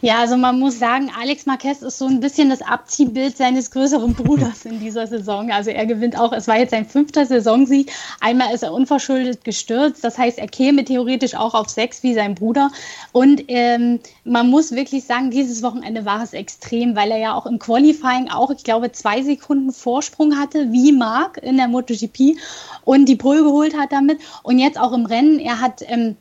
Ja, 0.03 0.19
also 0.19 0.35
man 0.35 0.59
muss 0.59 0.79
sagen, 0.79 1.09
Alex 1.17 1.45
Marquez 1.45 1.81
ist 1.81 1.97
so 1.97 2.07
ein 2.07 2.19
bisschen 2.19 2.49
das 2.49 2.61
Abziehbild 2.61 3.37
seines 3.37 3.71
größeren 3.71 4.13
Bruders 4.13 4.65
in 4.65 4.81
dieser 4.81 5.07
Saison. 5.07 5.49
Also 5.49 5.69
er 5.69 5.85
gewinnt 5.85 6.19
auch, 6.19 6.33
es 6.33 6.45
war 6.49 6.59
jetzt 6.59 6.71
sein 6.71 6.85
fünfter 6.85 7.25
Saisonsieg. 7.25 7.89
Einmal 8.19 8.53
ist 8.53 8.63
er 8.63 8.73
unverschuldet 8.73 9.45
gestürzt, 9.45 10.03
das 10.03 10.17
heißt, 10.17 10.39
er 10.39 10.49
käme 10.49 10.83
theoretisch 10.83 11.35
auch 11.35 11.53
auf 11.53 11.69
sechs 11.69 12.03
wie 12.03 12.13
sein 12.15 12.35
Bruder. 12.35 12.69
Und 13.13 13.45
ähm, 13.47 14.01
man 14.25 14.49
muss 14.49 14.73
wirklich 14.73 15.05
sagen, 15.05 15.31
dieses 15.31 15.63
Wochenende 15.63 16.03
war 16.03 16.21
es 16.21 16.33
extrem, 16.33 16.97
weil 16.97 17.09
er 17.09 17.19
ja 17.19 17.33
auch 17.33 17.45
im 17.45 17.57
Qualifying 17.57 18.29
auch, 18.29 18.51
ich 18.51 18.65
glaube, 18.65 18.91
zwei 18.91 19.21
Sekunden 19.21 19.71
Vorsprung 19.71 20.37
hatte, 20.37 20.73
wie 20.73 20.91
Marc 20.91 21.37
in 21.37 21.55
der 21.55 21.69
MotoGP 21.69 22.35
und 22.83 23.05
die 23.05 23.15
Pole 23.15 23.43
geholt 23.43 23.77
hat 23.77 23.93
damit. 23.93 24.19
Und 24.43 24.59
jetzt 24.59 24.77
auch 24.77 24.91
im 24.91 25.05
Rennen, 25.05 25.39
er 25.39 25.61
hat 25.61 25.81
ähm, 25.87 26.17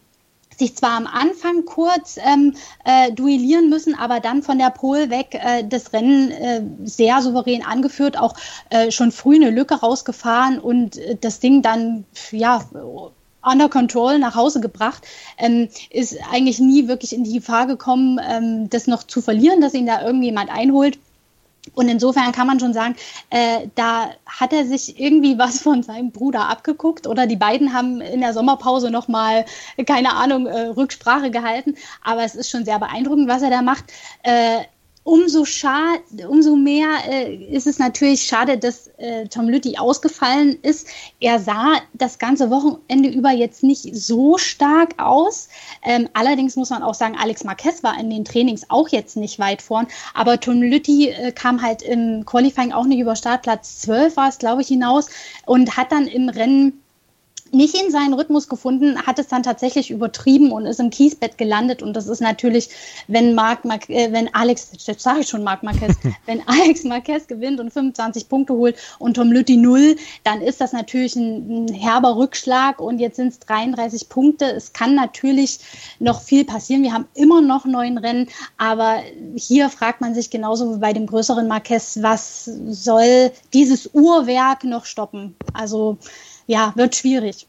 sich 0.59 0.77
zwar 0.77 0.93
am 0.93 1.07
Anfang 1.07 1.65
kurz 1.65 2.19
ähm, 2.19 2.55
äh, 2.85 3.13
duellieren 3.13 3.69
müssen, 3.69 3.95
aber 3.95 4.21
dann 4.21 4.43
von 4.43 4.59
der 4.59 4.71
Pole 4.71 5.11
weg 5.11 5.35
äh, 5.35 5.65
das 5.67 5.93
Rennen 5.93 6.31
äh, 6.31 6.63
sehr 6.85 7.23
souverän 7.23 7.65
angeführt, 7.65 8.19
auch 8.19 8.35
äh, 8.71 8.91
schon 8.91 9.13
früh 9.13 9.37
eine 9.37 9.51
Lücke 9.51 9.75
rausgefahren 9.75 10.59
und 10.59 10.97
äh, 10.97 11.17
das 11.21 11.41
Ding 11.41 11.63
dann 11.63 12.05
ja 12.31 12.63
under 13.43 13.69
control 13.69 14.19
nach 14.19 14.35
Hause 14.35 14.61
gebracht, 14.61 15.07
ähm, 15.37 15.69
ist 15.91 16.17
eigentlich 16.31 16.61
nie 16.61 16.89
wirklich 16.89 17.13
in 17.13 17.25
die 17.25 17.35
Gefahr 17.35 17.67
gekommen, 17.67 18.21
ähm, 18.23 18.71
das 18.71 18.87
noch 18.87 19.03
zu 19.03 19.21
verlieren, 19.21 19.61
dass 19.61 19.75
ihn 19.75 19.87
da 19.87 20.05
irgendjemand 20.05 20.51
einholt. 20.51 20.99
Und 21.75 21.89
insofern 21.89 22.33
kann 22.33 22.47
man 22.47 22.59
schon 22.59 22.73
sagen, 22.73 22.97
äh, 23.31 23.69
da 23.77 24.11
hat 24.27 24.53
er 24.53 24.67
sich 24.67 24.99
irgendwie 24.99 25.39
was 25.39 25.61
von 25.61 25.83
seinem 25.83 26.11
Bruder 26.11 26.49
abgeguckt 26.49 27.07
oder 27.07 27.27
die 27.27 27.37
beiden 27.37 27.73
haben 27.73 28.01
in 28.01 28.21
der 28.21 28.33
Sommerpause 28.33 28.91
nochmal, 28.91 29.45
keine 29.87 30.15
Ahnung, 30.15 30.47
äh, 30.47 30.69
Rücksprache 30.69 31.31
gehalten. 31.31 31.77
Aber 32.03 32.25
es 32.25 32.35
ist 32.35 32.51
schon 32.51 32.65
sehr 32.65 32.79
beeindruckend, 32.79 33.29
was 33.29 33.43
er 33.43 33.51
da 33.51 33.63
macht. 33.63 33.93
Äh, 34.23 34.63
umso, 35.05 35.45
umso 36.29 36.57
mehr 36.57 36.89
äh, 37.09 37.35
ist 37.35 37.67
es 37.67 37.79
natürlich 37.79 38.23
schade, 38.23 38.59
dass 38.59 38.89
äh, 38.99 39.27
Tom 39.29 39.49
Lütti 39.49 39.77
ausgefallen 39.77 40.59
ist. 40.63 40.87
Er 41.19 41.41
sah 41.41 41.81
das 41.93 42.19
ganze 42.19 42.51
Wochenende 42.51 43.09
über 43.09 43.31
jetzt 43.31 43.65
nicht 43.65 43.95
so 43.97 44.39
stark 44.39 45.01
aus. 45.03 45.49
Ähm, 45.83 46.09
allerdings 46.15 46.57
muss 46.57 46.71
man 46.71 46.83
auch 46.83 46.95
sagen, 46.95 47.17
Alex 47.19 47.43
Marquez 47.45 47.83
war 47.83 47.99
in 47.99 48.11
den 48.11 48.25
Trainings 48.25 48.67
auch 48.69 48.89
jetzt 48.89 49.17
nicht 49.17 49.39
weit 49.39 49.63
vorn. 49.63 49.89
Aber 50.15 50.39
Tom 50.39 50.63
Lütti 50.63 51.09
äh, 51.09 51.33
kam 51.33 51.63
halt 51.63 51.83
im 51.83 52.25
Qualifying 52.25 52.73
auch 52.73 52.85
nicht 52.85 53.01
über 53.01 53.17
Startplatz 53.17 53.81
12, 53.81 54.17
war 54.17 54.29
es 54.29 54.39
glaube 54.39 54.63
ich, 54.63 54.69
hinaus 54.69 55.09
und 55.47 55.77
hat 55.77 55.91
dann 55.91 56.07
im 56.07 56.29
Rennen 56.29 56.82
nicht 57.53 57.75
in 57.75 57.91
seinen 57.91 58.15
Rhythmus 58.15 58.49
gefunden, 58.49 59.01
hat 59.07 59.19
es 59.19 59.29
dann 59.29 59.43
tatsächlich 59.43 59.91
übertrieben 59.91 60.53
und 60.53 60.67
ist 60.67 60.81
im 60.81 60.91
Kiesbett 60.91 61.37
gelandet. 61.39 61.83
Und 61.83 61.95
das 61.95 62.07
ist 62.07 62.21
natürlich, 62.21 62.71
wenn 63.09 63.35
Marc, 63.35 63.65
Mar 63.65 63.79
äh, 63.89 64.11
wenn 64.13 64.35
Alex, 64.35 64.71
jetzt 64.79 65.03
sage 65.03 65.21
ich 65.21 65.29
schon 65.29 65.45
Marc 65.45 65.63
Marquez, 65.63 65.97
wenn 66.27 66.47
Alex 66.49 66.85
Marquez 66.85 67.27
gewinnt 67.27 67.61
und 67.61 67.73
25 67.73 68.29
Punkte 68.29 68.55
holt 68.55 68.77
und 68.99 69.15
Tom 69.15 69.31
Lütti 69.31 69.57
null, 69.57 69.97
dann 70.25 70.41
ist 70.41 70.61
das 70.61 70.73
natürlich 70.73 71.15
ein, 71.17 71.67
ein 71.67 71.75
herber 71.75 72.17
Rückschlag. 72.17 72.81
Und 72.81 72.99
jetzt 72.99 73.17
sind 73.17 73.29
es 73.29 73.39
33 73.41 74.09
Punkte. 74.09 74.47
Es 74.47 74.73
kann 74.73 74.95
natürlich 74.95 75.61
noch 75.99 76.23
viel 76.23 76.45
passieren. 76.45 76.83
Wir 76.83 76.93
haben 76.93 77.07
immer 77.15 77.43
noch 77.43 77.67
neun 77.67 77.99
Rennen, 77.99 78.29
aber 78.57 79.03
hier 79.37 79.69
fragt 79.69 80.01
man 80.01 80.15
sich 80.15 80.31
genauso 80.31 80.75
wie 80.75 80.79
bei 80.79 80.93
dem 80.93 81.07
größeren 81.07 81.47
Marquez, 81.47 81.99
was 82.01 82.45
soll 82.45 83.31
dieses 83.53 83.91
Uhrwerk 83.93 84.65
noch 84.65 84.87
stoppen? 84.87 85.35
Also 85.53 85.99
ja, 86.47 86.73
wird 86.77 86.97
schwierig. 86.97 87.47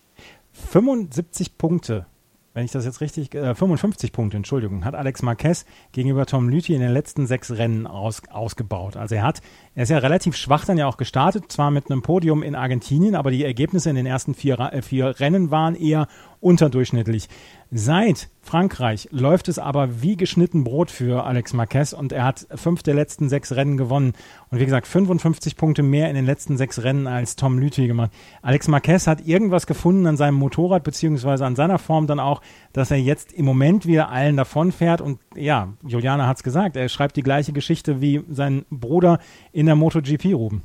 75 0.53 1.57
Punkte, 1.57 2.05
wenn 2.53 2.65
ich 2.65 2.71
das 2.71 2.85
jetzt 2.85 3.01
richtig, 3.01 3.33
äh, 3.33 3.55
55 3.55 4.11
Punkte, 4.11 4.37
Entschuldigung, 4.37 4.85
hat 4.85 4.95
Alex 4.95 5.21
Marquez 5.21 5.65
gegenüber 5.91 6.25
Tom 6.25 6.49
Lüthi 6.49 6.73
in 6.73 6.81
den 6.81 6.91
letzten 6.91 7.25
sechs 7.25 7.51
Rennen 7.51 7.87
aus, 7.87 8.21
ausgebaut. 8.29 8.95
Also 8.95 9.15
er 9.15 9.23
hat, 9.23 9.41
er 9.75 9.83
ist 9.83 9.89
ja 9.89 9.97
relativ 9.97 10.35
schwach 10.35 10.65
dann 10.65 10.77
ja 10.77 10.87
auch 10.87 10.97
gestartet, 10.97 11.51
zwar 11.51 11.71
mit 11.71 11.89
einem 11.89 12.01
Podium 12.01 12.43
in 12.43 12.55
Argentinien, 12.55 13.15
aber 13.15 13.31
die 13.31 13.43
Ergebnisse 13.43 13.89
in 13.89 13.95
den 13.95 14.05
ersten 14.05 14.35
vier, 14.35 14.59
äh, 14.59 14.81
vier 14.81 15.19
Rennen 15.19 15.49
waren 15.51 15.75
eher 15.75 16.07
unterdurchschnittlich. 16.43 17.29
Seit 17.75 18.29
Frankreich 18.41 19.07
läuft 19.09 19.47
es 19.47 19.57
aber 19.57 20.01
wie 20.01 20.15
geschnitten 20.15 20.63
Brot 20.63 20.91
für 20.91 21.23
Alex 21.23 21.53
Marquez 21.53 21.93
und 21.93 22.11
er 22.11 22.23
hat 22.23 22.45
fünf 22.53 22.83
der 22.83 22.93
letzten 22.93 23.29
sechs 23.29 23.53
Rennen 23.53 23.77
gewonnen. 23.77 24.13
Und 24.51 24.59
wie 24.59 24.65
gesagt, 24.65 24.85
55 24.85 25.55
Punkte 25.55 25.81
mehr 25.81 26.09
in 26.09 26.15
den 26.15 26.25
letzten 26.25 26.57
sechs 26.57 26.83
Rennen 26.83 27.07
als 27.07 27.35
Tom 27.35 27.57
Lüthi 27.57 27.87
gemacht. 27.87 28.11
Alex 28.43 28.67
Marquez 28.67 29.07
hat 29.07 29.25
irgendwas 29.25 29.65
gefunden 29.65 30.05
an 30.05 30.17
seinem 30.17 30.35
Motorrad, 30.35 30.83
beziehungsweise 30.83 31.45
an 31.45 31.55
seiner 31.55 31.79
Form 31.79 32.05
dann 32.05 32.19
auch, 32.19 32.41
dass 32.73 32.91
er 32.91 32.97
jetzt 32.97 33.33
im 33.33 33.45
Moment 33.45 33.87
wieder 33.87 34.09
allen 34.09 34.37
davonfährt. 34.37 35.01
Und 35.01 35.19
ja, 35.33 35.69
Juliana 35.83 36.27
hat 36.27 36.37
es 36.37 36.43
gesagt, 36.43 36.75
er 36.75 36.89
schreibt 36.89 37.15
die 37.15 37.23
gleiche 37.23 37.53
Geschichte 37.53 38.01
wie 38.01 38.21
sein 38.29 38.65
Bruder 38.69 39.17
in 39.51 39.62
der 39.65 39.75
MotoGP, 39.75 40.33
Ruben. 40.33 40.63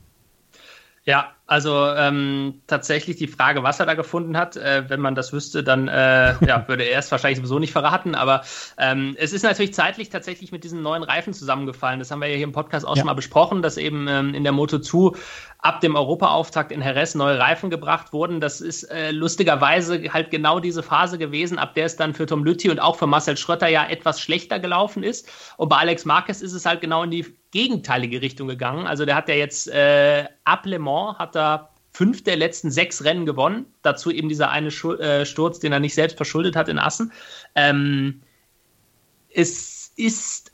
Ja, 1.04 1.32
also 1.46 1.86
ähm, 1.96 2.60
tatsächlich 2.66 3.16
die 3.16 3.28
Frage, 3.28 3.62
was 3.62 3.80
er 3.80 3.86
da 3.86 3.94
gefunden 3.94 4.36
hat, 4.36 4.58
äh, 4.58 4.84
wenn 4.88 5.00
man 5.00 5.14
das 5.14 5.32
wüsste, 5.32 5.64
dann 5.64 5.88
äh, 5.88 6.34
ja, 6.44 6.64
würde 6.68 6.84
er 6.84 6.98
es 6.98 7.10
wahrscheinlich 7.10 7.38
sowieso 7.38 7.58
nicht 7.58 7.72
verraten. 7.72 8.14
Aber 8.14 8.42
ähm, 8.76 9.16
es 9.18 9.32
ist 9.32 9.42
natürlich 9.42 9.72
zeitlich 9.72 10.10
tatsächlich 10.10 10.52
mit 10.52 10.64
diesen 10.64 10.82
neuen 10.82 11.02
Reifen 11.02 11.32
zusammengefallen. 11.32 11.98
Das 11.98 12.10
haben 12.10 12.20
wir 12.20 12.28
ja 12.28 12.36
hier 12.36 12.44
im 12.44 12.52
Podcast 12.52 12.84
auch 12.86 12.94
ja. 12.94 13.00
schon 13.00 13.06
mal 13.06 13.14
besprochen, 13.14 13.62
dass 13.62 13.78
eben 13.78 14.06
ähm, 14.06 14.34
in 14.34 14.44
der 14.44 14.52
Moto2 14.52 15.16
ab 15.60 15.80
dem 15.80 15.96
Europaauftakt 15.96 16.70
in 16.70 16.82
Jerez 16.82 17.14
neue 17.14 17.38
Reifen 17.38 17.68
gebracht 17.68 18.12
wurden. 18.12 18.40
Das 18.40 18.60
ist 18.60 18.84
äh, 18.84 19.10
lustigerweise 19.10 20.12
halt 20.12 20.30
genau 20.30 20.60
diese 20.60 20.84
Phase 20.84 21.18
gewesen, 21.18 21.58
ab 21.58 21.74
der 21.74 21.86
es 21.86 21.96
dann 21.96 22.14
für 22.14 22.26
Tom 22.26 22.44
Lütti 22.44 22.70
und 22.70 22.78
auch 22.78 22.96
für 22.96 23.08
Marcel 23.08 23.36
Schrötter 23.36 23.68
ja 23.68 23.86
etwas 23.88 24.20
schlechter 24.20 24.60
gelaufen 24.60 25.02
ist. 25.02 25.28
Und 25.56 25.68
bei 25.68 25.76
Alex 25.76 26.04
Marquez 26.04 26.42
ist 26.42 26.52
es 26.52 26.64
halt 26.64 26.80
genau 26.80 27.02
in 27.02 27.10
die 27.10 27.26
gegenteilige 27.50 28.22
Richtung 28.22 28.46
gegangen. 28.46 28.86
Also 28.86 29.04
der 29.04 29.16
hat 29.16 29.28
ja 29.28 29.34
jetzt 29.34 29.68
äh, 29.68 30.26
ab 30.44 30.64
Le 30.64 30.78
Mans 30.78 31.18
hat 31.18 31.36
er 31.36 31.70
fünf 31.90 32.22
der 32.22 32.36
letzten 32.36 32.70
sechs 32.70 33.02
Rennen 33.02 33.26
gewonnen. 33.26 33.66
Dazu 33.82 34.12
eben 34.12 34.28
dieser 34.28 34.50
eine 34.50 34.70
Schul 34.70 35.00
äh, 35.00 35.26
Sturz, 35.26 35.58
den 35.58 35.72
er 35.72 35.80
nicht 35.80 35.94
selbst 35.94 36.16
verschuldet 36.16 36.54
hat 36.54 36.68
in 36.68 36.78
Assen. 36.78 37.12
Ähm, 37.56 38.22
es 39.34 39.92
ist 39.96 40.52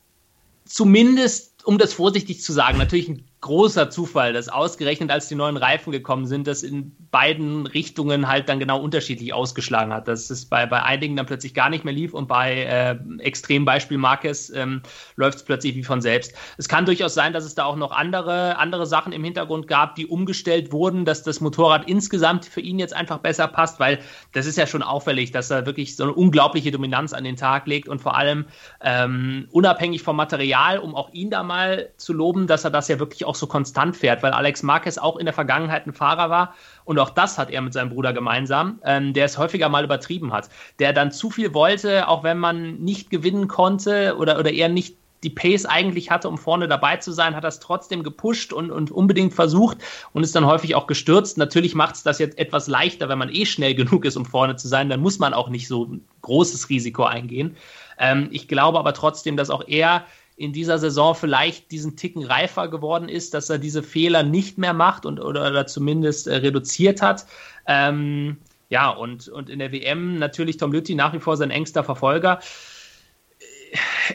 zumindest, 0.65 1.67
um 1.67 1.77
das 1.77 1.93
vorsichtig 1.93 2.41
zu 2.41 2.55
sagen, 2.55 2.79
natürlich 2.79 3.09
ein 3.09 3.27
großer 3.45 3.91
Zufall, 3.91 4.33
dass 4.33 4.49
ausgerechnet 4.49 5.11
als 5.11 5.29
die 5.29 5.35
neuen 5.35 5.59
Reifen 5.59 5.93
gekommen 5.93 6.25
sind, 6.25 6.47
das 6.47 6.63
in 6.63 6.97
beiden 7.11 7.67
Richtungen 7.67 8.27
halt 8.27 8.49
dann 8.49 8.59
genau 8.59 8.81
unterschiedlich 8.81 9.35
ausgeschlagen 9.35 9.93
hat. 9.93 10.09
Dass 10.09 10.31
es 10.31 10.47
bei, 10.47 10.65
bei 10.65 10.83
einigen 10.83 11.15
dann 11.15 11.27
plötzlich 11.27 11.53
gar 11.53 11.69
nicht 11.69 11.85
mehr 11.85 11.93
lief 11.93 12.15
und 12.15 12.27
bei 12.27 12.63
äh, 12.63 12.97
Extrembeispiel 13.19 13.99
Marquez 13.99 14.49
ähm, 14.49 14.81
läuft 15.17 15.39
es 15.39 15.45
plötzlich 15.45 15.77
wie 15.77 15.85
von 15.85 16.01
selbst. 16.01 16.33
Es 16.57 16.69
kann 16.69 16.87
durchaus 16.87 17.13
sein, 17.13 17.35
dass 17.35 17.45
es 17.45 17.55
da 17.55 17.67
auch 17.67 17.77
noch 17.77 17.93
andere, 17.93 18.57
andere 18.57 18.87
Sachen 18.87 19.13
im 19.13 19.23
Hintergrund 19.23 19.69
gab, 19.69 19.95
die 19.95 20.07
umgestellt 20.07 20.73
wurden, 20.73 21.05
dass 21.05 21.23
das 21.23 21.43
Motorrad 21.43 21.87
insgesamt 21.87 22.47
für 22.47 22.63
ihn 22.63 22.79
jetzt 22.79 22.95
einfach 22.95 23.19
besser 23.19 23.47
passt, 23.47 23.79
weil 23.79 23.99
das 24.33 24.47
ist 24.47 24.57
ja 24.57 24.67
schon 24.67 24.83
auffällig, 24.83 25.33
dass 25.33 25.51
er 25.51 25.67
wirklich 25.67 25.97
so 25.97 26.05
eine 26.05 26.15
unglaubliche 26.15 26.71
Dominanz 26.71 27.13
an 27.13 27.25
den 27.25 27.37
Tag 27.37 27.67
legt 27.67 27.89
und 27.89 28.01
vor 28.01 28.17
allem 28.17 28.47
ähm, 28.81 29.49
unabhängig 29.51 30.03
vom 30.03 30.17
Material, 30.17 30.79
um 30.79 30.95
auch 30.95 31.13
ihn 31.13 31.29
da 31.29 31.43
mal 31.43 31.91
zu 31.99 32.15
loben, 32.15 32.47
dass 32.47 32.65
er 32.65 32.71
das 32.71 32.89
ja 32.89 32.99
wirklich 32.99 33.27
auch 33.27 33.34
auch 33.35 33.39
so 33.39 33.47
konstant 33.47 33.97
fährt, 33.97 34.23
weil 34.23 34.33
Alex 34.33 34.63
Marquez 34.63 34.99
auch 34.99 35.17
in 35.17 35.27
der 35.27 35.35
Vergangenheit 35.35 35.87
ein 35.87 35.93
Fahrer 35.93 36.31
war 36.31 36.55
und 36.85 36.99
auch 36.99 37.11
das 37.11 37.37
hat 37.39 37.51
er 37.51 37.61
mit 37.61 37.73
seinem 37.73 37.91
Bruder 37.91 38.13
gemeinsam, 38.13 38.81
ähm, 38.85 39.13
der 39.13 39.25
es 39.25 39.39
häufiger 39.39 39.69
mal 39.69 39.85
übertrieben 39.85 40.33
hat, 40.33 40.49
der 40.79 40.93
dann 40.93 41.11
zu 41.11 41.31
viel 41.31 41.53
wollte, 41.55 42.09
auch 42.09 42.23
wenn 42.23 42.39
man 42.39 42.77
nicht 42.79 43.11
gewinnen 43.11 43.49
konnte 43.49 44.17
oder, 44.17 44.39
oder 44.39 44.53
er 44.53 44.69
nicht 44.69 44.97
die 45.23 45.31
Pace 45.31 45.65
eigentlich 45.65 46.11
hatte, 46.11 46.29
um 46.29 46.37
vorne 46.37 46.69
dabei 46.69 46.99
zu 46.99 47.11
sein, 47.11 47.35
hat 47.35 47.45
das 47.45 47.59
trotzdem 47.59 48.03
gepusht 48.03 48.53
und, 48.53 48.71
und 48.71 48.91
unbedingt 48.91 49.33
versucht 49.33 49.79
und 50.13 50.23
ist 50.23 50.37
dann 50.37 50.45
häufig 50.45 50.75
auch 50.75 50.87
gestürzt. 50.87 51.39
Natürlich 51.39 51.75
macht 51.75 51.95
es 51.95 52.03
das 52.03 52.19
jetzt 52.19 52.39
etwas 52.39 52.69
leichter, 52.69 53.09
wenn 53.09 53.19
man 53.19 53.31
eh 53.33 53.47
schnell 53.47 53.75
genug 53.75 54.05
ist, 54.05 54.17
um 54.17 54.27
vorne 54.27 54.57
zu 54.57 54.69
sein, 54.69 54.91
dann 54.91 55.01
muss 55.01 55.19
man 55.19 55.33
auch 55.33 55.49
nicht 55.49 55.67
so 55.67 55.87
ein 55.87 56.05
großes 56.21 56.69
Risiko 56.69 57.05
eingehen. 57.05 57.57
Ähm, 57.99 58.29
ich 58.31 58.47
glaube 58.47 58.79
aber 58.79 58.93
trotzdem, 58.93 59.37
dass 59.37 59.51
auch 59.51 59.65
er 59.67 60.05
in 60.37 60.53
dieser 60.53 60.79
Saison 60.79 61.15
vielleicht 61.15 61.71
diesen 61.71 61.97
Ticken 61.97 62.25
reifer 62.25 62.69
geworden 62.69 63.09
ist, 63.09 63.35
dass 63.35 63.51
er 63.51 63.59
diese 63.59 63.83
Fehler 63.83 64.23
nicht 64.23 64.59
mehr 64.59 64.75
macht 64.75 65.07
und 65.07 65.21
oder, 65.21 65.49
oder 65.49 65.67
zumindest 65.67 66.27
äh, 66.27 66.37
reduziert 66.37 67.03
hat. 67.03 67.27
Ähm, 67.67 68.39
ja, 68.69 68.91
und, 68.91 69.29
und 69.29 69.49
in 69.49 69.61
der 69.61 69.73
WM 69.73 70.19
natürlich 70.19 70.57
Tom 70.57 70.73
Lütti 70.73 70.95
nach 70.95 71.13
wie 71.13 71.21
vor 71.21 71.37
sein 71.37 71.51
engster 71.51 71.85
Verfolger 71.85 72.41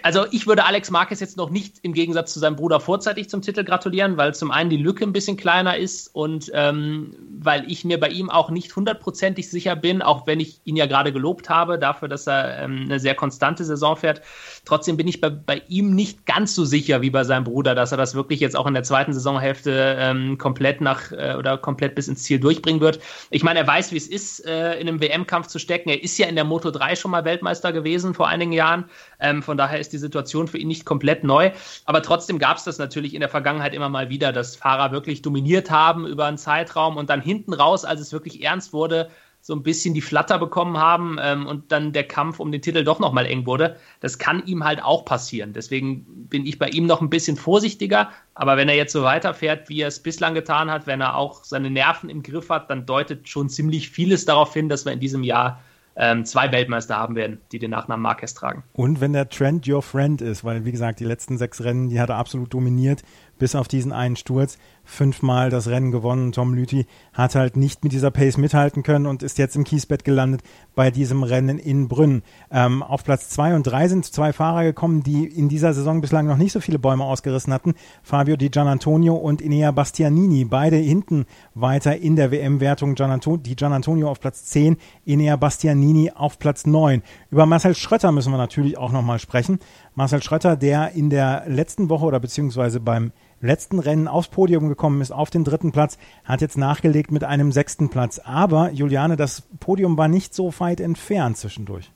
also 0.03 0.25
ich 0.31 0.47
würde 0.47 0.65
Alex 0.65 0.91
Marquez 0.91 1.19
jetzt 1.19 1.37
noch 1.37 1.49
nicht 1.49 1.77
im 1.81 1.93
Gegensatz 1.93 2.33
zu 2.33 2.39
seinem 2.39 2.55
Bruder 2.55 2.79
vorzeitig 2.79 3.29
zum 3.29 3.41
Titel 3.41 3.63
gratulieren, 3.63 4.17
weil 4.17 4.33
zum 4.33 4.51
einen 4.51 4.69
die 4.69 4.77
Lücke 4.77 5.03
ein 5.03 5.13
bisschen 5.13 5.37
kleiner 5.37 5.77
ist 5.77 6.13
und 6.13 6.51
ähm, 6.53 7.15
weil 7.39 7.69
ich 7.71 7.85
mir 7.85 7.99
bei 7.99 8.09
ihm 8.09 8.29
auch 8.29 8.49
nicht 8.49 8.75
hundertprozentig 8.75 9.49
sicher 9.49 9.75
bin, 9.75 10.01
auch 10.01 10.27
wenn 10.27 10.39
ich 10.39 10.61
ihn 10.65 10.75
ja 10.75 10.85
gerade 10.85 11.11
gelobt 11.11 11.49
habe 11.49 11.79
dafür, 11.79 12.07
dass 12.07 12.27
er 12.27 12.63
ähm, 12.63 12.81
eine 12.85 12.99
sehr 12.99 13.15
konstante 13.15 13.63
Saison 13.65 13.95
fährt. 13.95 14.21
Trotzdem 14.65 14.97
bin 14.97 15.07
ich 15.07 15.21
bei, 15.21 15.29
bei, 15.29 15.61
ihm 15.67 15.95
nicht 15.95 16.25
ganz 16.25 16.55
so 16.55 16.65
sicher 16.65 17.01
wie 17.01 17.09
bei 17.09 17.23
seinem 17.23 17.43
Bruder, 17.43 17.75
dass 17.75 17.91
er 17.91 17.97
das 17.97 18.15
wirklich 18.15 18.39
jetzt 18.39 18.55
auch 18.55 18.67
in 18.67 18.73
der 18.73 18.83
zweiten 18.83 19.13
Saisonhälfte 19.13 19.95
ähm, 19.99 20.37
komplett 20.37 20.81
nach 20.81 21.11
äh, 21.11 21.35
oder 21.37 21.57
komplett 21.57 21.95
bis 21.95 22.07
ins 22.07 22.23
Ziel 22.23 22.39
durchbringen 22.39 22.81
wird. 22.81 22.99
Ich 23.29 23.43
meine, 23.43 23.59
er 23.59 23.67
weiß, 23.67 23.91
wie 23.91 23.97
es 23.97 24.07
ist, 24.07 24.45
äh, 24.45 24.79
in 24.79 24.87
einem 24.87 25.01
WM-Kampf 25.01 25.47
zu 25.47 25.59
stecken. 25.59 25.89
Er 25.89 26.03
ist 26.03 26.17
ja 26.17 26.27
in 26.27 26.35
der 26.35 26.43
Moto 26.43 26.71
3 26.71 26.95
schon 26.95 27.11
mal 27.11 27.25
Weltmeister 27.25 27.71
gewesen 27.71 28.13
vor 28.13 28.27
einigen 28.27 28.51
Jahren. 28.51 28.85
Ähm, 29.19 29.43
von 29.43 29.57
daher 29.57 29.79
ist 29.79 29.93
die 29.93 29.97
Situation 29.97 30.47
für 30.47 30.57
ihn 30.57 30.67
nicht 30.67 30.85
komplett 30.85 31.23
neu. 31.23 31.51
Aber 31.85 32.01
trotzdem 32.01 32.39
gab 32.39 32.57
es 32.57 32.63
das 32.63 32.77
natürlich 32.77 33.13
in 33.13 33.19
der 33.19 33.29
Vergangenheit 33.29 33.73
immer 33.73 33.89
mal 33.89 34.09
wieder, 34.09 34.31
dass 34.31 34.55
Fahrer 34.55 34.91
wirklich 34.91 35.21
dominiert 35.21 35.71
haben 35.71 36.07
über 36.07 36.25
einen 36.25 36.37
Zeitraum 36.37 36.97
und 36.97 37.09
dann 37.09 37.21
hinten 37.21 37.53
raus, 37.53 37.85
als 37.85 38.01
es 38.01 38.13
wirklich 38.13 38.43
ernst 38.43 38.73
wurde, 38.73 39.09
so 39.41 39.55
ein 39.55 39.63
bisschen 39.63 39.93
die 39.93 40.01
Flatter 40.01 40.37
bekommen 40.37 40.77
haben 40.77 41.17
ähm, 41.21 41.47
und 41.47 41.71
dann 41.71 41.93
der 41.93 42.03
Kampf 42.03 42.39
um 42.39 42.51
den 42.51 42.61
Titel 42.61 42.83
doch 42.83 42.99
nochmal 42.99 43.25
eng 43.25 43.45
wurde. 43.45 43.77
Das 44.01 44.17
kann 44.17 44.45
ihm 44.45 44.65
halt 44.65 44.83
auch 44.83 45.05
passieren. 45.05 45.53
Deswegen 45.53 46.27
bin 46.27 46.45
ich 46.45 46.59
bei 46.59 46.67
ihm 46.67 46.85
noch 46.85 47.01
ein 47.01 47.09
bisschen 47.09 47.37
vorsichtiger. 47.37 48.09
Aber 48.33 48.57
wenn 48.57 48.67
er 48.67 48.75
jetzt 48.75 48.91
so 48.91 49.03
weiterfährt, 49.03 49.69
wie 49.69 49.81
er 49.81 49.87
es 49.87 50.01
bislang 50.01 50.33
getan 50.33 50.69
hat, 50.69 50.87
wenn 50.87 50.99
er 50.99 51.15
auch 51.15 51.43
seine 51.43 51.69
Nerven 51.69 52.09
im 52.09 52.21
Griff 52.21 52.49
hat, 52.49 52.69
dann 52.69 52.85
deutet 52.85 53.29
schon 53.29 53.49
ziemlich 53.49 53.89
vieles 53.89 54.25
darauf 54.25 54.53
hin, 54.53 54.67
dass 54.67 54.85
wir 54.85 54.91
in 54.91 54.99
diesem 54.99 55.23
Jahr 55.23 55.61
ähm, 55.99 56.25
zwei 56.25 56.51
Weltmeister 56.51 56.95
haben 56.95 57.15
werden, 57.15 57.41
die 57.51 57.59
den 57.59 57.71
Nachnamen 57.71 58.01
Marquez 58.01 58.33
tragen. 58.33 58.63
Und 58.73 59.01
wenn 59.01 59.13
der 59.13 59.29
Trend 59.29 59.67
your 59.67 59.81
friend 59.81 60.21
ist, 60.21 60.43
weil 60.45 60.63
wie 60.63 60.71
gesagt, 60.71 61.01
die 61.01 61.05
letzten 61.05 61.37
sechs 61.37 61.61
Rennen, 61.63 61.89
die 61.89 61.99
hat 61.99 62.09
er 62.09 62.15
absolut 62.15 62.53
dominiert, 62.53 63.03
bis 63.39 63.55
auf 63.55 63.67
diesen 63.67 63.91
einen 63.91 64.15
Sturz 64.15 64.57
fünfmal 64.89 65.49
das 65.49 65.67
Rennen 65.67 65.91
gewonnen. 65.91 66.31
Tom 66.31 66.53
Lüthi 66.53 66.85
hat 67.13 67.35
halt 67.35 67.55
nicht 67.55 67.83
mit 67.83 67.93
dieser 67.93 68.11
Pace 68.11 68.37
mithalten 68.37 68.83
können 68.83 69.05
und 69.05 69.23
ist 69.23 69.37
jetzt 69.37 69.55
im 69.55 69.63
Kiesbett 69.63 70.03
gelandet 70.03 70.41
bei 70.75 70.91
diesem 70.91 71.23
Rennen 71.23 71.59
in 71.59 71.87
Brünn. 71.87 72.23
Ähm, 72.51 72.83
auf 72.83 73.03
Platz 73.03 73.29
zwei 73.29 73.55
und 73.55 73.63
drei 73.63 73.87
sind 73.87 74.05
zwei 74.05 74.33
Fahrer 74.33 74.63
gekommen, 74.63 75.03
die 75.03 75.25
in 75.25 75.47
dieser 75.47 75.73
Saison 75.73 76.01
bislang 76.01 76.25
noch 76.27 76.37
nicht 76.37 76.51
so 76.51 76.59
viele 76.59 76.79
Bäume 76.79 77.03
ausgerissen 77.03 77.53
hatten. 77.53 77.75
Fabio 78.03 78.35
Di 78.35 78.49
Gianantonio 78.49 79.15
und 79.15 79.41
Inea 79.41 79.71
Bastianini, 79.71 80.45
beide 80.45 80.77
hinten 80.77 81.25
weiter 81.53 81.97
in 81.97 82.15
der 82.15 82.31
WM-Wertung. 82.31 82.95
Di 82.95 83.55
Gianantonio 83.55 84.09
auf 84.09 84.19
Platz 84.19 84.45
10, 84.45 84.77
Inea 85.05 85.35
Bastianini 85.35 86.11
auf 86.11 86.39
Platz 86.39 86.65
9. 86.65 87.03
Über 87.31 87.45
Marcel 87.45 87.75
Schrötter 87.75 88.11
müssen 88.11 88.33
wir 88.33 88.37
natürlich 88.37 88.77
auch 88.77 88.91
nochmal 88.91 89.19
sprechen. 89.19 89.59
Marcel 89.93 90.23
Schrötter, 90.23 90.55
der 90.55 90.91
in 90.93 91.09
der 91.09 91.43
letzten 91.47 91.89
Woche 91.89 92.05
oder 92.05 92.19
beziehungsweise 92.19 92.79
beim 92.79 93.11
letzten 93.41 93.79
Rennen 93.79 94.07
aufs 94.07 94.29
Podium 94.29 94.69
gekommen 94.69 95.01
ist, 95.01 95.11
auf 95.11 95.29
den 95.29 95.43
dritten 95.43 95.71
Platz, 95.71 95.97
hat 96.23 96.41
jetzt 96.41 96.57
nachgelegt 96.57 97.11
mit 97.11 97.23
einem 97.23 97.51
sechsten 97.51 97.89
Platz. 97.89 98.19
Aber, 98.19 98.71
Juliane, 98.71 99.15
das 99.15 99.43
Podium 99.59 99.97
war 99.97 100.07
nicht 100.07 100.33
so 100.33 100.53
weit 100.59 100.79
entfernt 100.79 101.37
zwischendurch. 101.37 101.91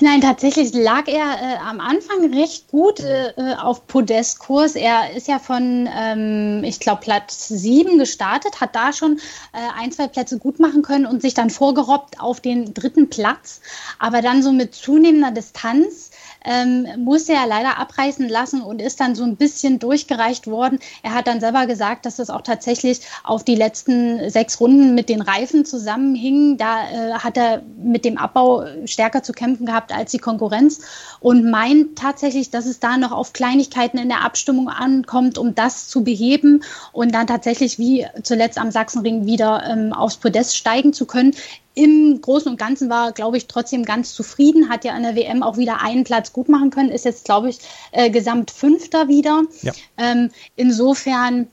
Nein, 0.00 0.20
tatsächlich 0.20 0.72
lag 0.72 1.06
er 1.06 1.36
äh, 1.40 1.56
am 1.68 1.78
Anfang 1.78 2.32
recht 2.34 2.68
gut 2.68 3.00
äh, 3.00 3.28
äh 3.36 3.54
auf 3.56 3.86
Podestkurs. 3.86 4.74
Er 4.74 5.14
ist 5.14 5.28
ja 5.28 5.38
von, 5.38 5.88
ähm, 5.94 6.64
ich 6.64 6.80
glaube, 6.80 7.02
Platz 7.02 7.48
sieben 7.48 7.98
gestartet, 7.98 8.60
hat 8.60 8.74
da 8.74 8.92
schon 8.92 9.18
äh, 9.52 9.80
ein, 9.80 9.92
zwei 9.92 10.08
Plätze 10.08 10.38
gut 10.38 10.60
machen 10.60 10.82
können 10.82 11.06
und 11.06 11.22
sich 11.22 11.34
dann 11.34 11.50
vorgerobbt 11.50 12.20
auf 12.20 12.40
den 12.40 12.72
dritten 12.74 13.10
Platz. 13.10 13.60
Aber 13.98 14.22
dann 14.22 14.42
so 14.42 14.52
mit 14.52 14.74
zunehmender 14.74 15.30
Distanz 15.30 16.10
ähm, 16.44 16.86
musste 16.98 17.32
er 17.32 17.46
leider 17.46 17.78
abreißen 17.78 18.28
lassen 18.28 18.62
und 18.62 18.80
ist 18.80 19.00
dann 19.00 19.14
so 19.14 19.24
ein 19.24 19.36
bisschen 19.36 19.78
durchgereicht 19.78 20.46
worden. 20.46 20.78
Er 21.02 21.14
hat 21.14 21.26
dann 21.26 21.40
selber 21.40 21.66
gesagt, 21.66 22.06
dass 22.06 22.16
das 22.16 22.30
auch 22.30 22.42
tatsächlich 22.42 23.00
auf 23.24 23.44
die 23.44 23.54
letzten 23.54 24.30
sechs 24.30 24.60
Runden 24.60 24.94
mit 24.94 25.08
den 25.08 25.20
Reifen 25.20 25.64
zusammenhing. 25.64 26.56
Da 26.56 26.90
äh, 26.90 27.12
hat 27.14 27.36
er 27.36 27.62
mit 27.82 28.04
dem 28.04 28.18
Abbau 28.18 28.64
stärker 28.84 29.22
zu 29.22 29.32
kämpfen 29.32 29.66
gehabt 29.66 29.92
als 29.92 30.10
die 30.10 30.18
Konkurrenz 30.18 30.80
und 31.20 31.50
meint 31.50 31.96
tatsächlich, 31.98 32.50
dass 32.50 32.66
es 32.66 32.80
da 32.80 32.96
noch 32.96 33.12
auf 33.12 33.32
Kleinigkeiten 33.32 33.98
in 33.98 34.08
der 34.08 34.24
Abstimmung 34.24 34.68
ankommt, 34.68 35.38
um 35.38 35.54
das 35.54 35.88
zu 35.88 36.04
beheben 36.04 36.62
und 36.92 37.14
dann 37.14 37.26
tatsächlich 37.26 37.78
wie 37.78 38.06
zuletzt 38.22 38.58
am 38.58 38.70
Sachsenring 38.70 39.26
wieder 39.26 39.64
ähm, 39.68 39.92
aufs 39.92 40.16
Podest 40.16 40.56
steigen 40.56 40.92
zu 40.92 41.06
können 41.06 41.34
im 41.74 42.20
Großen 42.20 42.50
und 42.50 42.58
Ganzen 42.58 42.90
war, 42.90 43.12
glaube 43.12 43.36
ich, 43.36 43.46
trotzdem 43.46 43.84
ganz 43.84 44.14
zufrieden, 44.14 44.68
hat 44.68 44.84
ja 44.84 44.92
an 44.92 45.02
der 45.02 45.16
WM 45.16 45.42
auch 45.42 45.56
wieder 45.56 45.82
einen 45.82 46.04
Platz 46.04 46.32
gut 46.32 46.48
machen 46.48 46.70
können, 46.70 46.90
ist 46.90 47.04
jetzt, 47.04 47.24
glaube 47.24 47.48
ich, 47.48 47.58
äh, 47.92 48.10
gesamt 48.10 48.50
Fünfter 48.50 49.08
wieder. 49.08 49.42
Ja. 49.62 49.72
Ähm, 49.96 50.30
insofern 50.56 51.48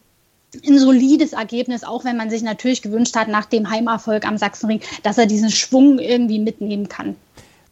ein 0.67 0.79
solides 0.79 1.33
Ergebnis, 1.33 1.83
auch 1.83 2.05
wenn 2.05 2.17
man 2.17 2.29
sich 2.29 2.41
natürlich 2.41 2.81
gewünscht 2.81 3.15
hat, 3.15 3.27
nach 3.27 3.45
dem 3.45 3.69
Heimerfolg 3.69 4.25
am 4.25 4.37
Sachsenring, 4.37 4.81
dass 5.03 5.17
er 5.17 5.25
diesen 5.25 5.51
Schwung 5.51 5.99
irgendwie 5.99 6.39
mitnehmen 6.39 6.89
kann. 6.89 7.15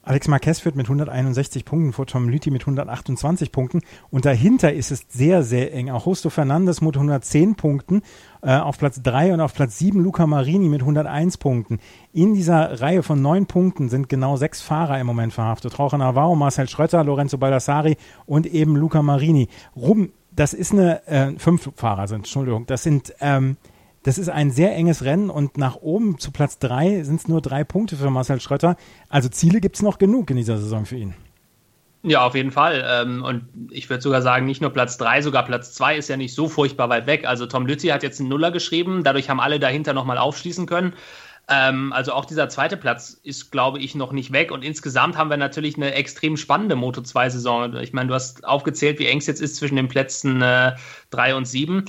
Alex 0.08 0.30
Marquez 0.30 0.62
führt 0.62 0.78
mit 0.78 0.86
161 0.86 1.66
Punkten 1.66 1.92
vor 1.92 2.06
Tom 2.06 2.30
Lüthi 2.30 2.50
mit 2.50 2.62
128 2.62 3.52
Punkten 3.52 3.82
und 4.10 4.24
dahinter 4.24 4.72
ist 4.72 4.90
es 4.90 5.06
sehr, 5.10 5.44
sehr 5.44 5.74
eng. 5.74 5.90
Auch 5.90 6.06
Justo 6.06 6.30
Fernandes 6.30 6.80
mit 6.80 6.96
110 6.96 7.56
Punkten 7.56 8.02
äh, 8.42 8.56
auf 8.56 8.78
Platz 8.78 9.02
3 9.04 9.34
und 9.34 9.42
auf 9.42 9.54
Platz 9.54 9.78
7 9.80 10.00
Luca 10.00 10.26
Marini 10.26 10.70
mit 10.70 10.80
101 10.80 11.38
Punkten. 11.40 11.80
In 12.14 12.36
dieser 12.36 12.80
Reihe 12.80 13.04
von 13.04 13.22
neun 13.22 13.48
Punkten 13.48 13.90
sind 13.90 14.08
genau 14.08 14.38
sechs 14.38 14.62
Fahrer 14.62 14.98
im 14.98 15.08
Moment 15.08 15.34
verhaftet. 15.34 15.78
Raucher 15.78 15.98
Navarro, 15.98 16.38
Marcel 16.38 16.70
Schröter, 16.70 17.04
Lorenzo 17.04 17.38
Baldassari 17.38 17.98
und 18.26 18.46
eben 18.46 18.78
Luca 18.78 19.02
Marini. 19.02 19.50
Ruben, 19.76 20.14
das 20.32 20.54
ist 20.54 20.72
eine, 20.72 21.06
äh, 21.08 21.38
fünf 21.38 21.70
Fahrer 21.76 22.08
sind, 22.08 22.20
Entschuldigung, 22.20 22.66
das 22.66 22.82
sind 22.82 23.14
ähm, 23.20 23.58
das 24.08 24.18
ist 24.18 24.30
ein 24.30 24.52
sehr 24.52 24.74
enges 24.74 25.04
Rennen 25.04 25.30
und 25.30 25.58
nach 25.58 25.76
oben 25.76 26.18
zu 26.18 26.32
Platz 26.32 26.60
drei 26.60 27.04
sind 27.04 27.20
es 27.20 27.28
nur 27.28 27.42
drei 27.42 27.66
Punkte 27.66 27.98
für 27.98 28.10
Marcel 28.10 28.40
Schröter. 28.40 28.78
Also 29.10 29.28
Ziele 29.28 29.60
gibt 29.60 29.76
es 29.76 29.82
noch 29.82 29.98
genug 29.98 30.30
in 30.30 30.38
dieser 30.38 30.58
Saison 30.58 30.86
für 30.86 30.96
ihn. 30.96 31.14
Ja, 32.04 32.26
auf 32.26 32.34
jeden 32.34 32.52
Fall. 32.52 32.86
Ähm, 32.88 33.22
und 33.22 33.50
ich 33.70 33.90
würde 33.90 34.02
sogar 34.02 34.22
sagen, 34.22 34.46
nicht 34.46 34.62
nur 34.62 34.70
Platz 34.70 34.98
3, 34.98 35.24
sogar 35.24 35.44
Platz 35.44 35.74
2 35.74 35.98
ist 35.98 36.08
ja 36.08 36.16
nicht 36.16 36.34
so 36.34 36.48
furchtbar 36.48 36.88
weit 36.88 37.06
weg. 37.06 37.28
Also 37.28 37.48
Tom 37.48 37.66
Lützi 37.66 37.88
hat 37.88 38.02
jetzt 38.02 38.22
einen 38.22 38.30
Nuller 38.30 38.52
geschrieben, 38.52 39.04
dadurch 39.04 39.30
haben 39.30 39.42
alle 39.42 39.60
dahinter 39.60 39.92
nochmal 39.92 40.18
aufschließen 40.18 40.68
können. 40.68 40.94
Ähm, 41.50 41.92
also 41.92 42.14
auch 42.14 42.24
dieser 42.24 42.48
zweite 42.48 42.78
Platz 42.78 43.20
ist, 43.24 43.52
glaube 43.52 43.80
ich, 43.80 43.94
noch 43.94 44.14
nicht 44.14 44.32
weg. 44.32 44.52
Und 44.52 44.64
insgesamt 44.64 45.18
haben 45.18 45.30
wir 45.30 45.38
natürlich 45.38 45.76
eine 45.76 45.94
extrem 45.94 46.38
spannende 46.38 46.76
Moto2-Saison. 46.76 47.76
Ich 47.78 47.92
meine, 47.92 48.08
du 48.08 48.14
hast 48.14 48.46
aufgezählt, 48.46 49.00
wie 49.00 49.08
eng 49.08 49.18
es 49.18 49.28
jetzt 49.28 49.42
ist 49.42 49.58
zwischen 49.58 49.76
den 49.76 49.90
Plätzen 49.90 50.42
äh, 50.42 50.76
3 51.10 51.36
und 51.36 51.46
7 51.46 51.84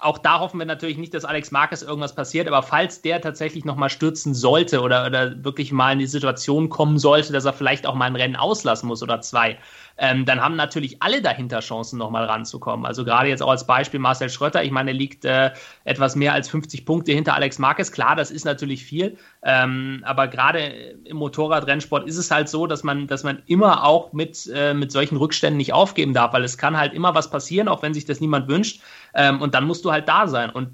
auch 0.00 0.18
da 0.18 0.40
hoffen 0.40 0.58
wir 0.58 0.66
natürlich 0.66 0.96
nicht, 0.96 1.12
dass 1.14 1.24
Alex 1.24 1.50
Marquez 1.50 1.82
irgendwas 1.82 2.14
passiert, 2.14 2.48
aber 2.48 2.62
falls 2.62 3.02
der 3.02 3.20
tatsächlich 3.20 3.64
nochmal 3.64 3.90
stürzen 3.90 4.34
sollte 4.34 4.80
oder, 4.80 5.06
oder 5.06 5.44
wirklich 5.44 5.72
mal 5.72 5.92
in 5.92 5.98
die 5.98 6.06
Situation 6.06 6.68
kommen 6.70 6.98
sollte, 6.98 7.32
dass 7.32 7.44
er 7.44 7.52
vielleicht 7.52 7.86
auch 7.86 7.94
mal 7.94 8.06
ein 8.06 8.16
Rennen 8.16 8.36
auslassen 8.36 8.88
muss 8.88 9.02
oder 9.02 9.20
zwei, 9.20 9.58
ähm, 10.00 10.24
dann 10.24 10.40
haben 10.40 10.56
natürlich 10.56 11.02
alle 11.02 11.20
dahinter 11.20 11.60
Chancen, 11.60 11.98
nochmal 11.98 12.24
ranzukommen. 12.24 12.86
Also 12.86 13.04
gerade 13.04 13.28
jetzt 13.28 13.42
auch 13.42 13.50
als 13.50 13.66
Beispiel 13.66 14.00
Marcel 14.00 14.30
Schröter, 14.30 14.64
ich 14.64 14.70
meine, 14.70 14.92
er 14.92 14.96
liegt 14.96 15.26
äh, 15.26 15.50
etwas 15.84 16.16
mehr 16.16 16.32
als 16.32 16.48
50 16.48 16.86
Punkte 16.86 17.12
hinter 17.12 17.34
Alex 17.34 17.58
Marquez. 17.58 17.92
Klar, 17.92 18.16
das 18.16 18.30
ist 18.30 18.46
natürlich 18.46 18.82
viel, 18.82 19.18
ähm, 19.42 20.02
aber 20.06 20.26
gerade 20.26 20.60
im 21.04 21.18
Motorradrennsport 21.18 22.08
ist 22.08 22.16
es 22.16 22.30
halt 22.30 22.48
so, 22.48 22.66
dass 22.66 22.82
man, 22.82 23.08
dass 23.08 23.24
man 23.24 23.42
immer 23.44 23.84
auch 23.84 24.14
mit, 24.14 24.50
äh, 24.54 24.72
mit 24.72 24.90
solchen 24.90 25.18
Rückständen 25.18 25.58
nicht 25.58 25.74
aufgeben 25.74 26.14
darf, 26.14 26.32
weil 26.32 26.44
es 26.44 26.56
kann 26.56 26.78
halt 26.78 26.94
immer 26.94 27.14
was 27.14 27.30
passieren, 27.30 27.68
auch 27.68 27.82
wenn 27.82 27.92
sich 27.92 28.06
das 28.06 28.22
niemand 28.22 28.48
wünscht. 28.48 28.80
Ähm, 29.12 29.42
und 29.42 29.54
dann 29.54 29.64
musst 29.64 29.84
du 29.84 29.92
halt 29.92 30.08
da 30.08 30.28
sein. 30.28 30.48
Und 30.48 30.70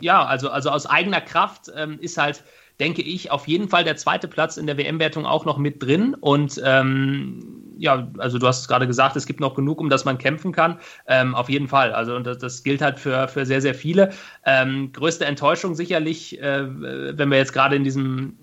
ja, 0.00 0.24
also, 0.24 0.48
also 0.48 0.70
aus 0.70 0.86
eigener 0.86 1.20
Kraft 1.20 1.70
ähm, 1.76 1.98
ist 2.00 2.16
halt 2.16 2.42
denke 2.80 3.02
ich, 3.02 3.30
auf 3.30 3.46
jeden 3.46 3.68
Fall 3.68 3.84
der 3.84 3.96
zweite 3.96 4.26
Platz 4.26 4.56
in 4.56 4.66
der 4.66 4.76
WM-Wertung 4.76 5.26
auch 5.26 5.44
noch 5.44 5.58
mit 5.58 5.82
drin. 5.82 6.14
Und 6.14 6.60
ähm, 6.64 7.60
ja, 7.78 8.10
also 8.18 8.38
du 8.38 8.46
hast 8.46 8.60
es 8.60 8.68
gerade 8.68 8.86
gesagt, 8.86 9.16
es 9.16 9.26
gibt 9.26 9.40
noch 9.40 9.54
genug, 9.54 9.80
um 9.80 9.88
das 9.88 10.04
man 10.04 10.18
kämpfen 10.18 10.52
kann. 10.52 10.78
Ähm, 11.06 11.34
auf 11.34 11.48
jeden 11.48 11.68
Fall. 11.68 11.92
Also 11.92 12.14
und 12.14 12.26
das, 12.26 12.38
das, 12.38 12.62
gilt 12.62 12.82
halt 12.82 12.98
für, 12.98 13.28
für 13.28 13.46
sehr, 13.46 13.60
sehr 13.60 13.74
viele. 13.74 14.10
Ähm, 14.44 14.92
größte 14.92 15.24
Enttäuschung 15.24 15.74
sicherlich, 15.74 16.40
äh, 16.40 16.66
wenn 16.66 17.30
wir 17.30 17.38
jetzt 17.38 17.52
gerade 17.52 17.76
in 17.76 17.84
diesem 17.84 18.36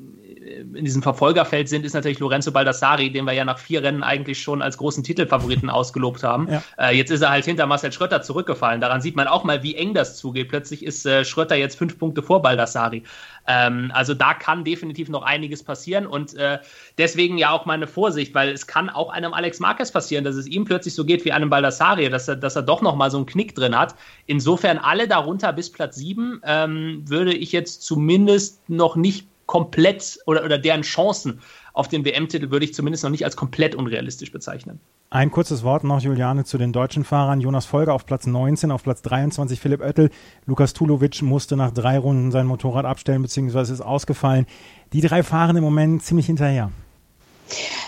in 0.47 0.85
diesem 0.85 1.01
Verfolgerfeld 1.01 1.69
sind, 1.69 1.85
ist 1.85 1.93
natürlich 1.93 2.19
Lorenzo 2.19 2.51
Baldassari, 2.51 3.11
den 3.11 3.25
wir 3.25 3.33
ja 3.33 3.45
nach 3.45 3.59
vier 3.59 3.83
Rennen 3.83 4.03
eigentlich 4.03 4.41
schon 4.41 4.61
als 4.61 4.77
großen 4.77 5.03
Titelfavoriten 5.03 5.69
ausgelobt 5.69 6.23
haben. 6.23 6.47
Ja. 6.49 6.63
Äh, 6.77 6.95
jetzt 6.95 7.11
ist 7.11 7.21
er 7.21 7.29
halt 7.29 7.45
hinter 7.45 7.65
Marcel 7.65 7.91
Schröter 7.91 8.21
zurückgefallen. 8.21 8.81
Daran 8.81 9.01
sieht 9.01 9.15
man 9.15 9.27
auch 9.27 9.43
mal, 9.43 9.63
wie 9.63 9.75
eng 9.75 9.93
das 9.93 10.17
zugeht. 10.17 10.49
Plötzlich 10.49 10.83
ist 10.83 11.05
äh, 11.05 11.25
Schröter 11.25 11.55
jetzt 11.55 11.77
fünf 11.77 11.97
Punkte 11.97 12.23
vor 12.23 12.41
Baldassari. 12.41 13.03
Ähm, 13.47 13.91
also 13.93 14.13
da 14.13 14.33
kann 14.33 14.63
definitiv 14.63 15.09
noch 15.09 15.23
einiges 15.23 15.63
passieren 15.63 16.05
und 16.05 16.35
äh, 16.35 16.59
deswegen 16.97 17.37
ja 17.37 17.51
auch 17.51 17.65
meine 17.65 17.87
Vorsicht, 17.87 18.35
weil 18.35 18.49
es 18.49 18.67
kann 18.67 18.89
auch 18.89 19.09
einem 19.09 19.33
Alex 19.33 19.59
Marquez 19.59 19.91
passieren, 19.91 20.23
dass 20.23 20.35
es 20.35 20.47
ihm 20.47 20.65
plötzlich 20.65 20.93
so 20.95 21.05
geht 21.05 21.23
wie 21.25 21.31
einem 21.31 21.49
Baldassari, 21.49 22.09
dass 22.09 22.27
er, 22.27 22.35
dass 22.35 22.55
er 22.55 22.63
doch 22.63 22.81
noch 22.81 22.95
mal 22.95 23.09
so 23.09 23.17
einen 23.17 23.25
Knick 23.25 23.55
drin 23.55 23.77
hat. 23.77 23.95
Insofern 24.25 24.77
alle 24.77 25.07
darunter 25.07 25.53
bis 25.53 25.71
Platz 25.71 25.95
7 25.95 26.41
ähm, 26.43 27.03
würde 27.05 27.33
ich 27.33 27.51
jetzt 27.51 27.83
zumindest 27.83 28.69
noch 28.69 28.95
nicht 28.95 29.27
komplett 29.47 30.19
oder, 30.27 30.45
oder 30.45 30.59
deren 30.59 30.83
Chancen 30.83 31.41
auf 31.73 31.87
den 31.87 32.05
WM-Titel 32.05 32.51
würde 32.51 32.65
ich 32.65 32.73
zumindest 32.73 33.03
noch 33.03 33.09
nicht 33.09 33.25
als 33.25 33.35
komplett 33.35 33.73
unrealistisch 33.73 34.31
bezeichnen. 34.31 34.79
Ein 35.09 35.31
kurzes 35.31 35.63
Wort 35.63 35.83
noch, 35.83 36.01
Juliane, 36.01 36.43
zu 36.43 36.57
den 36.57 36.73
deutschen 36.73 37.05
Fahrern. 37.05 37.39
Jonas 37.39 37.65
Folger 37.65 37.93
auf 37.93 38.05
Platz 38.05 38.27
19, 38.27 38.71
auf 38.71 38.83
Platz 38.83 39.01
23 39.03 39.59
Philipp 39.59 39.81
Oettel. 39.81 40.09
Lukas 40.45 40.73
Tulovic 40.73 41.21
musste 41.21 41.55
nach 41.55 41.71
drei 41.71 41.97
Runden 41.97 42.31
sein 42.31 42.45
Motorrad 42.45 42.85
abstellen, 42.85 43.21
beziehungsweise 43.21 43.73
ist 43.73 43.81
ausgefallen. 43.81 44.45
Die 44.91 45.01
drei 45.01 45.23
fahren 45.23 45.55
im 45.55 45.63
Moment 45.63 46.03
ziemlich 46.03 46.25
hinterher. 46.25 46.71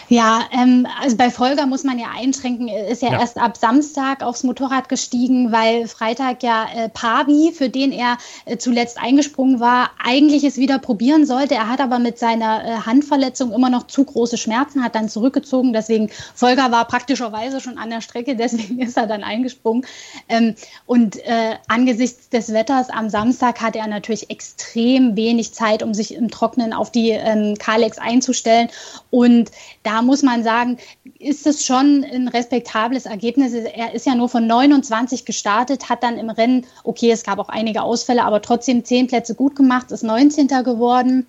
Ja, 0.09 0.41
ähm, 0.51 0.87
also 0.99 1.15
bei 1.15 1.29
Folger 1.29 1.67
muss 1.67 1.83
man 1.83 1.99
ja 1.99 2.07
einschränken, 2.17 2.67
ist 2.67 3.03
ja, 3.03 3.11
ja, 3.11 3.19
erst 3.19 3.37
ab 3.37 3.57
Samstag 3.57 4.23
aufs 4.23 4.43
Motorrad 4.43 4.89
gestiegen, 4.89 5.51
weil 5.51 5.87
Freitag 5.87 6.41
ja 6.41 6.65
äh, 6.75 6.89
Pavi, 6.89 7.51
für 7.55 7.69
den 7.69 7.91
er 7.91 8.17
äh, 8.45 8.57
zuletzt 8.57 8.99
eingesprungen 8.99 9.59
war, 9.59 9.91
eigentlich 10.03 10.43
es 10.43 10.57
wieder 10.57 10.79
probieren 10.79 11.27
sollte. 11.27 11.53
Er 11.53 11.69
hat 11.69 11.79
aber 11.79 11.99
mit 11.99 12.17
seiner 12.17 12.65
äh, 12.65 12.71
Handverletzung 12.87 13.53
immer 13.53 13.69
noch 13.69 13.85
zu 13.85 14.03
große 14.03 14.37
Schmerzen, 14.37 14.83
hat 14.83 14.95
dann 14.95 15.09
zurückgezogen. 15.09 15.73
Deswegen, 15.73 16.09
Folger 16.33 16.71
war 16.71 16.85
praktischerweise 16.85 17.61
schon 17.61 17.77
an 17.77 17.91
der 17.91 18.01
Strecke, 18.01 18.35
deswegen 18.39 18.79
ist 18.79 18.97
er 18.97 19.05
dann 19.05 19.23
eingesprungen. 19.23 19.85
Ähm, 20.27 20.55
und 20.87 21.17
äh, 21.17 21.55
angesichts 21.67 22.29
des 22.29 22.51
Wetters 22.51 22.89
am 22.89 23.11
Samstag 23.11 23.61
hatte 23.61 23.77
er 23.77 23.87
natürlich 23.87 24.31
extrem 24.31 25.15
wenig 25.15 25.53
Zeit, 25.53 25.83
um 25.83 25.93
sich 25.93 26.15
im 26.15 26.31
Trocknen 26.31 26.73
auf 26.73 26.91
die 26.91 27.11
ähm, 27.11 27.53
Kalex 27.59 27.99
einzustellen. 27.99 28.69
Und 29.11 29.51
da 29.83 29.98
muss 30.01 30.23
man 30.23 30.43
sagen, 30.43 30.77
ist 31.19 31.47
es 31.47 31.65
schon 31.65 32.03
ein 32.03 32.27
respektables 32.27 33.05
Ergebnis. 33.05 33.53
Er 33.53 33.93
ist 33.93 34.05
ja 34.05 34.15
nur 34.15 34.29
von 34.29 34.47
29 34.47 35.25
gestartet, 35.25 35.89
hat 35.89 36.03
dann 36.03 36.17
im 36.17 36.29
Rennen, 36.29 36.65
okay, 36.83 37.11
es 37.11 37.23
gab 37.23 37.39
auch 37.39 37.49
einige 37.49 37.81
Ausfälle, 37.81 38.23
aber 38.23 38.41
trotzdem 38.41 38.85
zehn 38.85 39.07
Plätze 39.07 39.35
gut 39.35 39.55
gemacht, 39.55 39.91
ist 39.91 40.03
19. 40.03 40.47
geworden. 40.47 41.27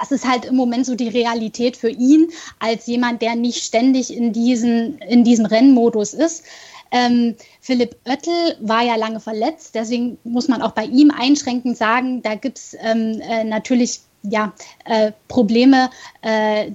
Das 0.00 0.10
ist 0.10 0.26
halt 0.26 0.46
im 0.46 0.56
Moment 0.56 0.86
so 0.86 0.94
die 0.94 1.08
Realität 1.08 1.76
für 1.76 1.90
ihn 1.90 2.28
als 2.58 2.86
jemand, 2.86 3.20
der 3.20 3.36
nicht 3.36 3.62
ständig 3.62 4.14
in, 4.14 4.32
diesen, 4.32 4.98
in 4.98 5.22
diesem 5.22 5.44
Rennmodus 5.46 6.14
ist. 6.14 6.44
Ähm, 6.90 7.36
Philipp 7.60 7.96
Oettel 8.06 8.56
war 8.60 8.82
ja 8.82 8.96
lange 8.96 9.20
verletzt, 9.20 9.74
deswegen 9.74 10.18
muss 10.24 10.48
man 10.48 10.60
auch 10.60 10.72
bei 10.72 10.84
ihm 10.84 11.10
einschränkend 11.10 11.76
sagen, 11.76 12.22
da 12.22 12.34
gibt 12.34 12.58
es 12.58 12.76
ähm, 12.80 13.20
äh, 13.22 13.44
natürlich 13.44 14.00
ja, 14.22 14.52
äh, 14.84 15.12
Probleme, 15.28 15.90
äh, 16.20 16.72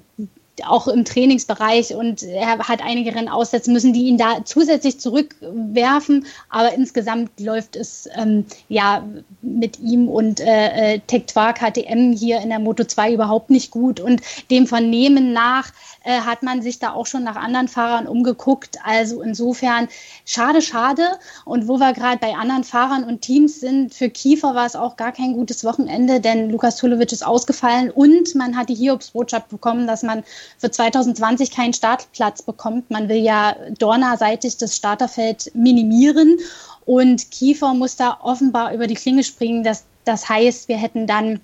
auch 0.66 0.88
im 0.88 1.06
Trainingsbereich 1.06 1.94
und 1.94 2.24
er 2.24 2.58
hat 2.58 2.82
einige 2.82 3.14
Rennen 3.14 3.30
aussetzen 3.30 3.74
müssen, 3.74 3.94
die 3.94 4.06
ihn 4.06 4.18
da 4.18 4.44
zusätzlich 4.46 5.00
zurückwerfen. 5.00 6.26
Aber 6.50 6.74
insgesamt 6.74 7.40
läuft 7.40 7.76
es 7.76 8.10
ähm, 8.16 8.46
ja 8.68 9.04
mit 9.42 9.80
ihm 9.80 10.08
und 10.10 10.40
äh, 10.40 10.96
äh 10.96 11.00
Tectoire 11.08 11.54
KTM 11.54 12.14
hier 12.14 12.40
in 12.42 12.50
der 12.50 12.60
Moto 12.60 12.84
2 12.84 13.14
überhaupt 13.14 13.50
nicht 13.50 13.72
gut. 13.72 14.00
Und 14.00 14.22
dem 14.50 14.68
Vernehmen 14.68 15.34
nach 15.34 15.72
äh, 16.04 16.22
hat 16.22 16.42
man 16.42 16.62
sich 16.62 16.80
da 16.80 16.94
auch 16.94 17.06
schon 17.06 17.24
nach 17.24 17.36
anderen 17.36 17.68
Fahrern 17.68 18.08
umgeguckt. 18.08 18.78
Also 18.84 19.22
insofern 19.22 19.88
schade, 20.26 20.62
schade. 20.62 21.04
Und 21.46 21.68
wo 21.68 21.80
wir 21.80 21.94
gerade 21.94 22.18
bei 22.18 22.34
anderen 22.34 22.64
Fahrern 22.64 23.04
und 23.04 23.22
Teams 23.22 23.60
sind, 23.60 23.94
für 23.94 24.10
Kiefer 24.10 24.56
war 24.56 24.66
es 24.66 24.76
auch 24.76 24.96
gar 24.96 25.12
kein 25.12 25.34
gutes 25.34 25.64
Wochenende, 25.64 26.20
denn 26.20 26.50
Lukas 26.50 26.78
Tulovic 26.78 27.12
ist 27.12 27.26
ausgefallen 27.26 27.92
und 27.92 28.36
man 28.36 28.56
hat 28.56 28.70
die 28.70 28.76
Hiobsbotschaft 28.76 29.50
bekommen, 29.50 29.88
dass 29.88 30.04
man 30.04 30.24
für 30.58 30.72
2020 30.72 31.52
keinen 31.52 31.74
Startplatz 31.74 32.42
bekommt. 32.42 32.90
Man 32.90 33.10
will 33.10 33.18
ja 33.18 33.56
Dorna-seitig 33.78 34.58
das 34.58 34.76
Starterfeld 34.76 35.52
minimieren 35.56 36.38
und 36.86 37.32
Kiefer 37.32 37.74
muss 37.74 37.96
da 37.96 38.18
offenbar 38.22 38.74
über 38.74 38.88
die 38.88 38.96
Klinge 38.96 39.24
springen. 39.24 39.64
Das, 39.64 39.86
das 40.06 40.30
heißt, 40.30 40.68
wir 40.68 40.78
hätten 40.78 41.08
dann 41.08 41.42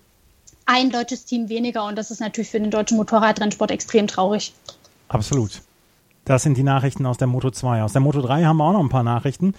ein 0.66 0.90
deutsches 0.90 1.26
Team 1.26 1.50
weniger 1.50 1.86
und 1.86 1.98
das 1.98 2.12
ist 2.12 2.22
natürlich 2.22 2.50
für 2.50 2.60
den 2.60 2.72
deutschen 2.72 2.98
Motorradrennsport 2.98 3.72
extrem 3.72 4.08
traurig. 4.08 4.54
Absolut. 5.10 5.62
Das 6.26 6.44
sind 6.44 6.58
die 6.58 6.64
Nachrichten 6.64 7.06
aus 7.06 7.18
der 7.18 7.28
Moto 7.28 7.52
2. 7.52 7.84
Aus 7.84 7.92
der 7.92 8.02
Moto 8.02 8.22
3 8.22 8.46
haben 8.46 8.58
wir 8.58 8.64
auch 8.64 8.74
noch 8.74 8.80
ein 8.80 8.90
paar 8.90 9.04
Nachrichten. 9.04 9.54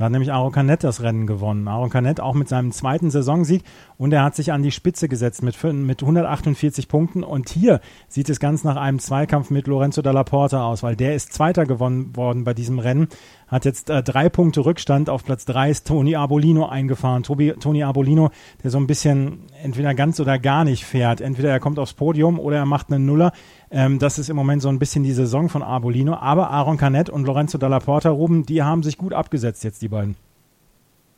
Da 0.00 0.06
hat 0.06 0.12
nämlich 0.12 0.32
Aaron 0.32 0.50
Canet 0.50 0.82
das 0.82 1.02
Rennen 1.02 1.26
gewonnen. 1.26 1.68
Aaron 1.68 1.90
Canet 1.90 2.20
auch 2.20 2.32
mit 2.32 2.48
seinem 2.48 2.72
zweiten 2.72 3.10
Saisonsieg 3.10 3.64
und 3.98 4.14
er 4.14 4.24
hat 4.24 4.34
sich 4.34 4.50
an 4.50 4.62
die 4.62 4.70
Spitze 4.70 5.10
gesetzt 5.10 5.42
mit, 5.42 5.62
mit 5.62 6.00
148 6.00 6.88
Punkten. 6.88 7.22
Und 7.22 7.50
hier 7.50 7.82
sieht 8.08 8.30
es 8.30 8.40
ganz 8.40 8.64
nach 8.64 8.76
einem 8.76 8.98
Zweikampf 8.98 9.50
mit 9.50 9.66
Lorenzo 9.66 10.00
Dalla 10.00 10.24
Porta 10.24 10.64
aus, 10.64 10.82
weil 10.82 10.96
der 10.96 11.14
ist 11.14 11.34
Zweiter 11.34 11.66
gewonnen 11.66 12.16
worden 12.16 12.44
bei 12.44 12.54
diesem 12.54 12.78
Rennen 12.78 13.08
hat 13.50 13.64
jetzt 13.64 13.90
äh, 13.90 14.02
drei 14.02 14.28
Punkte 14.28 14.64
Rückstand. 14.64 15.10
Auf 15.10 15.24
Platz 15.24 15.44
drei 15.44 15.70
ist 15.70 15.86
Toni 15.86 16.16
Arbolino 16.16 16.66
eingefahren. 16.66 17.22
Tobi, 17.22 17.52
Toni 17.52 17.82
Arbolino, 17.82 18.30
der 18.62 18.70
so 18.70 18.78
ein 18.78 18.86
bisschen 18.86 19.46
entweder 19.62 19.94
ganz 19.94 20.20
oder 20.20 20.38
gar 20.38 20.64
nicht 20.64 20.84
fährt. 20.84 21.20
Entweder 21.20 21.50
er 21.50 21.60
kommt 21.60 21.78
aufs 21.78 21.94
Podium 21.94 22.38
oder 22.38 22.58
er 22.58 22.66
macht 22.66 22.92
einen 22.92 23.06
Nuller. 23.06 23.32
Ähm, 23.70 23.98
das 23.98 24.18
ist 24.18 24.30
im 24.30 24.36
Moment 24.36 24.62
so 24.62 24.68
ein 24.68 24.78
bisschen 24.78 25.02
die 25.02 25.12
Saison 25.12 25.48
von 25.48 25.62
Arbolino. 25.62 26.14
Aber 26.14 26.50
Aaron 26.50 26.76
Canet 26.76 27.10
und 27.10 27.26
Lorenzo 27.26 27.58
Dalla 27.58 27.80
Porta, 27.80 28.10
Ruben, 28.10 28.46
die 28.46 28.62
haben 28.62 28.82
sich 28.82 28.96
gut 28.98 29.12
abgesetzt 29.12 29.64
jetzt, 29.64 29.82
die 29.82 29.88
beiden. 29.88 30.16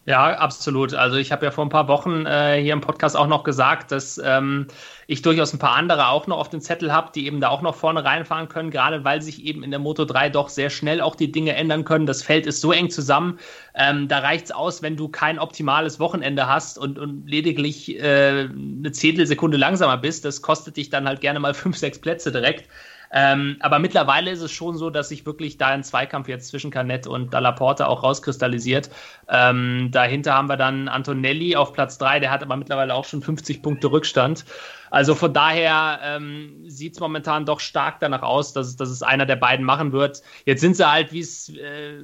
Ja, 0.05 0.37
absolut. 0.37 0.95
Also 0.95 1.17
ich 1.17 1.31
habe 1.31 1.45
ja 1.45 1.53
vor 1.53 1.65
ein 1.65 1.69
paar 1.69 1.87
Wochen 1.87 2.27
äh, 2.27 2.61
hier 2.61 2.73
im 2.73 2.81
Podcast 2.81 3.17
auch 3.17 3.29
noch 3.29 3.45
gesagt, 3.45 3.93
dass 3.93 4.19
ähm, 4.19 4.67
ich 5.07 5.23
durchaus 5.23 5.53
ein 5.53 5.61
paar 5.61 5.77
andere 5.77 6.09
auch 6.09 6.27
noch 6.27 6.39
auf 6.39 6.49
dem 6.51 6.61
Zettel 6.61 6.93
habe, 6.93 7.13
die 7.15 7.25
eben 7.25 7.41
da 7.41 7.51
auch 7.51 7.63
noch 7.63 7.77
vorne 7.77 8.05
reinfahren 8.05 8.49
können, 8.49 8.73
gerade 8.73 9.05
weil 9.05 9.23
sich 9.23 9.45
eben 9.45 9.63
in 9.63 9.71
der 9.71 9.79
Moto 9.79 10.05
3 10.05 10.29
doch 10.31 10.49
sehr 10.49 10.71
schnell 10.71 11.01
auch 11.01 11.15
die 11.15 11.31
Dinge 11.31 11.55
ändern 11.55 11.85
können. 11.85 12.07
Das 12.07 12.25
Feld 12.25 12.47
ist 12.47 12.61
so 12.61 12.73
eng 12.73 12.91
zusammen, 12.91 13.39
ähm, 13.77 14.09
da 14.09 14.19
reicht 14.19 14.47
es 14.47 14.51
aus, 14.51 14.83
wenn 14.83 14.97
du 14.97 15.09
kein 15.09 15.39
optimales 15.39 16.01
Wochenende 16.01 16.49
hast 16.49 16.79
und, 16.79 16.99
und 16.99 17.29
lediglich 17.29 17.97
äh, 18.01 18.49
eine 18.51 18.91
Zehntelsekunde 18.91 19.57
langsamer 19.57 19.99
bist. 19.99 20.25
Das 20.25 20.43
kostet 20.43 20.79
dich 20.79 20.91
dann 20.91 21.07
halt 21.07 21.21
gerne 21.21 21.39
mal 21.39 21.55
fünf, 21.55 21.77
sechs 21.77 22.01
Plätze 22.01 22.33
direkt. 22.33 22.69
Ähm, 23.13 23.57
aber 23.61 23.79
mittlerweile 23.79 24.31
ist 24.31 24.41
es 24.41 24.51
schon 24.51 24.77
so, 24.79 24.89
dass 24.89 25.11
sich 25.11 25.27
wirklich 25.27 25.59
da 25.59 25.69
ein 25.69 25.85
Zweikampf 25.85 26.29
jetzt 26.29 26.49
zwischen 26.49 26.71
Canet 26.71 27.07
und 27.07 27.35
Dalla 27.35 27.53
Porta 27.53 27.87
auch 27.87 28.03
rauskristallisiert. 28.03 28.91
Ähm, 29.29 29.91
dahinter 29.93 30.35
haben 30.35 30.49
wir 30.49 30.57
dann 30.57 30.89
Antonelli 30.89 31.55
auf 31.55 31.75
Platz 31.75 31.99
3, 31.99 32.21
der 32.21 32.31
hat 32.31 32.43
aber 32.43 32.57
mittlerweile 32.57 32.95
auch 32.95 33.05
schon 33.05 33.21
50 33.23 33.63
Punkte 33.63 33.93
Rückstand. 33.93 34.47
Also 34.91 35.15
von 35.15 35.33
daher 35.33 36.01
ähm, 36.03 36.65
sieht 36.67 36.95
es 36.95 37.01
momentan 37.01 37.47
doch 37.47 37.61
stark 37.61 38.01
danach 38.01 38.23
aus, 38.23 38.53
dass, 38.53 38.77
dass 38.77 38.91
es 38.91 39.03
einer 39.03 39.27
der 39.27 39.37
beiden 39.37 39.65
machen 39.65 39.93
wird. 39.93 40.23
Jetzt 40.45 40.61
sind 40.61 40.77
sie 40.77 40.91
halt, 40.91 41.13
wie 41.13 41.21
es 41.21 41.51
äh, 41.51 41.99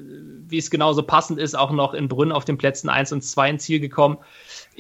es 0.50 0.70
genauso 0.70 1.02
passend 1.02 1.38
ist, 1.38 1.54
auch 1.54 1.70
noch 1.70 1.94
in 1.94 2.08
Brünn 2.08 2.32
auf 2.32 2.44
den 2.44 2.58
Plätzen 2.58 2.88
1 2.88 3.12
und 3.12 3.22
2 3.22 3.50
ins 3.50 3.64
Ziel 3.64 3.80
gekommen 3.80 4.18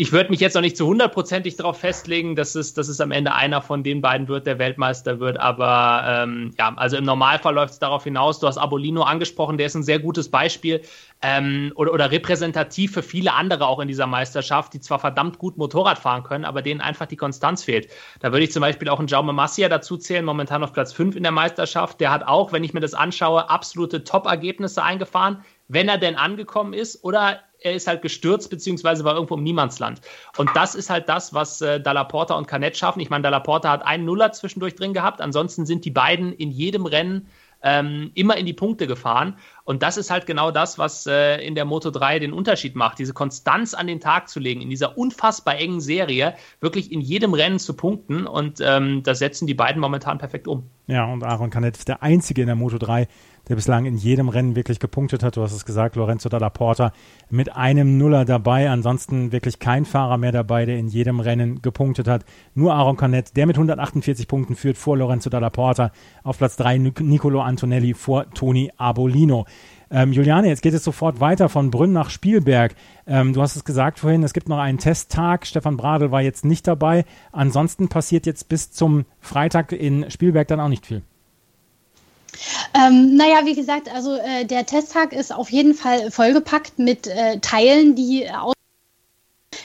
ich 0.00 0.12
würde 0.12 0.30
mich 0.30 0.38
jetzt 0.38 0.54
noch 0.54 0.62
nicht 0.62 0.76
zu 0.76 0.86
hundertprozentig 0.86 1.56
darauf 1.56 1.80
festlegen, 1.80 2.36
dass 2.36 2.54
es, 2.54 2.72
dass 2.72 2.86
es 2.86 3.00
am 3.00 3.10
Ende 3.10 3.34
einer 3.34 3.60
von 3.60 3.82
den 3.82 4.00
beiden 4.00 4.28
wird, 4.28 4.46
der 4.46 4.60
Weltmeister 4.60 5.18
wird. 5.18 5.40
Aber 5.40 6.04
ähm, 6.06 6.52
ja, 6.56 6.72
also 6.76 6.96
im 6.96 7.02
Normalfall 7.02 7.52
läuft 7.52 7.72
es 7.72 7.78
darauf 7.80 8.04
hinaus. 8.04 8.38
Du 8.38 8.46
hast 8.46 8.58
Abolino 8.58 9.02
angesprochen, 9.02 9.58
der 9.58 9.66
ist 9.66 9.74
ein 9.74 9.82
sehr 9.82 9.98
gutes 9.98 10.30
Beispiel 10.30 10.82
ähm, 11.20 11.72
oder, 11.74 11.92
oder 11.92 12.12
repräsentativ 12.12 12.92
für 12.92 13.02
viele 13.02 13.32
andere 13.32 13.66
auch 13.66 13.80
in 13.80 13.88
dieser 13.88 14.06
Meisterschaft, 14.06 14.72
die 14.72 14.78
zwar 14.78 15.00
verdammt 15.00 15.38
gut 15.38 15.58
Motorrad 15.58 15.98
fahren 15.98 16.22
können, 16.22 16.44
aber 16.44 16.62
denen 16.62 16.80
einfach 16.80 17.06
die 17.06 17.16
Konstanz 17.16 17.64
fehlt. 17.64 17.88
Da 18.20 18.30
würde 18.30 18.44
ich 18.44 18.52
zum 18.52 18.60
Beispiel 18.60 18.88
auch 18.90 19.00
einen 19.00 19.08
Jaume 19.08 19.32
Massia 19.32 19.68
dazu 19.68 19.96
zählen, 19.96 20.24
momentan 20.24 20.62
auf 20.62 20.72
Platz 20.72 20.92
5 20.92 21.16
in 21.16 21.24
der 21.24 21.32
Meisterschaft. 21.32 21.98
Der 21.98 22.12
hat 22.12 22.22
auch, 22.24 22.52
wenn 22.52 22.62
ich 22.62 22.72
mir 22.72 22.78
das 22.78 22.94
anschaue, 22.94 23.50
absolute 23.50 24.04
Top-Ergebnisse 24.04 24.80
eingefahren 24.80 25.42
wenn 25.68 25.88
er 25.88 25.98
denn 25.98 26.16
angekommen 26.16 26.72
ist 26.72 27.04
oder 27.04 27.40
er 27.60 27.74
ist 27.74 27.86
halt 27.86 28.02
gestürzt, 28.02 28.50
beziehungsweise 28.50 29.04
war 29.04 29.14
irgendwo 29.14 29.34
im 29.34 29.42
Niemandsland. 29.42 30.00
Und 30.36 30.50
das 30.54 30.74
ist 30.74 30.90
halt 30.90 31.08
das, 31.08 31.34
was 31.34 31.60
äh, 31.60 31.80
Dalla 31.80 32.04
Porta 32.04 32.34
und 32.34 32.46
Canet 32.46 32.76
schaffen. 32.76 33.00
Ich 33.00 33.10
meine, 33.10 33.22
Dalla 33.22 33.40
Porta 33.40 33.70
hat 33.70 33.84
einen 33.84 34.04
Nuller 34.04 34.32
zwischendurch 34.32 34.74
drin 34.74 34.94
gehabt. 34.94 35.20
Ansonsten 35.20 35.66
sind 35.66 35.84
die 35.84 35.90
beiden 35.90 36.32
in 36.32 36.50
jedem 36.50 36.86
Rennen 36.86 37.28
ähm, 37.62 38.12
immer 38.14 38.36
in 38.36 38.46
die 38.46 38.52
Punkte 38.52 38.86
gefahren. 38.86 39.36
Und 39.64 39.82
das 39.82 39.96
ist 39.96 40.10
halt 40.10 40.26
genau 40.26 40.50
das, 40.50 40.78
was 40.78 41.06
äh, 41.06 41.44
in 41.44 41.54
der 41.54 41.64
Moto 41.64 41.90
3 41.90 42.20
den 42.20 42.32
Unterschied 42.32 42.76
macht. 42.76 42.98
Diese 42.98 43.12
Konstanz 43.12 43.74
an 43.74 43.86
den 43.86 44.00
Tag 44.00 44.28
zu 44.28 44.40
legen, 44.40 44.60
in 44.60 44.70
dieser 44.70 44.96
unfassbar 44.96 45.56
engen 45.56 45.80
Serie, 45.80 46.34
wirklich 46.60 46.92
in 46.92 47.00
jedem 47.00 47.34
Rennen 47.34 47.58
zu 47.58 47.74
punkten. 47.74 48.26
Und 48.26 48.60
ähm, 48.62 49.02
das 49.02 49.18
setzen 49.18 49.46
die 49.46 49.54
beiden 49.54 49.80
momentan 49.80 50.18
perfekt 50.18 50.46
um. 50.46 50.70
Ja, 50.86 51.04
und 51.04 51.24
Aaron 51.24 51.50
Canet 51.50 51.76
ist 51.76 51.88
der 51.88 52.02
Einzige 52.02 52.42
in 52.42 52.46
der 52.46 52.56
Moto 52.56 52.78
3, 52.78 53.08
der 53.48 53.56
bislang 53.56 53.86
in 53.86 53.96
jedem 53.96 54.28
Rennen 54.28 54.56
wirklich 54.56 54.78
gepunktet 54.78 55.22
hat. 55.22 55.36
Du 55.36 55.42
hast 55.42 55.52
es 55.52 55.64
gesagt, 55.64 55.96
Lorenzo 55.96 56.28
Dalla 56.28 56.50
Porta 56.50 56.92
mit 57.30 57.54
einem 57.54 57.98
Nuller 57.98 58.24
dabei. 58.24 58.70
Ansonsten 58.70 59.32
wirklich 59.32 59.58
kein 59.58 59.84
Fahrer 59.84 60.18
mehr 60.18 60.32
dabei, 60.32 60.64
der 60.64 60.78
in 60.78 60.88
jedem 60.88 61.20
Rennen 61.20 61.62
gepunktet 61.62 62.08
hat. 62.08 62.24
Nur 62.54 62.74
Aaron 62.74 62.96
Canet, 62.96 63.36
der 63.36 63.46
mit 63.46 63.56
148 63.56 64.28
Punkten 64.28 64.56
führt 64.56 64.76
vor 64.76 64.96
Lorenzo 64.96 65.30
Dalla 65.30 65.50
Porta. 65.50 65.92
Auf 66.22 66.38
Platz 66.38 66.56
3 66.56 66.78
Nicolo 66.78 67.40
Antonelli 67.40 67.94
vor 67.94 68.30
Toni 68.30 68.70
Abolino. 68.76 69.46
Ähm, 69.90 70.12
Juliane, 70.12 70.48
jetzt 70.48 70.62
geht 70.62 70.74
es 70.74 70.84
sofort 70.84 71.20
weiter 71.20 71.48
von 71.48 71.70
Brünn 71.70 71.92
nach 71.92 72.10
Spielberg. 72.10 72.74
Ähm, 73.06 73.32
du 73.32 73.40
hast 73.40 73.56
es 73.56 73.64
gesagt 73.64 73.98
vorhin, 73.98 74.22
es 74.22 74.34
gibt 74.34 74.48
noch 74.48 74.58
einen 74.58 74.78
Testtag. 74.78 75.46
Stefan 75.46 75.76
Bradl 75.76 76.10
war 76.10 76.20
jetzt 76.20 76.44
nicht 76.44 76.66
dabei. 76.66 77.04
Ansonsten 77.32 77.88
passiert 77.88 78.26
jetzt 78.26 78.48
bis 78.48 78.70
zum 78.70 79.06
Freitag 79.20 79.72
in 79.72 80.10
Spielberg 80.10 80.48
dann 80.48 80.60
auch 80.60 80.68
nicht 80.68 80.86
viel. 80.86 81.02
Ähm, 82.74 83.16
naja, 83.16 83.44
wie 83.44 83.54
gesagt, 83.54 83.92
also 83.92 84.14
äh, 84.16 84.44
der 84.44 84.66
Testtag 84.66 85.12
ist 85.12 85.32
auf 85.32 85.50
jeden 85.50 85.74
Fall 85.74 86.10
vollgepackt 86.10 86.78
mit 86.78 87.06
äh, 87.06 87.38
Teilen, 87.40 87.94
die 87.94 88.30
aus 88.30 88.54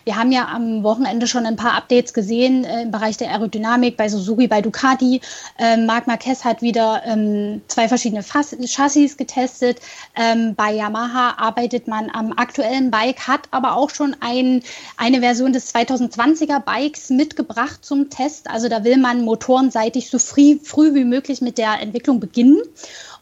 wir 0.05 0.17
haben 0.17 0.31
ja 0.31 0.47
am 0.47 0.83
Wochenende 0.83 1.27
schon 1.27 1.45
ein 1.45 1.55
paar 1.55 1.75
Updates 1.75 2.13
gesehen 2.13 2.63
äh, 2.63 2.83
im 2.83 2.91
Bereich 2.91 3.17
der 3.17 3.29
Aerodynamik 3.31 3.97
bei 3.97 4.09
Suzuki, 4.09 4.47
bei 4.47 4.61
Ducati. 4.61 5.21
Ähm, 5.57 5.85
Marc 5.85 6.07
Marquez 6.07 6.43
hat 6.43 6.61
wieder 6.61 7.03
ähm, 7.05 7.61
zwei 7.67 7.87
verschiedene 7.87 8.23
Fass 8.23 8.55
Chassis 8.65 9.17
getestet. 9.17 9.79
Ähm, 10.15 10.55
bei 10.55 10.73
Yamaha 10.73 11.35
arbeitet 11.37 11.87
man 11.87 12.09
am 12.09 12.33
aktuellen 12.33 12.91
Bike, 12.91 13.27
hat 13.27 13.47
aber 13.51 13.75
auch 13.75 13.89
schon 13.89 14.15
ein, 14.19 14.63
eine 14.97 15.21
Version 15.21 15.53
des 15.53 15.73
2020er 15.73 16.59
Bikes 16.59 17.09
mitgebracht 17.09 17.83
zum 17.83 18.09
Test. 18.09 18.49
Also 18.49 18.69
da 18.69 18.83
will 18.83 18.97
man 18.97 19.23
motorenseitig 19.23 20.09
so 20.09 20.19
früh, 20.19 20.59
früh 20.61 20.93
wie 20.93 21.05
möglich 21.05 21.41
mit 21.41 21.57
der 21.57 21.79
Entwicklung 21.81 22.19
beginnen. 22.19 22.61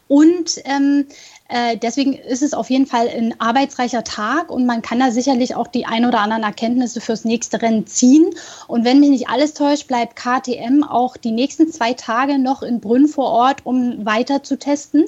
Und 0.08 0.60
ähm, 0.64 1.06
äh, 1.52 1.76
deswegen 1.76 2.14
ist 2.14 2.42
es 2.42 2.54
auf 2.54 2.70
jeden 2.70 2.86
Fall 2.86 3.08
ein 3.08 3.38
arbeitsreicher 3.38 4.04
Tag 4.04 4.50
und 4.50 4.64
man 4.64 4.80
kann 4.80 4.98
da 4.98 5.10
sicherlich 5.10 5.54
auch 5.54 5.66
die 5.66 5.84
ein 5.84 6.06
oder 6.06 6.20
anderen 6.20 6.44
Erkenntnisse 6.44 7.02
fürs 7.02 7.26
nächste 7.26 7.60
Rennen 7.60 7.86
ziehen. 7.86 8.30
Und 8.68 8.86
wenn 8.86 9.00
mich 9.00 9.10
nicht 9.10 9.28
alles 9.28 9.52
täuscht, 9.52 9.86
bleibt 9.86 10.16
KTM 10.16 10.82
auch 10.82 11.18
die 11.18 11.30
nächsten 11.30 11.70
zwei 11.70 11.92
Tage 11.92 12.38
noch 12.38 12.62
in 12.62 12.80
Brünn 12.80 13.06
vor 13.06 13.26
Ort, 13.26 13.66
um 13.66 14.06
weiter 14.06 14.42
zu 14.42 14.58
testen. 14.58 15.04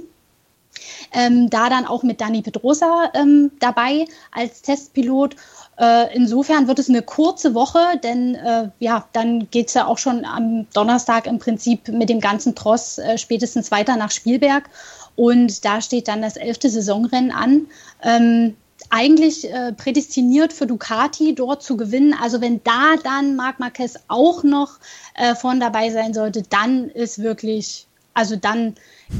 Ähm, 1.12 1.48
da 1.48 1.70
dann 1.70 1.86
auch 1.86 2.02
mit 2.02 2.20
Dani 2.20 2.42
Pedrosa 2.42 3.10
ähm, 3.14 3.52
dabei 3.60 4.04
als 4.30 4.60
Testpilot. 4.60 5.36
Äh, 5.78 6.14
insofern 6.14 6.68
wird 6.68 6.78
es 6.78 6.90
eine 6.90 7.02
kurze 7.02 7.54
Woche, 7.54 7.78
denn 8.02 8.34
äh, 8.34 8.68
ja, 8.80 9.08
dann 9.12 9.48
geht 9.50 9.68
es 9.68 9.74
ja 9.74 9.86
auch 9.86 9.98
schon 9.98 10.24
am 10.24 10.66
Donnerstag 10.74 11.26
im 11.26 11.38
Prinzip 11.38 11.88
mit 11.88 12.10
dem 12.10 12.20
ganzen 12.20 12.54
Tross 12.54 12.98
äh, 12.98 13.16
spätestens 13.16 13.70
weiter 13.70 13.96
nach 13.96 14.10
Spielberg. 14.10 14.68
Und 15.16 15.64
da 15.64 15.80
steht 15.80 16.08
dann 16.08 16.22
das 16.22 16.36
elfte 16.36 16.68
Saisonrennen 16.70 17.30
an. 17.30 17.66
Ähm, 18.02 18.54
eigentlich 18.90 19.50
äh, 19.50 19.72
prädestiniert 19.72 20.52
für 20.52 20.66
Ducati 20.66 21.34
dort 21.34 21.62
zu 21.62 21.76
gewinnen. 21.76 22.14
Also 22.20 22.40
wenn 22.40 22.60
da 22.64 22.94
dann 23.02 23.36
Marc 23.36 23.58
Marquez 23.60 23.98
auch 24.08 24.42
noch 24.44 24.78
äh, 25.14 25.34
von 25.34 25.60
dabei 25.60 25.90
sein 25.90 26.14
sollte, 26.14 26.42
dann 26.42 26.88
ist 26.90 27.20
wirklich, 27.20 27.86
also 28.14 28.36
dann, 28.36 28.74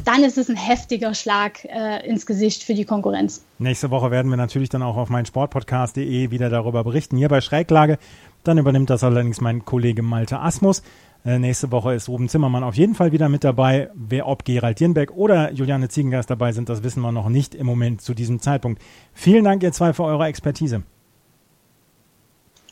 dann 0.04 0.22
ist 0.22 0.38
es 0.38 0.48
ein 0.48 0.56
heftiger 0.56 1.14
Schlag 1.14 1.64
äh, 1.64 2.06
ins 2.06 2.26
Gesicht 2.26 2.62
für 2.62 2.74
die 2.74 2.84
Konkurrenz. 2.84 3.42
Nächste 3.58 3.90
Woche 3.90 4.10
werden 4.10 4.30
wir 4.30 4.36
natürlich 4.36 4.68
dann 4.68 4.82
auch 4.82 4.96
auf 4.96 5.08
meinsportpodcast.de 5.08 6.30
wieder 6.30 6.50
darüber 6.50 6.84
berichten. 6.84 7.16
Hier 7.16 7.28
bei 7.28 7.40
Schräglage. 7.40 7.98
Dann 8.42 8.58
übernimmt 8.58 8.90
das 8.90 9.02
allerdings 9.02 9.40
mein 9.40 9.64
Kollege 9.64 10.02
Malte 10.02 10.38
Asmus. 10.38 10.82
Äh, 11.24 11.38
nächste 11.38 11.72
Woche 11.72 11.94
ist 11.94 12.08
Ruben 12.08 12.28
Zimmermann 12.28 12.62
auf 12.62 12.74
jeden 12.74 12.94
Fall 12.94 13.12
wieder 13.12 13.28
mit 13.28 13.44
dabei. 13.44 13.90
Wer, 13.94 14.28
ob 14.28 14.44
Gerald 14.44 14.78
Dirnbeck 14.78 15.10
oder 15.12 15.52
Juliane 15.52 15.88
Ziegengeist 15.88 16.28
dabei 16.28 16.52
sind, 16.52 16.68
das 16.68 16.82
wissen 16.82 17.00
wir 17.00 17.12
noch 17.12 17.30
nicht 17.30 17.54
im 17.54 17.66
Moment 17.66 18.02
zu 18.02 18.12
diesem 18.12 18.40
Zeitpunkt. 18.40 18.82
Vielen 19.14 19.44
Dank, 19.44 19.62
ihr 19.62 19.72
zwei, 19.72 19.94
für 19.94 20.04
eure 20.04 20.26
Expertise. 20.26 20.82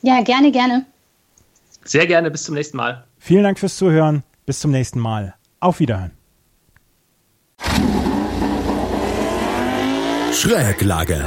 Ja, 0.03 0.21
gerne, 0.23 0.53
gerne. 0.53 0.85
Sehr 1.85 2.07
gerne. 2.07 2.31
Bis 2.31 2.45
zum 2.45 2.55
nächsten 2.55 2.77
Mal. 2.77 3.05
Vielen 3.19 3.43
Dank 3.43 3.59
fürs 3.59 3.77
Zuhören. 3.77 4.23
Bis 4.45 4.61
zum 4.61 4.71
nächsten 4.71 4.99
Mal. 4.99 5.35
Auf 5.61 5.81
Wiederhören. 5.81 6.11
Schräglage. 10.33 11.25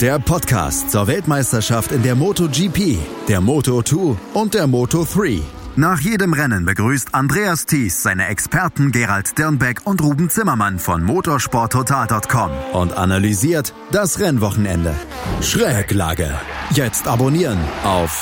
Der 0.00 0.18
Podcast 0.18 0.90
zur 0.90 1.06
Weltmeisterschaft 1.06 1.92
in 1.92 2.02
der 2.02 2.14
MotoGP, 2.14 2.98
der 3.28 3.40
Moto2 3.40 4.16
und 4.34 4.54
der 4.54 4.66
Moto3. 4.66 5.59
Nach 5.76 6.00
jedem 6.00 6.32
Rennen 6.32 6.64
begrüßt 6.64 7.14
Andreas 7.14 7.64
Thies 7.64 8.02
seine 8.02 8.26
Experten 8.26 8.90
Gerald 8.90 9.38
Dirnbeck 9.38 9.82
und 9.84 10.02
Ruben 10.02 10.28
Zimmermann 10.28 10.78
von 10.78 11.02
motorsporttotal.com 11.02 12.50
und 12.72 12.92
analysiert 12.96 13.72
das 13.92 14.18
Rennwochenende. 14.18 14.94
Schräglage. 15.40 16.34
Jetzt 16.72 17.06
abonnieren 17.06 17.58
auf 17.84 18.20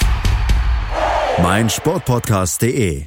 meinsportpodcast.de. 1.42 3.06